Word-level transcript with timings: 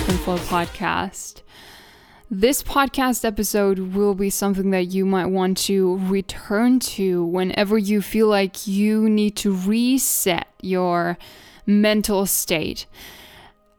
Vibrant 0.00 0.20
Flow 0.20 0.38
podcast. 0.38 1.42
This 2.30 2.62
podcast 2.62 3.22
episode 3.22 3.94
will 3.94 4.14
be 4.14 4.30
something 4.30 4.70
that 4.70 4.86
you 4.86 5.04
might 5.04 5.26
want 5.26 5.58
to 5.58 5.98
return 5.98 6.78
to 6.80 7.22
whenever 7.22 7.76
you 7.76 8.00
feel 8.00 8.26
like 8.26 8.66
you 8.66 9.10
need 9.10 9.36
to 9.36 9.54
reset 9.54 10.46
your 10.62 11.18
mental 11.66 12.24
state. 12.24 12.86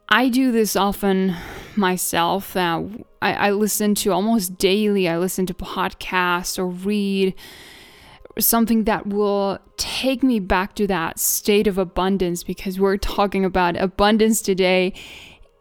I 0.09 0.29
do 0.29 0.51
this 0.51 0.75
often 0.75 1.35
myself. 1.75 2.55
Uh, 2.55 2.83
I, 3.19 3.33
I 3.33 3.51
listen 3.51 3.95
to 3.95 4.11
almost 4.11 4.59
daily, 4.59 5.09
I 5.09 5.17
listen 5.17 5.47
to 5.47 5.55
podcasts 5.55 6.59
or 6.59 6.67
read 6.67 7.33
something 8.37 8.83
that 8.83 9.07
will 9.07 9.57
take 9.77 10.21
me 10.21 10.39
back 10.39 10.75
to 10.75 10.85
that 10.85 11.17
state 11.17 11.65
of 11.65 11.79
abundance 11.79 12.43
because 12.43 12.79
we're 12.79 12.97
talking 12.97 13.43
about 13.43 13.75
abundance 13.75 14.41
today 14.41 14.93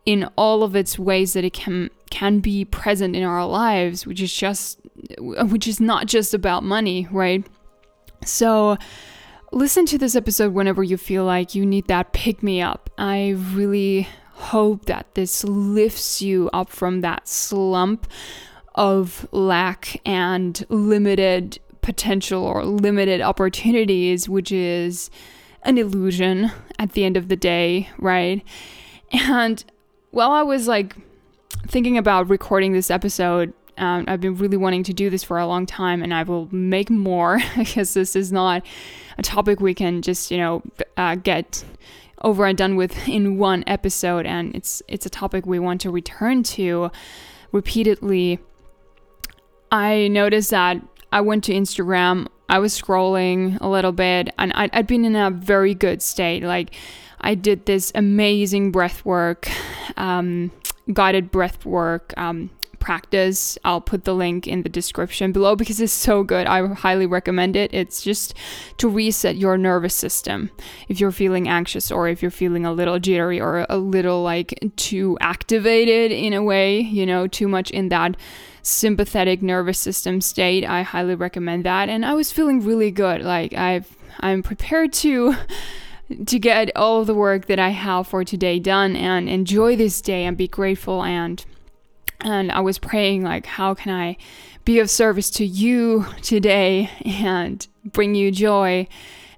in 0.06 0.28
all 0.36 0.62
of 0.62 0.74
its 0.74 0.98
ways 0.98 1.34
that 1.34 1.44
it 1.44 1.52
can 1.52 1.90
can 2.10 2.40
be 2.40 2.64
present 2.64 3.14
in 3.14 3.22
our 3.22 3.46
lives 3.46 4.06
which 4.06 4.20
is 4.20 4.32
just 4.32 4.80
which 5.18 5.68
is 5.68 5.80
not 5.80 6.06
just 6.06 6.34
about 6.34 6.62
money 6.62 7.06
right 7.10 7.46
so 8.24 8.76
listen 9.52 9.86
to 9.86 9.98
this 9.98 10.16
episode 10.16 10.52
whenever 10.52 10.82
you 10.82 10.96
feel 10.96 11.24
like 11.24 11.54
you 11.54 11.64
need 11.64 11.86
that 11.86 12.12
pick 12.12 12.42
me 12.42 12.60
up 12.60 12.90
i 12.98 13.30
really 13.52 14.08
hope 14.32 14.86
that 14.86 15.14
this 15.14 15.44
lifts 15.44 16.22
you 16.22 16.48
up 16.52 16.70
from 16.70 17.02
that 17.02 17.28
slump 17.28 18.10
of 18.74 19.28
lack 19.32 20.00
and 20.06 20.64
limited 20.68 21.58
potential 21.82 22.42
or 22.44 22.64
limited 22.64 23.20
opportunities, 23.20 24.28
which 24.28 24.52
is 24.52 25.10
an 25.62 25.78
illusion 25.78 26.50
at 26.78 26.92
the 26.92 27.04
end 27.04 27.16
of 27.16 27.28
the 27.28 27.36
day, 27.36 27.88
right? 27.98 28.42
And 29.12 29.64
while 30.10 30.32
I 30.32 30.42
was 30.42 30.66
like 30.68 30.96
thinking 31.66 31.98
about 31.98 32.28
recording 32.28 32.72
this 32.72 32.90
episode, 32.90 33.52
um, 33.78 34.04
I've 34.08 34.20
been 34.20 34.36
really 34.36 34.56
wanting 34.56 34.82
to 34.84 34.92
do 34.92 35.08
this 35.08 35.24
for 35.24 35.38
a 35.38 35.46
long 35.46 35.66
time, 35.66 36.02
and 36.02 36.12
I 36.12 36.22
will 36.22 36.48
make 36.52 36.90
more 36.90 37.40
because 37.56 37.94
this 37.94 38.14
is 38.14 38.30
not 38.30 38.64
a 39.18 39.22
topic 39.22 39.60
we 39.60 39.74
can 39.74 40.02
just, 40.02 40.30
you 40.30 40.38
know, 40.38 40.62
uh, 40.96 41.14
get 41.14 41.64
over 42.22 42.44
and 42.44 42.58
done 42.58 42.76
with 42.76 43.08
in 43.08 43.38
one 43.38 43.64
episode. 43.66 44.26
And 44.26 44.54
it's 44.54 44.82
it's 44.88 45.06
a 45.06 45.10
topic 45.10 45.46
we 45.46 45.58
want 45.58 45.80
to 45.82 45.90
return 45.90 46.42
to 46.44 46.90
repeatedly. 47.52 48.38
I 49.72 50.08
noticed 50.08 50.50
that 50.50 50.82
I 51.12 51.20
went 51.20 51.44
to 51.44 51.52
Instagram. 51.52 52.26
I 52.48 52.58
was 52.58 52.78
scrolling 52.78 53.58
a 53.60 53.68
little 53.68 53.92
bit, 53.92 54.28
and 54.36 54.52
I'd, 54.54 54.70
I'd 54.74 54.86
been 54.88 55.04
in 55.04 55.14
a 55.14 55.30
very 55.30 55.72
good 55.72 56.02
state. 56.02 56.42
Like, 56.42 56.74
I 57.20 57.34
did 57.34 57.66
this 57.66 57.92
amazing 57.94 58.72
breath 58.72 59.04
work, 59.04 59.48
um, 59.96 60.50
guided 60.92 61.30
breath 61.30 61.64
work 61.64 62.14
um, 62.16 62.50
practice. 62.80 63.56
I'll 63.64 63.80
put 63.80 64.04
the 64.04 64.14
link 64.14 64.48
in 64.48 64.62
the 64.62 64.68
description 64.68 65.30
below 65.30 65.54
because 65.54 65.80
it's 65.80 65.92
so 65.92 66.24
good. 66.24 66.46
I 66.46 66.66
highly 66.74 67.06
recommend 67.06 67.54
it. 67.54 67.72
It's 67.72 68.02
just 68.02 68.34
to 68.78 68.88
reset 68.88 69.36
your 69.36 69.56
nervous 69.56 69.94
system 69.94 70.50
if 70.88 70.98
you're 70.98 71.12
feeling 71.12 71.48
anxious 71.48 71.92
or 71.92 72.08
if 72.08 72.22
you're 72.22 72.30
feeling 72.30 72.66
a 72.66 72.72
little 72.72 72.98
jittery 72.98 73.40
or 73.40 73.66
a 73.68 73.76
little 73.76 74.22
like 74.22 74.58
too 74.76 75.16
activated 75.20 76.10
in 76.10 76.32
a 76.32 76.42
way, 76.42 76.80
you 76.80 77.06
know, 77.06 77.26
too 77.26 77.46
much 77.46 77.70
in 77.70 77.90
that 77.90 78.16
sympathetic 78.62 79.42
nervous 79.42 79.78
system 79.78 80.20
state. 80.20 80.64
I 80.64 80.82
highly 80.82 81.14
recommend 81.14 81.64
that. 81.64 81.88
And 81.88 82.04
I 82.04 82.14
was 82.14 82.32
feeling 82.32 82.60
really 82.60 82.90
good. 82.90 83.22
Like 83.22 83.52
I've 83.52 83.96
I'm 84.18 84.42
prepared 84.42 84.92
to 84.94 85.36
to 86.26 86.38
get 86.38 86.70
all 86.76 87.04
the 87.04 87.14
work 87.14 87.46
that 87.46 87.58
I 87.58 87.70
have 87.70 88.06
for 88.08 88.24
today 88.24 88.58
done 88.58 88.96
and 88.96 89.28
enjoy 89.28 89.76
this 89.76 90.00
day 90.00 90.24
and 90.24 90.36
be 90.36 90.48
grateful 90.48 91.02
and 91.02 91.44
and 92.22 92.52
I 92.52 92.60
was 92.60 92.78
praying 92.78 93.22
like 93.22 93.46
how 93.46 93.74
can 93.74 93.94
I 93.94 94.16
be 94.64 94.78
of 94.78 94.90
service 94.90 95.30
to 95.30 95.44
you 95.44 96.06
today 96.22 96.90
and 97.04 97.66
bring 97.84 98.14
you 98.14 98.30
joy 98.30 98.86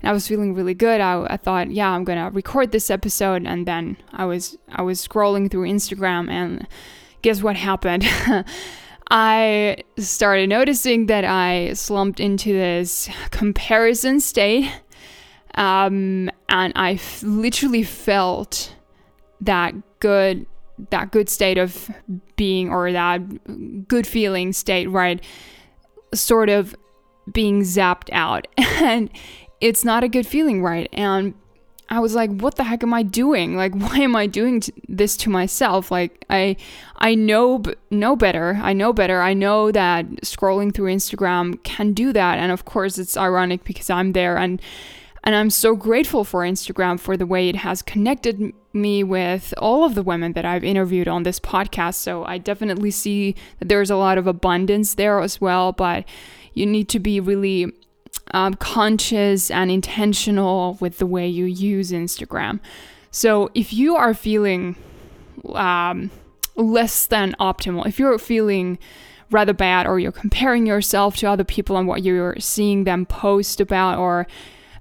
and 0.03 0.11
I 0.11 0.13
was 0.13 0.27
feeling 0.27 0.55
really 0.55 0.75
good. 0.75 1.01
I, 1.01 1.25
I 1.31 1.37
thought, 1.37 1.71
yeah, 1.71 1.91
I'm 1.91 2.05
gonna 2.05 2.31
record 2.31 2.73
this 2.73 2.91
episode, 2.91 3.47
and 3.47 3.67
then 3.67 3.97
I 4.13 4.25
was 4.25 4.59
I 4.71 4.83
was 4.83 5.07
scrolling 5.07 5.51
through 5.51 5.69
Instagram, 5.69 6.29
and 6.29 6.67
guess 7.23 7.43
what 7.43 7.57
happened? 7.57 8.05
I 9.11 9.77
started 9.99 10.49
noticing 10.49 11.07
that 11.07 11.25
I 11.25 11.75
slumped 11.75 12.19
into 12.19 12.53
this 12.53 13.09
comparison 13.31 14.21
state. 14.21 14.71
Um, 15.55 16.31
and 16.49 16.73
I 16.77 16.93
f- 16.93 17.23
literally 17.23 17.83
felt 17.83 18.75
that 19.41 19.75
good 20.01 20.47
that 20.91 21.13
good 21.13 21.29
state 21.29 21.59
of 21.59 21.91
being 22.37 22.71
or 22.71 22.91
that 22.93 23.87
good 23.87 24.07
feeling 24.07 24.53
state 24.53 24.87
right 24.87 25.23
sort 26.15 26.49
of 26.49 26.75
being 27.33 27.63
zapped 27.63 28.09
out 28.13 28.49
and 28.57 29.11
it's 29.61 29.85
not 29.85 30.03
a 30.03 30.09
good 30.09 30.27
feeling 30.27 30.63
right 30.63 30.89
and 30.93 31.35
I 31.89 32.01
was 32.01 32.15
like, 32.15 32.31
what 32.31 32.55
the 32.55 32.65
heck 32.65 32.83
am 32.83 32.95
I 32.95 33.03
doing? 33.03 33.55
Like, 33.55 33.75
why 33.77 33.99
am 33.99 34.17
I 34.17 34.27
doing 34.27 34.61
t- 34.61 34.73
this 34.89 35.15
to 35.19 35.31
myself? 35.31 35.91
Like, 35.91 36.25
I, 36.31 36.57
I 36.97 37.15
know, 37.15 37.59
b- 37.59 37.75
know 37.91 38.17
better. 38.17 38.59
I 38.63 38.73
know 38.73 38.95
better. 38.95 39.21
I 39.21 39.35
know 39.35 39.71
that 39.73 40.07
scrolling 40.23 40.73
through 40.73 40.95
Instagram 40.95 41.63
can 41.65 41.93
do 41.93 42.11
that. 42.15 42.39
And 42.39 42.51
of 42.51 42.65
course, 42.65 42.97
it's 42.97 43.15
ironic 43.15 43.65
because 43.65 43.91
I'm 43.91 44.13
there 44.13 44.39
and, 44.39 44.63
and 45.25 45.35
I'm 45.35 45.51
so 45.51 45.77
grateful 45.77 46.25
for 46.25 46.43
Instagram 46.43 46.99
for 46.99 47.17
the 47.17 47.27
way 47.27 47.49
it 47.49 47.57
has 47.57 47.81
connected 47.81 48.53
me 48.73 49.05
with 49.05 49.55
all 49.59 49.85
of 49.85 49.95
the 49.95 50.03
women 50.03 50.33
that 50.33 50.45
I've 50.45 50.65
interviewed 50.65 51.07
on 51.07 51.23
this 51.23 51.39
podcast. 51.39 51.95
So 51.95 52.25
I 52.25 52.39
definitely 52.39 52.91
see 52.91 53.37
that 53.59 53.69
there's 53.69 53.91
a 53.91 53.97
lot 53.97 54.19
of 54.19 54.27
abundance 54.27 54.95
there 54.95 55.21
as 55.21 55.41
well. 55.41 55.73
But 55.73 56.05
you 56.55 56.67
need 56.67 56.89
to 56.89 56.99
be 56.99 57.21
really 57.21 57.73
um, 58.33 58.55
conscious 58.55 59.51
and 59.51 59.71
intentional 59.71 60.77
with 60.81 60.99
the 60.99 61.07
way 61.07 61.29
you 61.29 61.45
use 61.45 61.93
Instagram. 61.93 62.59
So 63.11 63.51
if 63.55 63.73
you 63.73 63.95
are 63.95 64.15
feeling 64.15 64.75
um, 65.55 66.11
less 66.57 67.07
than 67.07 67.37
optimal, 67.39 67.87
if 67.87 67.99
you're 67.99 68.19
feeling 68.19 68.79
rather 69.31 69.55
bad 69.55 69.87
or 69.87 69.99
you're 69.99 70.13
comparing 70.13 70.67
yourself 70.67 71.17
to 71.17 71.27
other 71.27 71.45
people 71.45 71.77
and 71.77 71.87
what 71.87 72.03
you're 72.03 72.39
seeing 72.39 72.85
them 72.85 73.07
post 73.07 73.61
about 73.61 73.99
or 73.99 74.27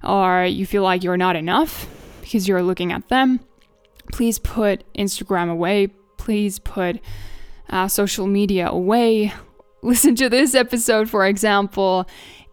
or 0.04 0.44
you 0.44 0.66
feel 0.66 0.82
like 0.82 1.02
you're 1.02 1.16
not 1.16 1.36
enough 1.36 1.88
because 2.20 2.48
you're 2.48 2.62
looking 2.62 2.92
at 2.92 3.08
them, 3.08 3.40
please 4.12 4.38
put 4.38 4.84
Instagram 4.94 5.50
away. 5.50 5.88
Please 6.16 6.58
put 6.58 7.00
uh, 7.70 7.88
social 7.88 8.26
media 8.26 8.68
away. 8.68 9.32
Listen 9.82 10.14
to 10.16 10.28
this 10.28 10.54
episode, 10.54 11.10
for 11.10 11.26
example, 11.26 12.06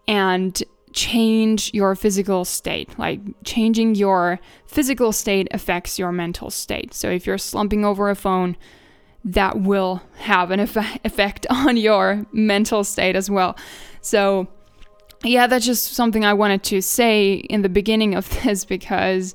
and 0.08 0.62
change 0.92 1.72
your 1.72 1.94
physical 1.94 2.44
state. 2.44 2.98
Like 2.98 3.20
changing 3.44 3.94
your 3.94 4.40
physical 4.66 5.12
state 5.12 5.46
affects 5.52 5.98
your 5.98 6.10
mental 6.10 6.50
state. 6.50 6.94
So 6.94 7.08
if 7.08 7.26
you're 7.26 7.38
slumping 7.38 7.84
over 7.84 8.10
a 8.10 8.16
phone, 8.16 8.56
that 9.24 9.60
will 9.60 10.02
have 10.16 10.50
an 10.50 10.60
effect 10.60 11.46
on 11.50 11.76
your 11.76 12.26
mental 12.32 12.84
state 12.84 13.16
as 13.16 13.30
well. 13.30 13.56
So, 14.00 14.48
yeah, 15.22 15.46
that's 15.46 15.66
just 15.66 15.92
something 15.92 16.24
I 16.24 16.34
wanted 16.34 16.62
to 16.64 16.80
say 16.80 17.34
in 17.34 17.62
the 17.62 17.68
beginning 17.68 18.14
of 18.14 18.28
this 18.42 18.64
because 18.64 19.34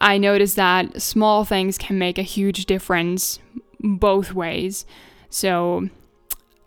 I 0.00 0.18
noticed 0.18 0.56
that 0.56 1.00
small 1.00 1.44
things 1.44 1.78
can 1.78 1.98
make 1.98 2.18
a 2.18 2.22
huge 2.22 2.66
difference 2.66 3.38
both 3.80 4.32
ways. 4.32 4.84
So, 5.30 5.88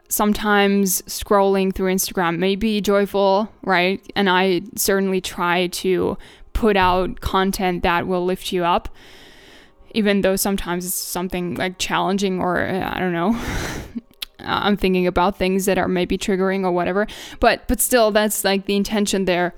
sometimes 0.07 1.01
scrolling 1.03 1.73
through 1.73 1.93
Instagram 1.93 2.37
may 2.37 2.55
be 2.55 2.79
joyful, 2.81 3.51
right? 3.63 4.01
And 4.15 4.29
I 4.29 4.61
certainly 4.75 5.19
try 5.19 5.67
to 5.67 6.17
put 6.53 6.77
out 6.77 7.19
content 7.21 7.83
that 7.83 8.07
will 8.07 8.23
lift 8.23 8.51
you 8.51 8.63
up, 8.63 8.89
even 9.93 10.21
though 10.21 10.35
sometimes 10.35 10.85
it's 10.85 10.95
something 10.95 11.55
like 11.55 11.77
challenging 11.77 12.39
or 12.39 12.67
uh, 12.67 12.91
I 12.93 12.99
don't 12.99 13.13
know. 13.13 13.39
I'm 14.39 14.77
thinking 14.77 15.07
about 15.07 15.37
things 15.37 15.65
that 15.65 15.77
are 15.77 15.87
maybe 15.87 16.17
triggering 16.17 16.63
or 16.63 16.71
whatever. 16.71 17.07
But 17.39 17.67
but 17.67 17.79
still 17.79 18.11
that's 18.11 18.43
like 18.43 18.65
the 18.65 18.75
intention 18.75 19.25
there. 19.25 19.53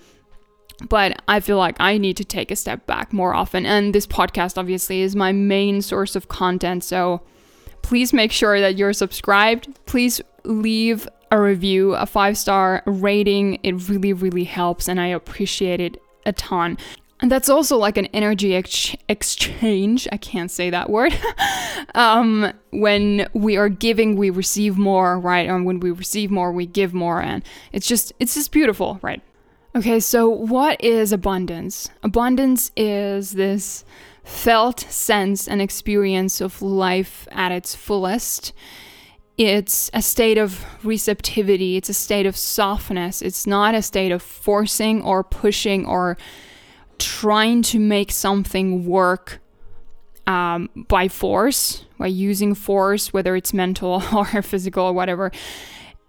But 0.90 1.22
I 1.28 1.40
feel 1.40 1.58
like 1.58 1.76
I 1.80 1.98
need 1.98 2.18
to 2.18 2.26
take 2.26 2.52
a 2.52 2.56
step 2.56 2.86
back 2.86 3.12
more 3.12 3.34
often 3.34 3.66
and 3.66 3.96
this 3.96 4.06
podcast 4.06 4.58
obviously 4.58 5.02
is 5.02 5.16
my 5.16 5.32
main 5.32 5.82
source 5.82 6.16
of 6.16 6.28
content. 6.28 6.84
So 6.84 7.22
please 7.82 8.14
make 8.14 8.32
sure 8.32 8.60
that 8.60 8.78
you're 8.78 8.94
subscribed. 8.94 9.68
Please 9.86 10.22
leave 10.44 11.08
a 11.32 11.40
review, 11.40 11.94
a 11.96 12.06
five 12.06 12.38
star 12.38 12.84
rating. 12.86 13.60
It 13.64 13.90
really, 13.90 14.14
really 14.14 14.44
helps, 14.44 14.88
and 14.88 15.00
I 15.00 15.08
appreciate 15.08 15.82
it 15.82 16.02
a 16.26 16.34
ton. 16.34 16.78
And 17.20 17.32
that's 17.32 17.50
also 17.50 17.78
like 17.78 17.98
an 17.98 18.06
energy 18.08 18.56
ex- 18.56 18.96
exchange. 19.10 20.08
I 20.12 20.18
can't 20.18 20.52
say 20.52 20.70
that 20.70 20.90
word. 20.90 21.18
um, 21.96 22.54
when 22.70 23.28
we 23.34 23.58
are 23.58 23.70
giving, 23.70 24.16
we 24.16 24.30
receive 24.30 24.78
more, 24.78 25.20
right? 25.20 25.50
And 25.50 25.66
when 25.66 25.80
we 25.80 25.90
receive 25.90 26.30
more, 26.30 26.52
we 26.52 26.68
give 26.68 26.94
more. 26.94 27.22
And 27.22 27.44
it's 27.72 27.88
just, 27.88 28.14
it's 28.20 28.36
just 28.36 28.52
beautiful, 28.52 29.00
right? 29.02 29.22
Okay, 29.76 30.00
so 30.00 30.30
what 30.30 30.84
is 30.84 31.12
abundance? 31.12 31.90
Abundance 32.04 32.72
is 32.76 33.32
this 33.32 33.84
felt 34.24 34.82
sense 34.82 35.48
and 35.48 35.62
experience 35.62 36.42
of 36.42 36.62
life 36.62 37.28
at 37.32 37.52
its 37.52 37.76
fullest. 37.76 38.54
It's 39.38 39.90
a 39.94 40.02
state 40.02 40.38
of 40.38 40.66
receptivity, 40.84 41.78
it's 41.78 41.90
a 41.90 41.94
state 41.94 42.26
of 42.26 42.36
softness. 42.36 43.22
It's 43.22 43.48
not 43.48 43.76
a 43.76 43.82
state 43.82 44.12
of 44.12 44.22
forcing 44.22 45.02
or 45.04 45.24
pushing 45.24 45.86
or 45.86 46.18
trying 47.00 47.62
to 47.64 47.80
make 47.80 48.12
something 48.12 48.86
work 48.86 49.40
um, 50.28 50.70
by 50.76 51.08
force, 51.08 51.86
by 51.98 52.08
using 52.08 52.54
force, 52.54 53.14
whether 53.14 53.36
it's 53.36 53.54
mental 53.54 54.04
or 54.14 54.42
physical 54.42 54.86
or 54.86 54.94
whatever. 54.94 55.32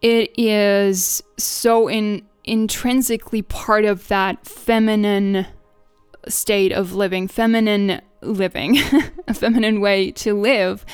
It 0.02 0.32
is 0.38 1.22
so 1.36 1.88
in 1.88 2.22
intrinsically 2.44 3.42
part 3.42 3.84
of 3.84 4.08
that 4.08 4.46
feminine 4.46 5.46
state 6.28 6.72
of 6.72 6.94
living, 6.94 7.28
feminine 7.28 8.00
living, 8.22 8.78
a 9.28 9.34
feminine 9.34 9.80
way 9.80 10.10
to 10.12 10.34
live. 10.34 10.84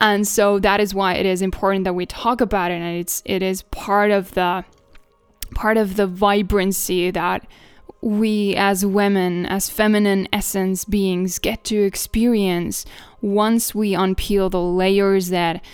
And 0.00 0.26
so 0.26 0.58
that 0.60 0.80
is 0.80 0.94
why 0.94 1.14
it 1.14 1.26
is 1.26 1.42
important 1.42 1.84
that 1.84 1.94
we 1.94 2.06
talk 2.06 2.40
about 2.40 2.70
it 2.70 2.74
and 2.74 2.98
it's 2.98 3.22
it 3.24 3.42
is 3.42 3.62
part 3.62 4.10
of 4.10 4.32
the 4.32 4.64
part 5.54 5.76
of 5.76 5.96
the 5.96 6.06
vibrancy 6.06 7.10
that 7.10 7.46
we 8.02 8.54
as 8.56 8.84
women, 8.84 9.46
as 9.46 9.70
feminine 9.70 10.28
essence 10.32 10.84
beings 10.84 11.38
get 11.38 11.64
to 11.64 11.82
experience 11.82 12.84
once 13.20 13.74
we 13.74 13.92
unpeel 13.92 14.50
the 14.50 14.60
layers 14.60 15.28
that 15.28 15.64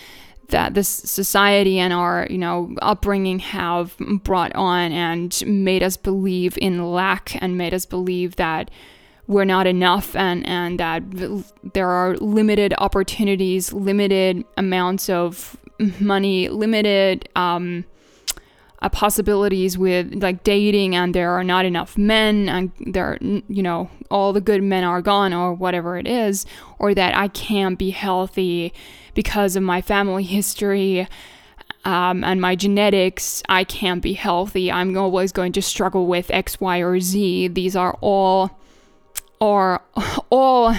that 0.49 0.75
this 0.75 0.89
society 0.89 1.79
and 1.79 1.93
our 1.93 2.27
you 2.31 2.39
know 2.39 2.75
upbringing 2.81 3.39
have 3.39 3.95
brought 3.99 4.55
on 4.55 4.93
and 4.93 5.43
made 5.47 5.83
us 5.83 5.97
believe 5.97 6.57
in 6.59 6.91
lack 6.93 7.41
and 7.43 7.59
made 7.59 7.75
us 7.75 7.85
believe 7.85 8.37
that 8.37 8.71
we're 9.27 9.45
not 9.45 9.67
enough 9.67 10.17
and 10.17 10.47
and 10.47 10.81
that 10.81 11.03
there 11.75 11.89
are 11.89 12.17
limited 12.17 12.75
opportunities 12.79 13.73
limited 13.73 14.45
amounts 14.57 15.09
of 15.11 15.57
money 16.01 16.49
limited 16.49 17.29
um, 17.37 17.85
uh, 18.81 18.89
possibilities 18.89 19.77
with 19.77 20.23
like 20.23 20.45
dating 20.45 20.95
and 20.95 21.15
there 21.15 21.31
are 21.31 21.45
not 21.45 21.65
enough 21.65 21.99
men 21.99 22.49
and 22.49 22.71
there 22.87 23.19
you 23.21 23.63
know 23.63 23.91
all 24.11 24.33
the 24.33 24.41
good 24.41 24.63
men 24.63 24.85
are 24.85 25.03
gone 25.03 25.33
or 25.33 25.53
whatever 25.53 25.99
it 25.99 26.07
is 26.07 26.47
or 26.79 26.95
that 26.95 27.17
I 27.17 27.29
can't 27.29 27.79
be 27.79 27.91
healthy 27.91 28.73
because 29.15 29.57
of 29.57 29.63
my 29.63 29.81
family 29.81 30.23
history 30.23 31.09
um, 31.85 32.23
and 32.23 32.41
my 32.41 32.55
genetics 32.55 33.43
I 33.49 33.65
can't 33.65 34.03
be 34.03 34.13
healthy 34.13 34.71
I'm 34.71 34.97
always 34.97 35.33
going 35.33 35.53
to 35.53 35.63
struggle 35.63 36.07
with 36.07 36.31
X 36.31 36.61
Y 36.61 36.79
or 36.79 37.01
Z 37.01 37.49
these 37.49 37.75
are 37.75 37.97
all 38.01 38.59
are 39.41 39.83
all 40.31 40.75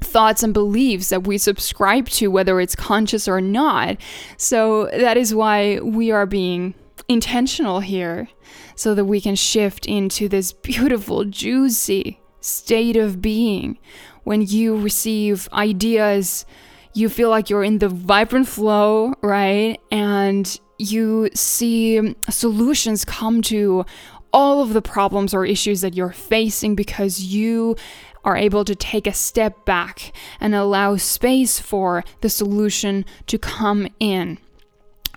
thoughts 0.00 0.42
and 0.42 0.52
beliefs 0.52 1.10
that 1.10 1.26
we 1.26 1.38
subscribe 1.38 2.08
to, 2.08 2.28
whether 2.28 2.58
it's 2.58 2.74
conscious 2.74 3.28
or 3.28 3.40
not. 3.40 3.96
So 4.38 4.86
that 4.86 5.16
is 5.16 5.34
why 5.34 5.78
we 5.80 6.10
are 6.10 6.26
being 6.26 6.74
intentional 7.10 7.80
here 7.80 8.28
so 8.76 8.94
that 8.94 9.04
we 9.04 9.20
can 9.20 9.34
shift 9.34 9.84
into 9.86 10.28
this 10.28 10.52
beautiful, 10.52 11.24
juicy 11.24 12.20
state 12.40 12.96
of 12.96 13.20
being. 13.20 13.78
When 14.22 14.42
you 14.42 14.80
receive 14.80 15.48
ideas, 15.52 16.46
you 16.94 17.08
feel 17.08 17.28
like 17.28 17.50
you're 17.50 17.64
in 17.64 17.78
the 17.78 17.88
vibrant 17.88 18.46
flow, 18.46 19.14
right? 19.22 19.78
And 19.90 20.60
you 20.78 21.28
see 21.34 22.14
solutions 22.30 23.04
come 23.04 23.42
to 23.42 23.84
all 24.32 24.62
of 24.62 24.72
the 24.72 24.82
problems 24.82 25.34
or 25.34 25.44
issues 25.44 25.80
that 25.80 25.94
you're 25.94 26.12
facing 26.12 26.76
because 26.76 27.20
you 27.20 27.76
are 28.24 28.36
able 28.36 28.64
to 28.64 28.76
take 28.76 29.08
a 29.08 29.12
step 29.12 29.64
back 29.64 30.12
and 30.40 30.54
allow 30.54 30.96
space 30.96 31.58
for 31.58 32.04
the 32.20 32.28
solution 32.28 33.04
to 33.26 33.36
come 33.36 33.88
in, 33.98 34.38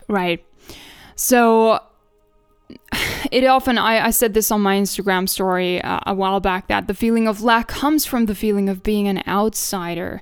right? 0.07 0.44
So 1.15 1.80
it 3.31 3.45
often 3.45 3.77
I, 3.77 4.07
I 4.07 4.10
said 4.10 4.33
this 4.33 4.51
on 4.51 4.62
my 4.62 4.77
instagram 4.77 5.27
story 5.27 5.81
uh, 5.81 6.00
a 6.06 6.13
while 6.13 6.39
back 6.39 6.68
that 6.68 6.88
the 6.88 6.94
feeling 6.94 7.27
of 7.27 7.42
lack 7.42 7.68
comes 7.68 8.06
from 8.06 8.25
the 8.25 8.36
feeling 8.36 8.69
of 8.69 8.83
being 8.83 9.07
an 9.07 9.24
outsider 9.27 10.21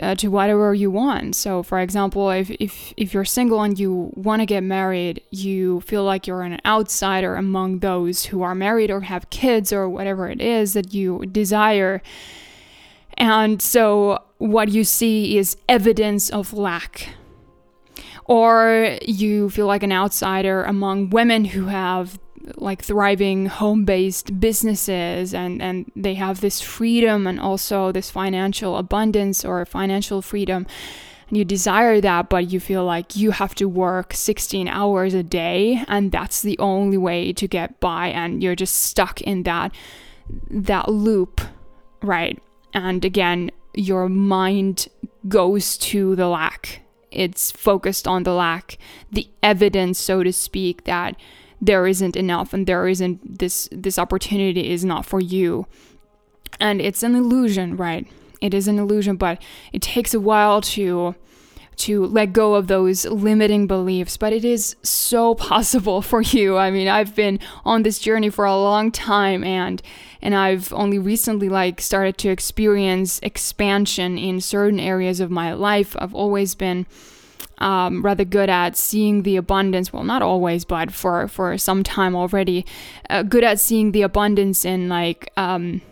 uh, 0.00 0.14
to 0.14 0.28
whatever 0.28 0.72
you 0.72 0.88
want. 0.90 1.34
So 1.34 1.62
for 1.62 1.80
example 1.80 2.30
if, 2.30 2.50
if 2.50 2.94
if 2.96 3.12
you're 3.12 3.24
single 3.24 3.62
and 3.62 3.78
you 3.78 4.12
want 4.14 4.40
to 4.40 4.46
get 4.46 4.62
married 4.62 5.22
you 5.30 5.80
feel 5.82 6.04
like 6.04 6.26
you're 6.26 6.42
an 6.42 6.60
outsider 6.64 7.36
among 7.36 7.80
those 7.80 8.26
who 8.26 8.42
are 8.42 8.54
married 8.54 8.90
or 8.90 9.00
have 9.02 9.30
kids 9.30 9.72
or 9.72 9.88
whatever 9.88 10.28
it 10.28 10.40
is 10.40 10.74
that 10.74 10.94
you 10.94 11.24
desire. 11.26 12.02
And 13.14 13.60
so 13.60 14.22
what 14.38 14.70
you 14.70 14.84
see 14.84 15.36
is 15.36 15.56
evidence 15.68 16.30
of 16.30 16.54
lack 16.54 17.08
or 18.30 18.96
you 19.02 19.50
feel 19.50 19.66
like 19.66 19.82
an 19.82 19.90
outsider 19.90 20.62
among 20.62 21.10
women 21.10 21.44
who 21.44 21.66
have 21.66 22.16
like 22.54 22.80
thriving 22.80 23.46
home-based 23.46 24.38
businesses 24.38 25.34
and 25.34 25.60
and 25.60 25.90
they 25.96 26.14
have 26.14 26.40
this 26.40 26.60
freedom 26.60 27.26
and 27.26 27.40
also 27.40 27.90
this 27.90 28.08
financial 28.08 28.76
abundance 28.76 29.44
or 29.44 29.66
financial 29.66 30.22
freedom. 30.22 30.64
And 31.28 31.38
you 31.38 31.44
desire 31.44 32.00
that 32.00 32.28
but 32.28 32.52
you 32.52 32.60
feel 32.60 32.84
like 32.84 33.16
you 33.16 33.32
have 33.32 33.56
to 33.56 33.68
work 33.68 34.14
16 34.14 34.68
hours 34.68 35.12
a 35.12 35.24
day 35.24 35.84
and 35.88 36.12
that's 36.12 36.42
the 36.42 36.58
only 36.60 36.98
way 36.98 37.32
to 37.32 37.48
get 37.48 37.80
by 37.80 38.08
and 38.08 38.44
you're 38.44 38.54
just 38.54 38.76
stuck 38.76 39.20
in 39.22 39.42
that 39.42 39.74
that 40.48 40.88
loop 40.88 41.40
right? 42.00 42.40
And 42.74 43.04
again 43.04 43.50
your 43.74 44.08
mind 44.08 44.86
goes 45.26 45.76
to 45.78 46.14
the 46.14 46.28
lack 46.28 46.82
it's 47.10 47.50
focused 47.50 48.06
on 48.06 48.22
the 48.22 48.32
lack, 48.32 48.78
the 49.10 49.28
evidence, 49.42 49.98
so 49.98 50.22
to 50.22 50.32
speak, 50.32 50.84
that 50.84 51.16
there 51.60 51.86
isn't 51.86 52.16
enough 52.16 52.52
and 52.52 52.66
there 52.66 52.88
isn't 52.88 53.38
this 53.38 53.68
this 53.70 53.98
opportunity 53.98 54.70
is 54.70 54.84
not 54.84 55.04
for 55.04 55.20
you. 55.20 55.66
And 56.58 56.80
it's 56.80 57.02
an 57.02 57.14
illusion, 57.14 57.76
right? 57.76 58.06
It 58.40 58.54
is 58.54 58.68
an 58.68 58.78
illusion, 58.78 59.16
but 59.16 59.42
it 59.72 59.82
takes 59.82 60.14
a 60.14 60.20
while 60.20 60.60
to 60.62 61.14
to 61.76 62.04
let 62.04 62.34
go 62.34 62.54
of 62.54 62.66
those 62.66 63.06
limiting 63.06 63.66
beliefs, 63.66 64.18
but 64.18 64.34
it 64.34 64.44
is 64.44 64.76
so 64.82 65.34
possible 65.50 66.02
for 66.02 66.20
you. 66.20 66.56
I 66.56 66.70
mean, 66.70 66.88
I've 66.88 67.14
been 67.14 67.40
on 67.64 67.82
this 67.82 67.98
journey 67.98 68.30
for 68.30 68.44
a 68.44 68.56
long 68.56 68.92
time 68.92 69.42
and 69.42 69.82
and 70.22 70.34
I've 70.34 70.72
only 70.72 70.98
recently 70.98 71.48
like 71.48 71.80
started 71.80 72.18
to 72.18 72.28
experience 72.28 73.20
expansion 73.22 74.18
in 74.18 74.40
certain 74.40 74.80
areas 74.80 75.20
of 75.20 75.30
my 75.30 75.52
life. 75.52 75.96
I've 75.98 76.14
always 76.14 76.54
been 76.54 76.86
um, 77.58 78.02
rather 78.02 78.24
good 78.24 78.48
at 78.48 78.76
seeing 78.76 79.22
the 79.22 79.36
abundance. 79.36 79.92
Well, 79.92 80.04
not 80.04 80.22
always, 80.22 80.64
but 80.64 80.92
for 80.92 81.28
for 81.28 81.56
some 81.58 81.82
time 81.82 82.16
already, 82.16 82.64
uh, 83.08 83.22
good 83.22 83.44
at 83.44 83.60
seeing 83.60 83.92
the 83.92 84.02
abundance 84.02 84.64
in 84.64 84.88
like 84.88 85.30
um, 85.36 85.82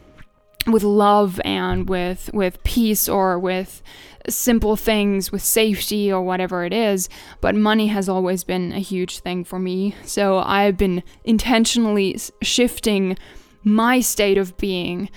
with 0.67 0.83
love 0.83 1.41
and 1.45 1.89
with 1.89 2.31
with 2.33 2.63
peace 2.65 3.09
or 3.09 3.39
with 3.39 3.83
simple 4.29 4.77
things 4.77 5.33
with 5.33 5.43
safety 5.43 6.13
or 6.13 6.23
whatever 6.23 6.65
it 6.65 6.73
is, 6.73 7.09
but 7.41 7.55
money 7.55 7.87
has 7.87 8.09
always 8.09 8.45
been 8.45 8.73
a 8.73 8.79
huge 8.79 9.21
thing 9.21 9.45
for 9.45 9.59
me. 9.59 9.95
So 10.05 10.39
I've 10.39 10.77
been 10.77 11.03
intentionally 11.25 12.19
shifting 12.43 13.17
my 13.65 14.01
state 14.01 14.39
of 14.39 14.57
being 14.57 15.11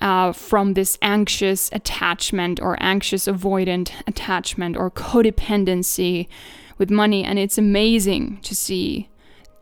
uh, 0.00 0.32
from 0.32 0.74
this 0.74 0.98
anxious 1.02 1.70
attachment 1.72 2.60
or 2.60 2.76
anxious 2.80 3.26
avoidant 3.26 3.92
attachment 4.06 4.76
or 4.76 4.90
codependency 4.90 6.28
with 6.78 6.90
money. 6.90 7.24
And 7.24 7.38
it's 7.38 7.58
amazing 7.58 8.40
to 8.42 8.54
see 8.54 9.08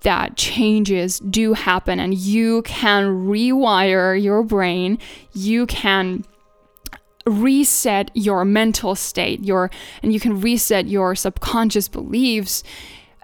that 0.02 0.36
changes 0.36 1.18
do 1.20 1.54
happen 1.54 1.98
and 1.98 2.14
you 2.14 2.62
can 2.62 3.26
rewire 3.26 4.20
your 4.20 4.42
brain. 4.42 4.98
You 5.32 5.66
can 5.66 6.24
reset 7.26 8.08
your 8.14 8.44
mental 8.44 8.94
state 8.94 9.44
your 9.44 9.68
and 10.00 10.12
you 10.12 10.20
can 10.20 10.40
reset 10.40 10.86
your 10.86 11.16
subconscious 11.16 11.88
beliefs 11.88 12.62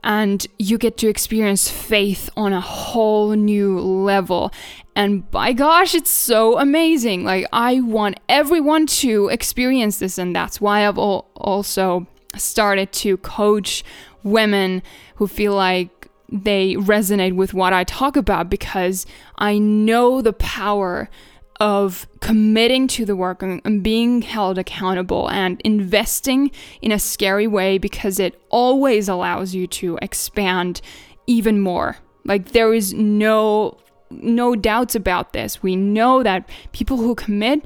and 0.04 0.46
you 0.58 0.78
get 0.78 0.96
to 0.98 1.08
experience 1.08 1.68
faith 1.68 2.28
on 2.36 2.52
a 2.52 2.60
whole 2.60 3.32
new 3.32 3.78
level. 3.78 4.52
And 4.96 5.30
by 5.30 5.52
gosh 5.52 5.94
it's 5.94 6.10
so 6.10 6.58
amazing. 6.58 7.24
Like 7.24 7.46
i 7.52 7.80
want 7.80 8.18
everyone 8.28 8.86
to 8.86 9.28
experience 9.28 9.98
this 9.98 10.18
and 10.18 10.34
that's 10.34 10.60
why 10.60 10.86
i've 10.86 10.98
also 10.98 12.06
started 12.36 12.92
to 12.92 13.16
coach 13.18 13.84
women 14.22 14.82
who 15.16 15.26
feel 15.26 15.54
like 15.54 16.08
they 16.30 16.74
resonate 16.74 17.34
with 17.34 17.52
what 17.52 17.72
i 17.74 17.84
talk 17.84 18.16
about 18.16 18.48
because 18.48 19.04
i 19.36 19.58
know 19.58 20.22
the 20.22 20.32
power 20.32 21.10
of 21.62 22.08
committing 22.18 22.88
to 22.88 23.04
the 23.04 23.14
work 23.14 23.40
and 23.40 23.84
being 23.84 24.20
held 24.20 24.58
accountable 24.58 25.30
and 25.30 25.60
investing 25.60 26.50
in 26.82 26.90
a 26.90 26.98
scary 26.98 27.46
way 27.46 27.78
because 27.78 28.18
it 28.18 28.42
always 28.50 29.08
allows 29.08 29.54
you 29.54 29.68
to 29.68 29.96
expand 30.02 30.80
even 31.28 31.60
more. 31.60 31.98
Like 32.24 32.50
there 32.50 32.74
is 32.74 32.92
no 32.92 33.78
no 34.10 34.56
doubts 34.56 34.96
about 34.96 35.34
this. 35.34 35.62
We 35.62 35.76
know 35.76 36.24
that 36.24 36.48
people 36.72 36.96
who 36.96 37.14
commit 37.14 37.64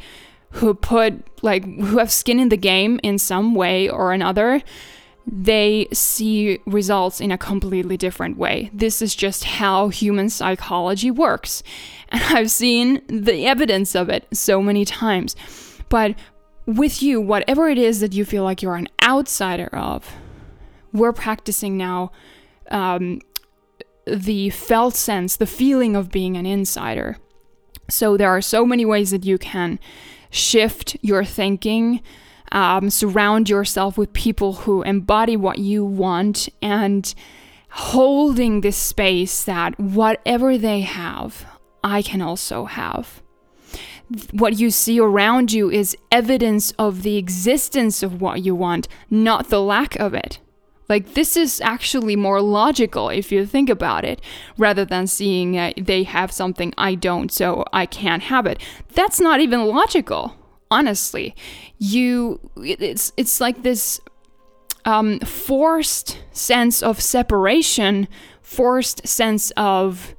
who 0.50 0.75
put 0.75 1.15
like 1.43 1.65
who 1.65 1.97
have 1.97 2.12
skin 2.12 2.38
in 2.38 2.50
the 2.50 2.59
game 2.59 3.00
in 3.03 3.19
some 3.19 3.55
way 3.55 3.88
or 3.88 4.12
another 4.12 4.62
they 5.26 5.88
see 5.92 6.61
results 6.66 7.21
in 7.21 7.33
a 7.33 7.38
completely 7.38 7.97
different 7.97 8.37
way. 8.37 8.71
This 8.73 9.02
is 9.02 9.14
just 9.14 9.45
how 9.45 9.88
human 9.88 10.28
psychology 10.28 11.11
works. 11.11 11.62
And 12.11 12.23
I've 12.28 12.50
seen 12.50 13.02
the 13.09 13.47
evidence 13.47 13.95
of 13.95 14.09
it 14.09 14.26
so 14.33 14.62
many 14.62 14.85
times. 14.85 15.35
But 15.88 16.14
with 16.66 17.02
you, 17.02 17.21
whatever 17.21 17.68
it 17.68 17.78
is 17.78 18.00
that 18.00 18.14
you 18.14 18.25
feel 18.25 18.45
like 18.45 18.62
you're 18.62 18.76
an 18.76 18.88
outsider 19.02 19.68
of, 19.73 20.14
we're 20.92 21.12
practicing 21.12 21.76
now 21.76 22.12
um, 22.71 23.21
the 24.06 24.50
felt 24.50 24.95
sense, 24.95 25.37
the 25.37 25.47
feeling 25.47 25.97
of 25.97 26.11
being 26.11 26.37
an 26.37 26.47
insider. 26.47 27.18
So 27.88 28.16
there 28.16 28.30
are 28.30 28.40
so 28.40 28.64
many 28.64 28.85
ways 28.85 29.11
that 29.11 29.25
you 29.25 29.38
can 29.38 29.78
shift 30.30 30.97
your 31.02 31.25
thinking, 31.25 32.02
um, 32.53 32.91
surround 32.91 33.49
yourself 33.49 33.99
with 33.99 34.12
people 34.12 34.53
who 34.53 34.83
embody 34.83 35.37
what 35.37 35.59
you 35.59 35.85
want, 35.85 36.49
and 36.62 37.15
holding 37.71 38.61
this 38.61 38.76
space 38.76 39.45
that 39.45 39.79
whatever 39.79 40.57
they 40.57 40.81
have, 40.81 41.47
I 41.85 42.03
can 42.03 42.23
also 42.23 42.65
have. 42.65 43.23
What 44.33 44.59
you 44.59 44.71
see 44.71 45.00
around 45.00 45.53
you 45.53 45.71
is 45.71 45.97
evidence 46.12 46.71
of 46.79 47.03
the 47.03 47.17
existence 47.17 48.03
of 48.03 48.21
what 48.21 48.43
you 48.43 48.55
want, 48.55 48.87
not 49.11 49.49
the 49.49 49.61
lack 49.61 49.97
of 49.97 50.15
it. 50.15 50.38
Like, 50.88 51.15
this 51.15 51.37
is 51.37 51.61
actually 51.61 52.15
more 52.15 52.41
logical 52.41 53.09
if 53.09 53.33
you 53.33 53.45
think 53.45 53.69
about 53.69 54.05
it, 54.05 54.21
rather 54.57 54.85
than 54.85 55.09
seeing 55.09 55.59
uh, 55.59 55.73
they 55.76 56.05
have 56.05 56.31
something 56.31 56.73
I 56.79 56.95
don't, 56.95 57.33
so 57.33 57.65
I 57.73 57.87
can't 57.87 58.23
have 58.23 58.47
it. 58.47 58.62
That's 58.95 59.21
not 59.21 59.41
even 59.41 59.67
logical, 59.67 60.37
honestly. 60.70 61.35
You, 61.78 62.40
it's, 62.56 63.12
it's 63.16 63.40
like 63.40 63.62
this 63.62 64.00
um, 64.85 65.20
forced 65.20 66.18
sense 66.32 66.82
of 66.82 67.00
separation, 67.00 68.08
forced 68.42 69.06
sense 69.06 69.50
of 69.56 70.14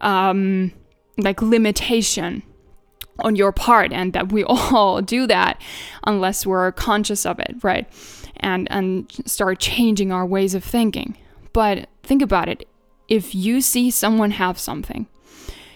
um, 0.00 0.72
like 1.16 1.42
limitation 1.42 2.42
on 3.20 3.34
your 3.34 3.50
part, 3.50 3.92
and 3.92 4.12
that 4.12 4.32
we 4.32 4.44
all 4.48 5.02
do 5.02 5.26
that 5.26 5.60
unless 6.04 6.46
we're 6.46 6.70
conscious 6.72 7.26
of 7.26 7.38
it, 7.40 7.56
right? 7.62 7.86
and 8.40 8.68
and 8.70 9.10
start 9.26 9.58
changing 9.58 10.12
our 10.12 10.26
ways 10.26 10.54
of 10.54 10.64
thinking. 10.64 11.16
But 11.52 11.88
think 12.02 12.22
about 12.22 12.48
it. 12.48 12.68
If 13.08 13.34
you 13.34 13.60
see 13.60 13.90
someone 13.90 14.32
have 14.32 14.58
something, 14.58 15.06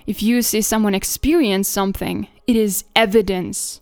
if 0.07 0.23
you 0.23 0.43
see 0.43 0.61
someone 0.61 0.95
experience 0.95 1.69
something, 1.69 2.29
it 2.47 2.57
is 2.57 2.85
evidence 2.95 3.81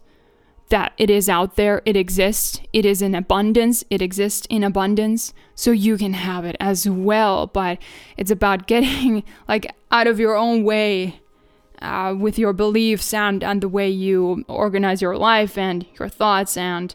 that 0.70 0.92
it 0.98 1.10
is 1.10 1.28
out 1.28 1.56
there, 1.56 1.82
it 1.84 1.96
exists, 1.96 2.60
it 2.72 2.84
is 2.84 3.02
in 3.02 3.14
abundance, 3.14 3.84
it 3.90 4.00
exists 4.00 4.46
in 4.50 4.64
abundance, 4.64 5.32
so 5.54 5.70
you 5.70 5.96
can 5.96 6.14
have 6.14 6.44
it 6.44 6.56
as 6.58 6.88
well. 6.88 7.46
But 7.46 7.78
it's 8.16 8.30
about 8.30 8.66
getting 8.66 9.22
like 9.46 9.72
out 9.90 10.06
of 10.06 10.18
your 10.18 10.36
own 10.36 10.64
way 10.64 11.20
uh, 11.82 12.14
with 12.18 12.38
your 12.38 12.52
beliefs 12.52 13.14
and, 13.14 13.42
and 13.42 13.60
the 13.60 13.68
way 13.68 13.88
you 13.88 14.44
organize 14.48 15.02
your 15.02 15.16
life 15.16 15.56
and 15.56 15.86
your 15.98 16.08
thoughts 16.08 16.56
and 16.56 16.94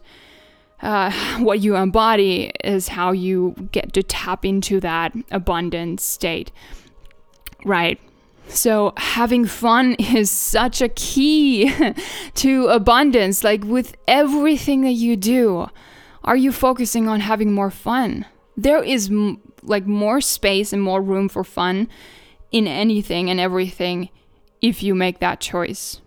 uh, 0.81 1.11
what 1.39 1.59
you 1.59 1.75
embody 1.75 2.51
is 2.63 2.89
how 2.89 3.11
you 3.11 3.55
get 3.71 3.93
to 3.93 4.03
tap 4.03 4.45
into 4.45 4.79
that 4.79 5.13
abundant 5.31 5.99
state, 5.99 6.51
right? 7.63 7.99
So, 8.47 8.93
having 8.97 9.45
fun 9.45 9.93
is 9.99 10.29
such 10.31 10.81
a 10.81 10.89
key 10.89 11.73
to 12.35 12.67
abundance. 12.67 13.43
Like, 13.43 13.63
with 13.63 13.95
everything 14.07 14.81
that 14.81 14.93
you 14.93 15.15
do, 15.15 15.69
are 16.23 16.37
you 16.37 16.51
focusing 16.51 17.07
on 17.07 17.19
having 17.19 17.53
more 17.53 17.71
fun? 17.71 18.25
There 18.57 18.83
is 18.83 19.09
m- 19.09 19.41
like 19.63 19.85
more 19.85 20.21
space 20.21 20.71
and 20.73 20.81
more 20.81 21.01
room 21.01 21.27
for 21.27 21.43
fun 21.43 21.87
in 22.51 22.67
anything 22.67 23.29
and 23.29 23.39
everything 23.39 24.09
if 24.61 24.81
you 24.81 24.95
make 24.95 25.19
that 25.19 25.39
choice 25.39 26.01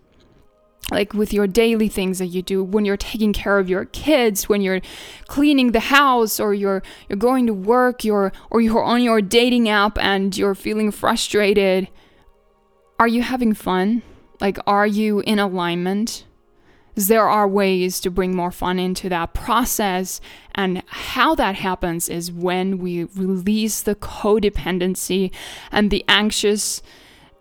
like 0.91 1.13
with 1.13 1.33
your 1.33 1.47
daily 1.47 1.87
things 1.87 2.19
that 2.19 2.27
you 2.27 2.41
do 2.41 2.63
when 2.63 2.85
you're 2.85 2.97
taking 2.97 3.33
care 3.33 3.59
of 3.59 3.69
your 3.69 3.85
kids 3.85 4.49
when 4.49 4.61
you're 4.61 4.81
cleaning 5.27 5.71
the 5.71 5.79
house 5.79 6.39
or 6.39 6.53
you're 6.53 6.81
you're 7.07 7.17
going 7.17 7.45
to 7.45 7.53
work 7.53 8.03
you're 8.03 8.31
or 8.49 8.61
you're 8.61 8.83
on 8.83 9.01
your 9.01 9.21
dating 9.21 9.69
app 9.69 9.97
and 9.99 10.37
you're 10.37 10.55
feeling 10.55 10.91
frustrated 10.91 11.87
are 12.99 13.07
you 13.07 13.21
having 13.21 13.53
fun? 13.53 14.03
Like 14.41 14.59
are 14.67 14.85
you 14.85 15.21
in 15.21 15.39
alignment? 15.39 16.25
There 16.95 17.29
are 17.29 17.47
ways 17.47 18.01
to 18.01 18.11
bring 18.11 18.35
more 18.35 18.51
fun 18.51 18.77
into 18.77 19.07
that 19.07 19.33
process 19.33 20.19
and 20.53 20.83
how 20.87 21.33
that 21.35 21.55
happens 21.55 22.09
is 22.09 22.31
when 22.31 22.77
we 22.77 23.05
release 23.05 23.81
the 23.81 23.95
codependency 23.95 25.31
and 25.71 25.89
the 25.89 26.03
anxious 26.09 26.81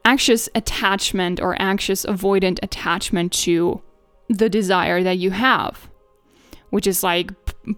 anxious 0.05 0.49
attachment 0.55 1.41
or 1.41 1.61
anxious 1.61 2.07
avoidant 2.07 2.59
attachment 2.62 3.33
to 3.33 3.83
the 4.29 4.49
desire 4.49 5.03
that 5.03 5.19
you 5.19 5.31
have, 5.33 5.91
which 6.71 6.87
is 6.87 7.03
like 7.03 7.33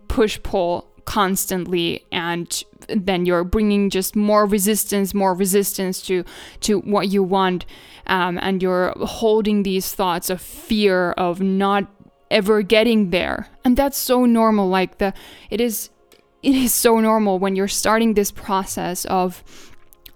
push 0.09 0.39
pull 0.43 0.90
constantly 1.11 2.05
and 2.13 2.65
then 2.89 3.27
you're 3.27 3.45
bringing 3.45 3.91
just 3.91 4.15
more 4.15 4.47
resistance 4.47 5.13
more 5.13 5.35
resistance 5.35 6.01
to 6.01 6.25
to 6.61 6.79
what 6.81 7.09
you 7.09 7.23
want 7.23 7.67
um, 8.07 8.39
and 8.43 8.63
you're 8.63 8.93
holding 8.99 9.63
these 9.63 9.95
thoughts 9.95 10.31
of 10.31 10.41
fear 10.41 11.13
of 11.13 11.41
not 11.41 11.87
ever 12.31 12.63
getting 12.63 13.11
there. 13.11 13.49
And 13.65 13.77
that's 13.77 13.97
so 13.97 14.25
normal 14.25 14.69
like 14.69 14.99
the 14.99 15.13
it 15.51 15.61
is 15.61 15.91
it 16.43 16.55
is 16.55 16.73
so 16.73 17.01
normal 17.01 17.39
when 17.39 17.57
you're 17.57 17.69
starting 17.69 18.15
this 18.15 18.31
process 18.31 19.05
of 19.07 19.43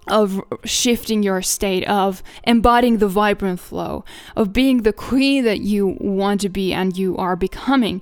of 0.07 0.39
shifting 0.63 1.23
your 1.23 1.41
state, 1.41 1.83
of 1.87 2.21
embodying 2.43 2.99
the 2.99 3.07
vibrant 3.07 3.59
flow, 3.59 4.05
of 4.35 4.53
being 4.53 4.83
the 4.83 4.93
queen 4.93 5.43
that 5.45 5.61
you 5.61 5.97
want 5.99 6.41
to 6.41 6.49
be 6.49 6.71
and 6.73 6.95
you 6.95 7.17
are 7.17 7.35
becoming, 7.35 8.01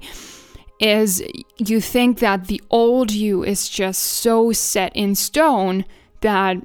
is 0.84 1.24
you 1.58 1.80
think 1.80 2.20
that 2.20 2.48
the 2.48 2.62
old 2.70 3.10
you 3.10 3.42
is 3.42 3.70
just 3.70 4.02
so 4.02 4.52
set 4.52 4.94
in 4.94 5.16
stone 5.16 5.86
that 6.20 6.58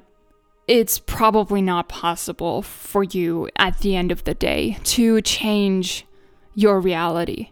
it's 0.67 0.99
probably 0.99 1.61
not 1.61 1.87
possible 1.87 2.61
for 2.61 3.03
you 3.03 3.49
at 3.55 3.79
the 3.79 3.95
end 3.95 4.11
of 4.11 4.25
the 4.25 4.33
day 4.33 4.77
to 4.83 5.21
change 5.21 6.05
your 6.53 6.81
reality. 6.81 7.51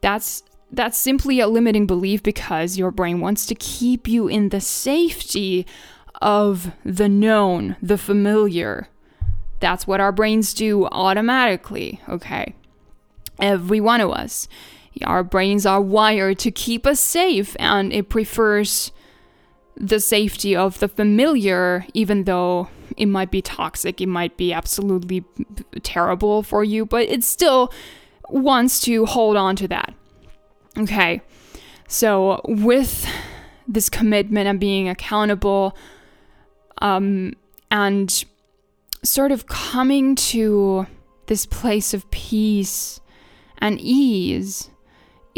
That's 0.00 0.44
that's 0.70 0.96
simply 0.96 1.40
a 1.40 1.48
limiting 1.48 1.86
belief 1.86 2.22
because 2.22 2.78
your 2.78 2.92
brain 2.92 3.20
wants 3.20 3.44
to 3.46 3.54
keep 3.56 4.06
you 4.06 4.28
in 4.28 4.50
the 4.50 4.60
safety 4.60 5.66
of 6.22 6.72
the 6.84 7.08
known, 7.08 7.74
the 7.82 7.98
familiar. 7.98 8.88
That's 9.60 9.86
what 9.86 9.98
our 9.98 10.12
brains 10.12 10.54
do 10.54 10.86
automatically, 10.86 12.00
okay? 12.08 12.54
Every 13.40 13.80
one 13.80 14.00
of 14.00 14.10
us. 14.10 14.46
Our 15.04 15.22
brains 15.22 15.66
are 15.66 15.80
wired 15.80 16.38
to 16.40 16.50
keep 16.50 16.86
us 16.86 17.00
safe 17.00 17.56
and 17.58 17.92
it 17.92 18.08
prefers 18.08 18.92
the 19.76 20.00
safety 20.00 20.56
of 20.56 20.78
the 20.80 20.88
familiar, 20.88 21.86
even 21.94 22.24
though 22.24 22.68
it 22.96 23.06
might 23.06 23.30
be 23.30 23.40
toxic, 23.40 24.00
it 24.00 24.08
might 24.08 24.36
be 24.36 24.52
absolutely 24.52 25.24
terrible 25.82 26.42
for 26.42 26.64
you, 26.64 26.84
but 26.84 27.08
it 27.08 27.22
still 27.22 27.72
wants 28.28 28.80
to 28.82 29.06
hold 29.06 29.36
on 29.36 29.56
to 29.56 29.68
that. 29.68 29.94
Okay, 30.76 31.22
so 31.86 32.40
with 32.44 33.08
this 33.66 33.88
commitment 33.88 34.48
and 34.48 34.58
being 34.58 34.88
accountable, 34.88 35.76
um, 36.80 37.34
and 37.70 38.24
sort 39.02 39.32
of 39.32 39.46
coming 39.46 40.14
to 40.14 40.86
this 41.26 41.46
place 41.46 41.94
of 41.94 42.10
peace 42.10 43.00
and 43.58 43.80
ease 43.80 44.70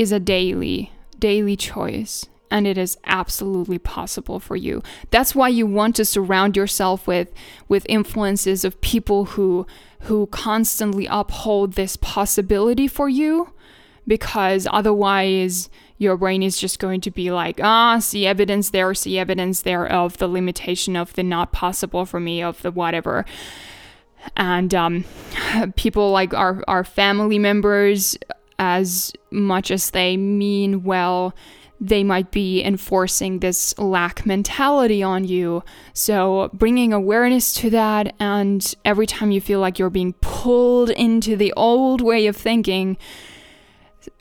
is 0.00 0.12
a 0.12 0.18
daily, 0.18 0.90
daily 1.18 1.56
choice. 1.56 2.24
And 2.50 2.66
it 2.66 2.78
is 2.78 2.96
absolutely 3.04 3.78
possible 3.78 4.40
for 4.40 4.56
you. 4.56 4.82
That's 5.10 5.34
why 5.34 5.48
you 5.48 5.66
want 5.66 5.94
to 5.96 6.06
surround 6.06 6.56
yourself 6.56 7.06
with, 7.06 7.30
with 7.68 7.84
influences 7.86 8.64
of 8.64 8.80
people 8.80 9.26
who, 9.26 9.66
who 10.00 10.26
constantly 10.28 11.06
uphold 11.10 11.74
this 11.74 11.98
possibility 11.98 12.88
for 12.88 13.10
you, 13.10 13.52
because 14.06 14.66
otherwise 14.72 15.68
your 15.98 16.16
brain 16.16 16.42
is 16.42 16.58
just 16.58 16.78
going 16.78 17.02
to 17.02 17.10
be 17.10 17.30
like, 17.30 17.60
ah, 17.62 17.98
see 17.98 18.26
evidence 18.26 18.70
there, 18.70 18.94
see 18.94 19.18
evidence 19.18 19.62
there 19.62 19.86
of 19.86 20.16
the 20.16 20.26
limitation 20.26 20.96
of 20.96 21.12
the 21.12 21.22
not 21.22 21.52
possible 21.52 22.06
for 22.06 22.18
me, 22.18 22.42
of 22.42 22.62
the 22.62 22.70
whatever. 22.70 23.26
And 24.34 24.74
um, 24.74 25.04
people 25.76 26.10
like 26.10 26.32
our, 26.32 26.64
our 26.66 26.84
family 26.84 27.38
members, 27.38 28.16
as 28.60 29.10
much 29.30 29.70
as 29.70 29.90
they 29.90 30.18
mean 30.18 30.84
well, 30.84 31.34
they 31.80 32.04
might 32.04 32.30
be 32.30 32.62
enforcing 32.62 33.38
this 33.38 33.76
lack 33.78 34.26
mentality 34.26 35.02
on 35.02 35.24
you. 35.24 35.64
So, 35.94 36.50
bringing 36.52 36.92
awareness 36.92 37.54
to 37.54 37.70
that, 37.70 38.14
and 38.20 38.74
every 38.84 39.06
time 39.06 39.30
you 39.30 39.40
feel 39.40 39.60
like 39.60 39.78
you're 39.78 39.88
being 39.88 40.12
pulled 40.20 40.90
into 40.90 41.36
the 41.36 41.54
old 41.54 42.02
way 42.02 42.26
of 42.26 42.36
thinking, 42.36 42.98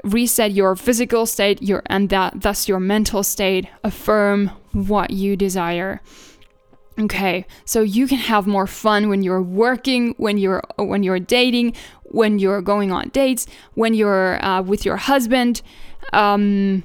reset 0.06 0.52
your 0.52 0.76
physical 0.76 1.26
state 1.26 1.62
your 1.62 1.84
and 1.88 2.10
that 2.10 2.42
thus 2.42 2.68
your 2.68 2.80
mental 2.80 3.24
state 3.24 3.68
affirm 3.84 4.50
what 4.72 5.12
you 5.12 5.36
desire 5.36 6.02
okay 7.00 7.46
so 7.66 7.82
you 7.82 8.08
can 8.08 8.18
have 8.18 8.46
more 8.46 8.68
fun 8.68 9.10
when 9.10 9.24
you're 9.24 9.42
working 9.42 10.14
when 10.18 10.38
you're 10.38 10.62
when 10.78 11.04
you're 11.04 11.20
dating 11.20 11.74
when 12.04 12.40
you're 12.40 12.62
going 12.62 12.92
on 12.92 13.10
dates 13.10 13.46
when 13.74 13.94
you're 13.94 14.44
uh, 14.44 14.62
with 14.62 14.86
your 14.86 14.98
husband 14.98 15.62
um, 16.14 16.84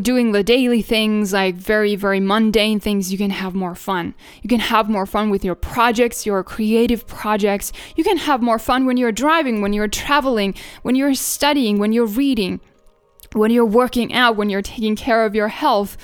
doing 0.00 0.32
the 0.32 0.42
daily 0.42 0.82
things, 0.82 1.32
like 1.32 1.54
very, 1.54 1.96
very 1.96 2.20
mundane 2.20 2.80
things, 2.80 3.10
you 3.12 3.18
can 3.18 3.30
have 3.30 3.54
more 3.54 3.74
fun. 3.74 4.14
You 4.42 4.48
can 4.48 4.60
have 4.60 4.88
more 4.88 5.06
fun 5.06 5.30
with 5.30 5.44
your 5.44 5.54
projects, 5.54 6.26
your 6.26 6.42
creative 6.42 7.06
projects. 7.06 7.72
You 7.96 8.04
can 8.04 8.18
have 8.18 8.42
more 8.42 8.58
fun 8.58 8.86
when 8.86 8.96
you're 8.96 9.12
driving, 9.12 9.60
when 9.60 9.72
you're 9.72 9.88
traveling, 9.88 10.54
when 10.82 10.94
you're 10.94 11.14
studying, 11.14 11.78
when 11.78 11.92
you're 11.92 12.06
reading, 12.06 12.60
when 13.32 13.50
you're 13.50 13.64
working 13.64 14.12
out, 14.12 14.36
when 14.36 14.50
you're 14.50 14.62
taking 14.62 14.96
care 14.96 15.24
of 15.24 15.34
your 15.34 15.48
health. 15.48 15.96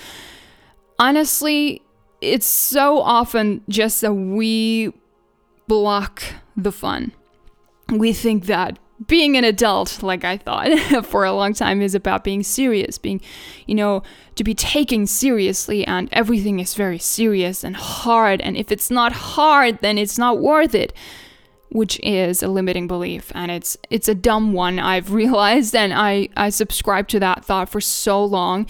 Honestly, 0.99 1.83
it's 2.23 2.47
so 2.47 3.01
often 3.01 3.63
just 3.69 4.01
that 4.01 4.15
we 4.15 4.93
block 5.67 6.23
the 6.57 6.73
fun. 6.73 7.13
We 7.89 8.13
think 8.13 8.47
that 8.47 8.79
being 9.07 9.37
an 9.37 9.45
adult, 9.45 10.03
like 10.03 10.25
I 10.25 10.37
thought 10.37 11.05
for 11.07 11.25
a 11.25 11.33
long 11.33 11.55
time, 11.55 11.83
is 11.83 11.95
about 11.95 12.25
being 12.25 12.43
serious, 12.43 12.99
being, 12.99 13.21
you 13.67 13.75
know, 13.75 14.03
to 14.37 14.45
be 14.45 14.55
taken 14.55 15.07
seriously, 15.07 15.87
and 15.87 16.09
everything 16.13 16.61
is 16.61 16.75
very 16.75 16.99
serious 16.99 17.65
and 17.65 17.77
hard. 17.77 18.41
And 18.41 18.57
if 18.57 18.71
it's 18.71 18.91
not 18.91 19.13
hard, 19.13 19.79
then 19.81 19.99
it's 19.99 20.19
not 20.19 20.41
worth 20.41 20.75
it, 20.75 20.93
which 21.71 21.99
is 22.01 22.43
a 22.43 22.49
limiting 22.49 22.87
belief, 22.87 23.33
and 23.35 23.51
it's 23.51 23.77
it's 23.91 24.09
a 24.09 24.15
dumb 24.15 24.53
one. 24.53 24.79
I've 24.79 25.13
realized, 25.23 25.75
and 25.75 25.93
I 25.93 26.29
I 26.37 26.51
subscribed 26.51 27.11
to 27.11 27.21
that 27.21 27.45
thought 27.45 27.69
for 27.69 27.81
so 27.81 28.25
long. 28.25 28.67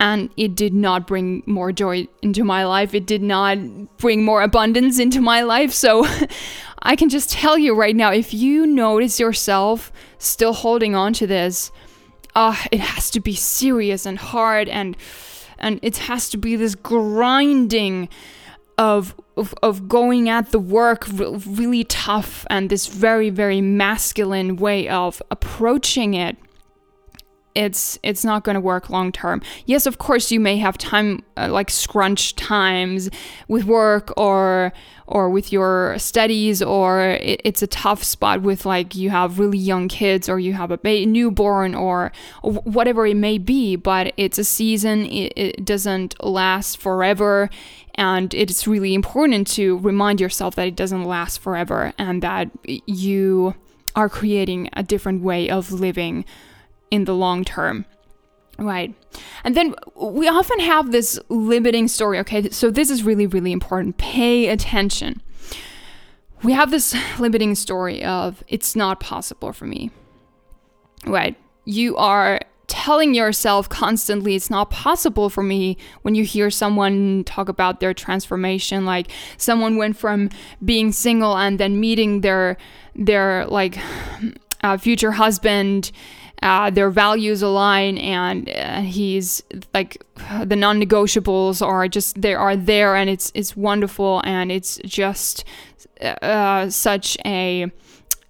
And 0.00 0.30
it 0.36 0.54
did 0.54 0.72
not 0.72 1.06
bring 1.06 1.42
more 1.44 1.72
joy 1.72 2.08
into 2.22 2.42
my 2.42 2.64
life. 2.64 2.94
It 2.94 3.06
did 3.06 3.22
not 3.22 3.58
bring 3.98 4.24
more 4.24 4.42
abundance 4.42 4.98
into 4.98 5.20
my 5.20 5.42
life. 5.42 5.72
So 5.72 6.06
I 6.82 6.96
can 6.96 7.10
just 7.10 7.30
tell 7.30 7.58
you 7.58 7.74
right 7.74 7.94
now 7.94 8.10
if 8.10 8.32
you 8.32 8.66
notice 8.66 9.20
yourself 9.20 9.92
still 10.18 10.54
holding 10.54 10.94
on 10.94 11.12
to 11.14 11.26
this, 11.26 11.70
uh, 12.34 12.56
it 12.72 12.80
has 12.80 13.10
to 13.10 13.20
be 13.20 13.34
serious 13.34 14.06
and 14.06 14.18
hard 14.18 14.68
and 14.68 14.96
and 15.58 15.78
it 15.82 15.98
has 15.98 16.30
to 16.30 16.38
be 16.38 16.56
this 16.56 16.74
grinding 16.74 18.08
of 18.78 19.14
of, 19.36 19.54
of 19.62 19.88
going 19.88 20.28
at 20.28 20.50
the 20.50 20.58
work 20.58 21.06
really 21.08 21.84
tough 21.84 22.46
and 22.50 22.70
this 22.70 22.86
very 22.86 23.30
very 23.30 23.60
masculine 23.60 24.56
way 24.56 24.88
of 24.88 25.22
approaching 25.30 26.14
it 26.14 26.36
it's 27.60 27.98
it's 28.02 28.24
not 28.24 28.42
going 28.42 28.54
to 28.54 28.60
work 28.60 28.88
long 28.88 29.12
term. 29.12 29.42
Yes, 29.66 29.86
of 29.86 29.98
course 29.98 30.32
you 30.32 30.40
may 30.40 30.56
have 30.56 30.78
time 30.78 31.22
uh, 31.36 31.48
like 31.50 31.70
scrunch 31.70 32.34
times 32.36 33.10
with 33.48 33.64
work 33.64 34.12
or 34.16 34.72
or 35.06 35.28
with 35.28 35.52
your 35.52 35.98
studies 35.98 36.62
or 36.62 37.00
it, 37.20 37.40
it's 37.44 37.62
a 37.62 37.66
tough 37.66 38.02
spot 38.02 38.40
with 38.40 38.64
like 38.64 38.94
you 38.94 39.10
have 39.10 39.38
really 39.38 39.58
young 39.58 39.88
kids 39.88 40.28
or 40.28 40.38
you 40.38 40.54
have 40.54 40.70
a 40.70 40.78
ba- 40.78 41.04
newborn 41.04 41.74
or, 41.74 42.12
whatever 42.42 43.06
it 43.06 43.16
may 43.16 43.36
be, 43.36 43.74
but 43.74 44.14
it's 44.16 44.38
a 44.38 44.44
season 44.44 45.04
it, 45.06 45.32
it 45.36 45.64
doesn't 45.64 46.14
last 46.24 46.78
forever 46.78 47.50
and 47.96 48.32
it's 48.32 48.66
really 48.66 48.94
important 48.94 49.46
to 49.48 49.78
remind 49.78 50.20
yourself 50.20 50.54
that 50.54 50.66
it 50.68 50.76
doesn't 50.76 51.04
last 51.04 51.40
forever 51.40 51.92
and 51.98 52.22
that 52.22 52.48
you 52.86 53.54
are 53.96 54.08
creating 54.08 54.70
a 54.74 54.82
different 54.82 55.22
way 55.22 55.50
of 55.50 55.72
living 55.72 56.24
in 56.90 57.04
the 57.04 57.14
long 57.14 57.44
term. 57.44 57.84
Right. 58.58 58.94
And 59.42 59.56
then 59.56 59.74
we 59.96 60.28
often 60.28 60.60
have 60.60 60.92
this 60.92 61.18
limiting 61.30 61.88
story. 61.88 62.18
Okay, 62.18 62.50
so 62.50 62.70
this 62.70 62.90
is 62.90 63.02
really, 63.02 63.26
really 63.26 63.52
important. 63.52 63.96
Pay 63.96 64.48
attention. 64.48 65.22
We 66.42 66.52
have 66.52 66.70
this 66.70 66.94
limiting 67.18 67.54
story 67.54 68.04
of 68.04 68.44
it's 68.48 68.76
not 68.76 69.00
possible 69.00 69.52
for 69.52 69.64
me. 69.64 69.90
Right. 71.06 71.36
You 71.64 71.96
are 71.96 72.40
telling 72.66 73.14
yourself 73.14 73.68
constantly 73.68 74.36
it's 74.36 74.48
not 74.48 74.70
possible 74.70 75.28
for 75.28 75.42
me 75.42 75.76
when 76.02 76.14
you 76.14 76.22
hear 76.22 76.50
someone 76.50 77.24
talk 77.24 77.48
about 77.48 77.80
their 77.80 77.92
transformation 77.92 78.86
like 78.86 79.10
someone 79.38 79.76
went 79.76 79.96
from 79.96 80.30
being 80.64 80.92
single 80.92 81.36
and 81.36 81.58
then 81.58 81.80
meeting 81.80 82.20
their 82.20 82.56
their 82.94 83.44
like 83.46 83.76
uh, 84.62 84.76
future 84.76 85.10
husband 85.10 85.90
uh, 86.42 86.70
their 86.70 86.90
values 86.90 87.42
align 87.42 87.98
and 87.98 88.48
uh, 88.50 88.80
he's 88.80 89.42
like 89.74 90.02
the 90.44 90.56
non-negotiables 90.56 91.64
are 91.64 91.86
just 91.88 92.20
they 92.20 92.34
are 92.34 92.56
there 92.56 92.96
and 92.96 93.10
it's 93.10 93.30
it's 93.34 93.56
wonderful 93.56 94.22
and 94.24 94.50
it's 94.50 94.78
just 94.84 95.44
uh, 96.00 96.68
such 96.70 97.18
a 97.26 97.70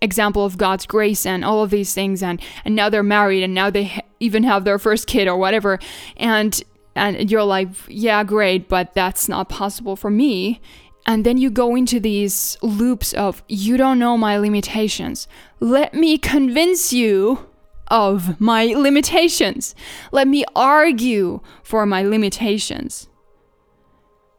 example 0.03 0.45
of 0.45 0.57
God's 0.57 0.87
grace 0.87 1.27
and 1.27 1.45
all 1.45 1.63
of 1.63 1.71
these 1.71 1.95
things 1.95 2.23
and 2.23 2.41
and 2.65 2.75
now 2.75 2.89
they're 2.89 3.03
married 3.03 3.43
and 3.43 3.55
now 3.55 3.71
they 3.71 3.85
ha- 3.85 4.01
even 4.19 4.43
have 4.45 4.65
their 4.65 4.79
first 4.79 5.07
kid 5.07 5.29
or 5.29 5.37
whatever. 5.37 5.79
And 6.17 6.63
and 6.97 7.31
you're 7.31 7.45
like 7.45 7.69
yeah 7.89 8.25
great 8.25 8.69
but 8.69 8.95
that's 8.95 9.29
not 9.29 9.49
possible 9.49 9.97
for 9.97 10.11
me. 10.11 10.61
And 11.07 11.25
then 11.25 11.39
you 11.39 11.51
go 11.51 11.77
into 11.77 11.99
these 11.99 12.59
loops 12.63 13.13
of 13.15 13.43
you 13.49 13.77
don't 13.77 13.99
know 13.99 14.17
my 14.17 14.37
limitations. 14.37 15.29
Let 15.59 15.95
me 15.95 16.19
convince 16.19 16.93
you 16.93 17.50
of 17.91 18.41
my 18.41 18.67
limitations. 18.67 19.75
Let 20.13 20.29
me 20.29 20.45
argue 20.55 21.41
for 21.63 21.85
my 21.87 22.03
limitations. 22.03 23.09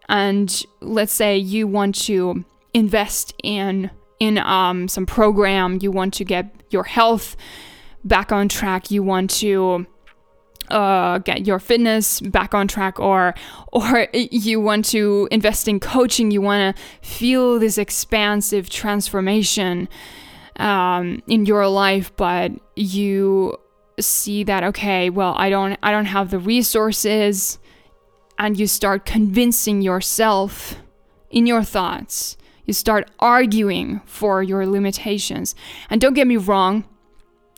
And 0.08 0.66
let's 0.82 1.14
say 1.14 1.38
you 1.38 1.68
want 1.68 1.96
to 2.06 2.44
invest 2.74 3.34
in 3.44 3.92
in 4.20 4.38
um, 4.38 4.88
some 4.88 5.06
program, 5.06 5.80
you 5.82 5.92
want 5.92 6.14
to 6.14 6.24
get 6.24 6.54
your 6.70 6.84
health 6.84 7.36
back 8.04 8.32
on 8.32 8.48
track, 8.48 8.92
you 8.92 9.02
want 9.02 9.32
to 9.32 9.88
uh, 10.70 11.18
get 11.20 11.46
your 11.46 11.60
fitness 11.60 12.22
back 12.22 12.54
on 12.54 12.68
track 12.68 13.00
or 13.00 13.34
or 13.72 14.08
you 14.14 14.60
want 14.60 14.86
to 14.86 15.28
invest 15.32 15.68
in 15.68 15.80
coaching 15.80 16.32
you 16.32 16.42
want 16.42 16.76
to 16.76 16.82
feel 17.08 17.60
this 17.60 17.78
expansive 17.78 18.70
transformation 18.70 19.90
um, 20.62 21.22
in 21.28 21.46
your 21.46 21.68
life, 21.68 22.16
but 22.16 22.52
you 22.76 23.58
see 24.00 24.44
that 24.44 24.64
okay, 24.64 25.10
well, 25.10 25.34
I 25.38 25.50
don't 25.50 25.78
I 25.84 25.92
don't 25.92 26.06
have 26.06 26.32
the 26.32 26.40
resources 26.40 27.60
and 28.38 28.58
you 28.58 28.68
start 28.68 29.06
convincing 29.06 29.82
yourself 29.82 30.78
in 31.30 31.46
your 31.46 31.64
thoughts. 31.64 32.38
You 32.66 32.74
start 32.74 33.10
arguing 33.20 34.02
for 34.06 34.42
your 34.44 34.66
limitations. 34.66 35.56
And 35.90 36.00
don't 36.00 36.14
get 36.14 36.28
me 36.28 36.38
wrong, 36.38 36.86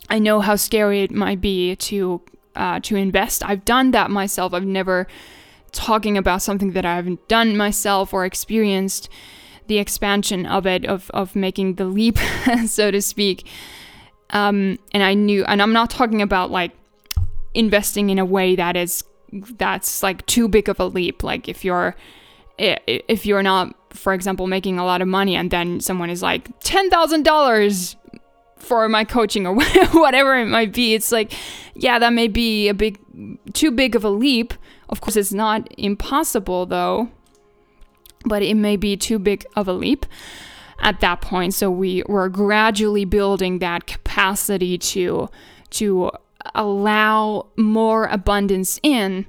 I 0.10 0.20
know 0.20 0.40
how 0.42 0.56
scary 0.56 1.04
it 1.04 1.12
might 1.12 1.42
be 1.42 1.76
to 1.76 2.22
uh, 2.56 2.80
to 2.82 2.96
invest. 2.96 3.44
I've 3.44 3.66
done 3.66 3.92
that 3.92 4.12
myself. 4.12 4.54
I've 4.54 4.66
never 4.66 5.08
talking 5.72 6.18
about 6.18 6.42
something 6.42 6.72
that 6.72 6.86
I 6.86 6.96
haven't 6.96 7.28
done 7.28 7.58
myself 7.58 8.14
or 8.14 8.26
experienced 8.26 9.10
the 9.68 9.78
expansion 9.78 10.46
of 10.46 10.66
it, 10.66 10.86
of, 10.86 11.10
of 11.14 11.36
making 11.36 11.76
the 11.76 11.86
leap, 11.86 12.18
so 12.66 12.92
to 12.92 13.02
speak. 13.02 13.48
Um, 14.32 14.80
and 14.94 15.04
I 15.04 15.14
knew, 15.14 15.44
and 15.46 15.62
I'm 15.62 15.74
not 15.74 15.90
talking 15.90 16.22
about 16.22 16.52
like 16.52 16.72
investing 17.54 18.10
in 18.10 18.20
a 18.20 18.26
way 18.26 18.56
that 18.56 18.76
is 18.76 19.04
that's 19.58 20.04
like 20.04 20.26
too 20.26 20.48
big 20.48 20.70
of 20.70 20.80
a 20.80 20.86
leap. 20.86 21.24
Like 21.24 21.48
if 21.48 21.64
you're 21.64 21.96
if 22.58 23.26
you're 23.26 23.44
not, 23.44 23.76
for 23.92 24.14
example, 24.14 24.48
making 24.48 24.80
a 24.80 24.86
lot 24.86 25.02
of 25.02 25.08
money, 25.08 25.36
and 25.36 25.52
then 25.52 25.80
someone 25.80 26.10
is 26.10 26.22
like 26.22 26.50
ten 26.60 26.90
thousand 26.90 27.24
dollars 27.24 27.96
for 28.58 28.88
my 28.88 29.04
coaching 29.04 29.46
or 29.46 29.56
whatever 29.92 30.38
it 30.38 30.46
might 30.46 30.74
be, 30.74 30.94
it's 30.94 31.12
like, 31.12 31.34
yeah, 31.76 32.00
that 32.00 32.14
may 32.14 32.28
be 32.28 32.70
a 32.70 32.74
big, 32.74 32.98
too 33.54 33.72
big 33.72 33.96
of 33.96 34.04
a 34.04 34.10
leap. 34.10 34.54
Of 34.90 35.02
course, 35.02 35.16
it's 35.16 35.34
not 35.34 35.68
impossible 35.78 36.66
though 36.66 37.10
but 38.26 38.42
it 38.42 38.56
may 38.56 38.76
be 38.76 38.98
too 38.98 39.20
big 39.20 39.46
of 39.56 39.68
a 39.68 39.74
leap 39.74 40.06
at 40.80 41.00
that 41.00 41.22
point. 41.22 41.54
So 41.54 41.72
we 41.72 42.04
were 42.08 42.30
gradually 42.30 43.06
building 43.06 43.60
that 43.60 43.88
capacity 43.88 44.78
to 44.78 45.30
to 45.72 46.12
allow 46.56 47.48
more 47.58 48.06
abundance 48.08 48.80
in. 48.84 49.26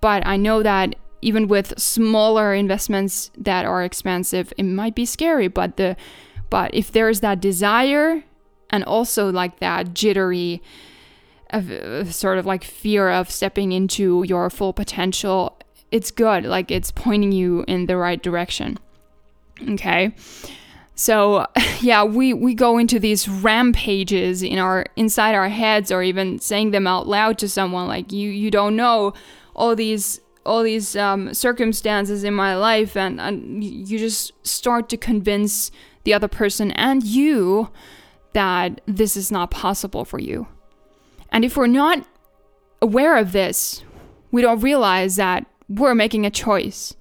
But 0.00 0.26
I 0.26 0.36
know 0.36 0.62
that 0.62 0.94
even 1.20 1.48
with 1.48 1.78
smaller 1.78 2.54
investments 2.54 3.30
that 3.36 3.64
are 3.64 3.82
expensive, 3.82 4.52
it 4.56 4.62
might 4.62 4.94
be 4.94 5.04
scary. 5.04 5.48
But 5.48 5.76
the 5.76 5.96
but 6.50 6.72
if 6.74 6.92
there's 6.92 7.20
that 7.20 7.40
desire 7.40 8.22
and 8.70 8.84
also 8.84 9.30
like 9.32 9.58
that 9.58 9.94
jittery 9.94 10.62
uh, 11.50 12.04
sort 12.04 12.38
of 12.38 12.46
like 12.46 12.64
fear 12.64 13.10
of 13.10 13.30
stepping 13.30 13.72
into 13.72 14.24
your 14.24 14.50
full 14.50 14.72
potential 14.72 15.58
it's 15.90 16.10
good. 16.10 16.44
Like 16.44 16.70
it's 16.70 16.90
pointing 16.90 17.32
you 17.32 17.64
in 17.68 17.86
the 17.86 17.96
right 17.96 18.22
direction. 18.22 18.78
Okay. 19.70 20.14
So 20.94 21.46
yeah, 21.80 22.04
we, 22.04 22.32
we 22.32 22.54
go 22.54 22.78
into 22.78 22.98
these 22.98 23.28
rampages 23.28 24.42
in 24.42 24.58
our 24.58 24.86
inside 24.96 25.34
our 25.34 25.48
heads 25.48 25.92
or 25.92 26.02
even 26.02 26.38
saying 26.38 26.70
them 26.70 26.86
out 26.86 27.06
loud 27.06 27.38
to 27.38 27.48
someone 27.48 27.86
like 27.86 28.12
you 28.12 28.30
you 28.30 28.50
don't 28.50 28.76
know 28.76 29.12
all 29.54 29.76
these 29.76 30.20
all 30.44 30.62
these 30.62 30.96
um, 30.96 31.34
circumstances 31.34 32.22
in 32.24 32.32
my 32.32 32.56
life 32.56 32.96
and, 32.96 33.20
and 33.20 33.64
you 33.64 33.98
just 33.98 34.32
start 34.46 34.88
to 34.88 34.96
convince 34.96 35.70
the 36.04 36.14
other 36.14 36.28
person 36.28 36.70
and 36.72 37.02
you 37.02 37.68
that 38.32 38.80
this 38.86 39.16
is 39.16 39.32
not 39.32 39.50
possible 39.50 40.04
for 40.04 40.20
you. 40.20 40.46
And 41.32 41.44
if 41.44 41.56
we're 41.56 41.66
not 41.66 42.06
aware 42.80 43.16
of 43.16 43.32
this, 43.32 43.82
we 44.30 44.40
don't 44.40 44.60
realize 44.60 45.16
that 45.16 45.46
we're 45.68 45.94
making 45.94 46.26
a 46.26 46.30
choice, 46.30 46.94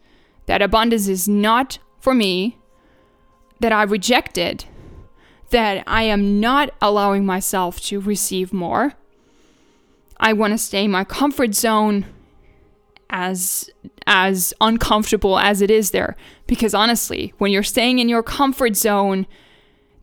that 0.45 0.61
abundance 0.61 1.07
is 1.07 1.27
not 1.27 1.79
for 1.99 2.13
me, 2.13 2.57
that 3.59 3.71
I 3.71 3.83
reject 3.83 4.37
it, 4.37 4.67
that 5.49 5.83
I 5.87 6.03
am 6.03 6.39
not 6.39 6.71
allowing 6.81 7.25
myself 7.25 7.79
to 7.81 7.99
receive 7.99 8.53
more. 8.53 8.93
I 10.17 10.33
want 10.33 10.53
to 10.53 10.57
stay 10.57 10.85
in 10.85 10.91
my 10.91 11.03
comfort 11.03 11.53
zone 11.53 12.05
as 13.09 13.69
as 14.07 14.53
uncomfortable 14.59 15.37
as 15.37 15.61
it 15.61 15.69
is 15.69 15.91
there 15.91 16.15
because 16.47 16.73
honestly, 16.73 17.33
when 17.37 17.51
you're 17.51 17.63
staying 17.63 17.99
in 17.99 18.09
your 18.09 18.23
comfort 18.23 18.75
zone 18.75 19.27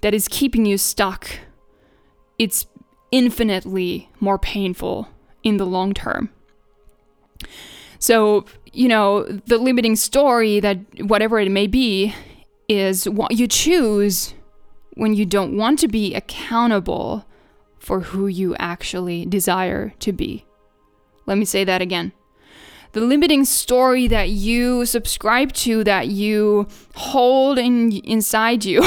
that 0.01 0.15
is 0.15 0.29
keeping 0.29 0.67
you 0.67 0.79
stuck, 0.79 1.29
it's 2.39 2.67
infinitely 3.11 4.09
more 4.21 4.39
painful 4.39 5.09
in 5.43 5.57
the 5.57 5.67
long 5.67 5.93
term. 5.93 6.31
So, 8.03 8.47
you 8.73 8.89
know, 8.89 9.23
the 9.23 9.59
limiting 9.59 9.95
story 9.95 10.59
that 10.59 10.79
whatever 11.03 11.39
it 11.39 11.49
may 11.53 11.69
be 11.69 12.13
is 12.69 13.09
what 13.09 13.37
you 13.39 13.47
choose 13.47 14.35
when 14.95 15.15
you 15.15 15.25
don't 15.25 15.57
want 15.57 15.79
to 15.79 15.89
be 15.89 16.13
accountable 16.13 17.25
for 17.79 18.01
who 18.01 18.27
you 18.27 18.57
actually 18.57 19.25
desire 19.27 19.95
to 20.01 20.13
be. 20.13 20.45
Let 21.27 21.39
me 21.39 21.45
say 21.45 21.63
that 21.63 21.81
again. 21.81 22.11
The 22.91 23.03
limiting 23.03 23.45
story 23.45 24.09
that 24.09 24.31
you 24.31 24.85
subscribe 24.85 25.53
to, 25.53 25.85
that 25.85 26.09
you 26.09 26.67
hold 26.97 27.57
in 27.57 27.93
inside 27.99 28.65
you, 28.65 28.83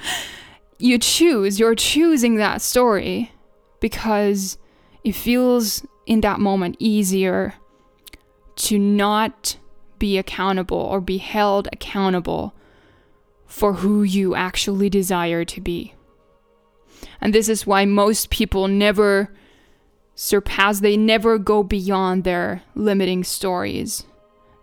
you 0.78 0.98
choose. 0.98 1.60
You're 1.60 1.74
choosing 1.74 2.36
that 2.36 2.62
story 2.62 3.32
because 3.80 4.56
it 5.04 5.14
feels 5.14 5.84
in 6.06 6.22
that 6.22 6.40
moment 6.40 6.76
easier 6.78 7.54
to 8.60 8.78
not 8.78 9.56
be 9.98 10.18
accountable 10.18 10.76
or 10.76 11.00
be 11.00 11.16
held 11.16 11.66
accountable 11.72 12.54
for 13.46 13.74
who 13.74 14.02
you 14.02 14.34
actually 14.34 14.90
desire 14.90 15.46
to 15.46 15.60
be. 15.62 15.94
And 17.22 17.34
this 17.34 17.48
is 17.48 17.66
why 17.66 17.86
most 17.86 18.28
people 18.28 18.68
never 18.68 19.32
surpass, 20.14 20.80
they 20.80 20.98
never 20.98 21.38
go 21.38 21.62
beyond 21.62 22.24
their 22.24 22.62
limiting 22.74 23.24
stories 23.24 24.04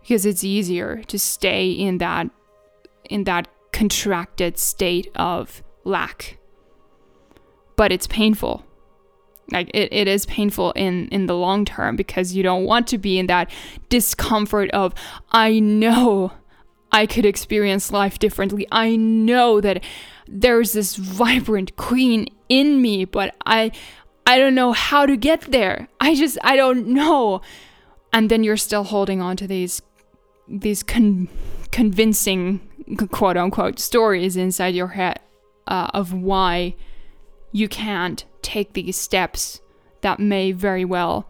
because 0.02 0.24
it's 0.24 0.44
easier 0.44 1.02
to 1.08 1.18
stay 1.18 1.70
in 1.70 1.98
that 1.98 2.30
in 3.10 3.24
that 3.24 3.48
contracted 3.72 4.58
state 4.58 5.10
of 5.16 5.62
lack. 5.82 6.38
But 7.74 7.90
it's 7.90 8.06
painful 8.06 8.64
like 9.52 9.70
it, 9.74 9.92
it 9.92 10.08
is 10.08 10.26
painful 10.26 10.72
in 10.72 11.08
in 11.08 11.26
the 11.26 11.36
long 11.36 11.64
term 11.64 11.96
because 11.96 12.34
you 12.34 12.42
don't 12.42 12.64
want 12.64 12.86
to 12.88 12.98
be 12.98 13.18
in 13.18 13.26
that 13.26 13.50
discomfort 13.88 14.70
of 14.70 14.94
i 15.32 15.58
know 15.58 16.32
i 16.92 17.06
could 17.06 17.26
experience 17.26 17.92
life 17.92 18.18
differently. 18.18 18.66
I 18.72 18.96
know 18.96 19.60
that 19.60 19.84
there's 20.26 20.72
this 20.72 20.96
vibrant 20.96 21.76
queen 21.76 22.28
in 22.48 22.80
me 22.82 23.04
but 23.04 23.34
i 23.46 23.70
i 24.26 24.38
don't 24.38 24.54
know 24.54 24.72
how 24.72 25.06
to 25.06 25.16
get 25.16 25.42
there. 25.42 25.88
I 26.00 26.14
just 26.14 26.38
i 26.42 26.56
don't 26.56 26.88
know. 26.88 27.40
And 28.12 28.30
then 28.30 28.42
you're 28.42 28.56
still 28.56 28.84
holding 28.84 29.20
on 29.20 29.36
to 29.36 29.46
these 29.46 29.82
these 30.48 30.82
con- 30.82 31.28
convincing 31.70 32.60
quote 33.10 33.36
unquote 33.36 33.78
stories 33.78 34.36
inside 34.36 34.74
your 34.74 34.88
head 34.88 35.20
uh, 35.66 35.88
of 35.92 36.14
why 36.14 36.74
you 37.52 37.68
can't 37.68 38.24
take 38.42 38.72
these 38.72 38.96
steps 38.96 39.60
that 40.00 40.20
may 40.20 40.52
very 40.52 40.84
well 40.84 41.28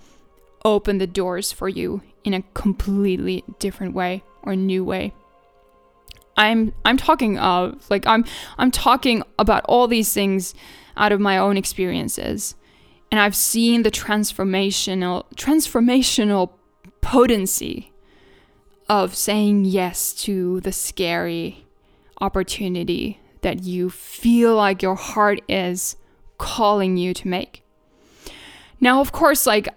open 0.65 0.99
the 0.99 1.07
doors 1.07 1.53
for 1.53 1.69
you 1.69 2.03
in 2.25 2.35
a 2.35 2.43
completely 2.55 3.45
different 3.59 3.95
way 3.95 4.23
or 4.43 4.55
new 4.55 4.85
way. 4.85 5.13
I'm 6.37 6.73
I'm 6.85 6.97
talking 6.97 7.39
of 7.39 7.91
like 7.91 8.07
I'm 8.07 8.25
I'm 8.57 8.71
talking 8.71 9.23
about 9.39 9.65
all 9.65 9.89
these 9.89 10.13
things 10.13 10.55
out 10.97 11.13
of 11.13 11.21
my 11.21 11.37
own 11.37 11.57
experiences. 11.57 12.55
And 13.11 13.21
I've 13.21 13.35
seen 13.35 13.83
the 13.83 13.91
transformational 13.91 15.25
transformational 15.35 16.51
potency 17.01 17.93
of 18.89 19.15
saying 19.15 19.65
yes 19.65 20.13
to 20.13 20.61
the 20.61 20.73
scary 20.73 21.67
opportunity 22.21 23.21
that 23.43 23.63
you 23.63 23.91
feel 23.91 24.55
like 24.55 24.83
your 24.83 24.95
heart 24.95 25.41
is 25.49 25.97
calling 26.39 26.97
you 26.97 27.13
to 27.15 27.29
make. 27.29 27.63
Now, 28.81 29.01
of 29.01 29.13
course, 29.13 29.47
like 29.47 29.69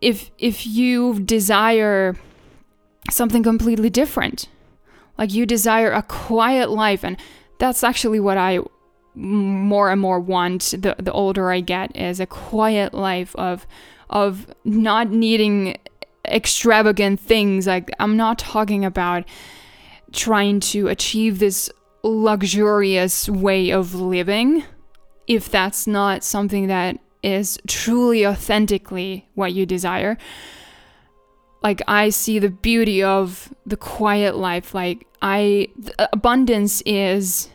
if 0.00 0.30
if 0.38 0.66
you 0.66 1.20
desire 1.20 2.16
something 3.10 3.42
completely 3.42 3.90
different, 3.90 4.48
like 5.18 5.32
you 5.32 5.46
desire 5.46 5.92
a 5.92 6.02
quiet 6.02 6.70
life 6.70 7.04
and 7.04 7.16
that's 7.58 7.82
actually 7.82 8.20
what 8.20 8.36
I 8.36 8.60
more 9.14 9.90
and 9.90 10.00
more 10.00 10.20
want 10.20 10.74
the 10.78 10.94
the 10.98 11.12
older 11.12 11.50
I 11.50 11.60
get 11.60 11.96
is 11.96 12.20
a 12.20 12.26
quiet 12.26 12.92
life 12.94 13.34
of 13.36 13.66
of 14.10 14.46
not 14.64 15.10
needing 15.10 15.76
extravagant 16.26 17.20
things 17.20 17.66
like 17.66 17.90
I'm 17.98 18.16
not 18.16 18.38
talking 18.38 18.84
about 18.84 19.24
trying 20.12 20.60
to 20.60 20.88
achieve 20.88 21.38
this 21.38 21.70
luxurious 22.02 23.28
way 23.28 23.70
of 23.70 23.94
living 23.94 24.64
if 25.26 25.50
that's 25.50 25.86
not 25.86 26.24
something 26.24 26.66
that 26.68 26.98
is 27.22 27.58
truly 27.66 28.26
authentically 28.26 29.28
what 29.34 29.52
you 29.52 29.66
desire. 29.66 30.16
Like 31.62 31.82
i 31.88 32.10
see 32.10 32.38
the 32.38 32.50
beauty 32.50 33.02
of 33.02 33.52
the 33.64 33.76
quiet 33.76 34.36
life. 34.36 34.74
Like 34.74 35.06
i 35.22 35.68
abundance 36.12 36.82
is 36.86 37.48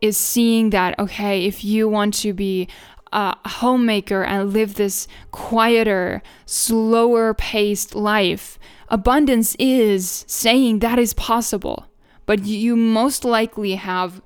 is 0.00 0.16
seeing 0.16 0.70
that 0.70 0.98
okay 0.98 1.44
if 1.44 1.64
you 1.64 1.88
want 1.88 2.14
to 2.14 2.32
be 2.32 2.68
a 3.12 3.34
homemaker 3.48 4.22
and 4.22 4.52
live 4.52 4.74
this 4.74 5.08
quieter 5.32 6.22
slower 6.46 7.34
paced 7.34 7.94
life 7.94 8.58
abundance 8.90 9.54
is 9.58 10.24
saying 10.26 10.80
that 10.80 10.98
is 10.98 11.14
possible. 11.14 11.86
But 12.26 12.44
you 12.44 12.76
most 12.76 13.24
likely 13.24 13.74
have 13.76 14.20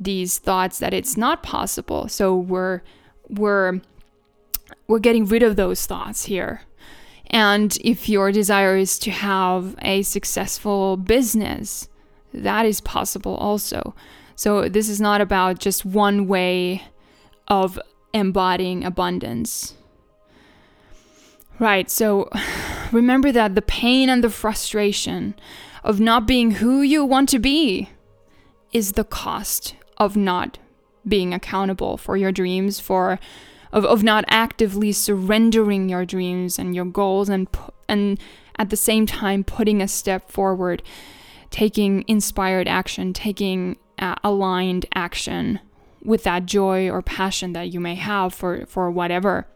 these 0.00 0.38
thoughts 0.38 0.78
that 0.78 0.94
it's 0.94 1.16
not 1.16 1.42
possible. 1.42 2.08
So 2.08 2.36
we're 2.36 2.82
we're 3.28 3.80
we're 4.86 4.98
getting 4.98 5.26
rid 5.26 5.42
of 5.42 5.56
those 5.56 5.86
thoughts 5.86 6.24
here. 6.24 6.62
And 7.30 7.76
if 7.82 8.08
your 8.08 8.32
desire 8.32 8.76
is 8.76 8.98
to 9.00 9.10
have 9.10 9.76
a 9.82 10.02
successful 10.02 10.96
business, 10.96 11.88
that 12.32 12.64
is 12.64 12.80
possible 12.80 13.34
also. 13.36 13.94
So 14.34 14.68
this 14.68 14.88
is 14.88 15.00
not 15.00 15.20
about 15.20 15.58
just 15.58 15.84
one 15.84 16.26
way 16.26 16.84
of 17.48 17.78
embodying 18.14 18.84
abundance. 18.84 19.74
Right, 21.58 21.90
so 21.90 22.30
remember 22.92 23.32
that 23.32 23.54
the 23.54 23.62
pain 23.62 24.08
and 24.08 24.22
the 24.24 24.30
frustration 24.30 25.34
of 25.84 26.00
not 26.00 26.26
being 26.26 26.52
who 26.52 26.82
you 26.82 27.04
want 27.04 27.28
to 27.30 27.38
be 27.38 27.90
is 28.72 28.92
the 28.92 29.04
cost 29.04 29.74
of 29.98 30.16
not 30.16 30.58
being 31.06 31.32
accountable 31.32 31.96
for 31.96 32.16
your 32.16 32.32
dreams, 32.32 32.80
for 32.80 33.18
of, 33.72 33.84
of 33.84 34.02
not 34.02 34.24
actively 34.28 34.92
surrendering 34.92 35.88
your 35.88 36.04
dreams 36.04 36.58
and 36.58 36.74
your 36.74 36.84
goals 36.84 37.28
and 37.28 37.48
and 37.88 38.18
at 38.58 38.70
the 38.70 38.76
same 38.76 39.06
time 39.06 39.44
putting 39.44 39.80
a 39.80 39.88
step 39.88 40.30
forward, 40.30 40.82
taking 41.50 42.04
inspired 42.08 42.66
action, 42.66 43.12
taking 43.12 43.76
uh, 43.98 44.14
aligned 44.24 44.86
action 44.94 45.60
with 46.02 46.24
that 46.24 46.46
joy 46.46 46.88
or 46.88 47.02
passion 47.02 47.52
that 47.52 47.72
you 47.72 47.80
may 47.80 47.94
have 47.94 48.32
for 48.32 48.64
for 48.66 48.90
whatever 48.90 49.46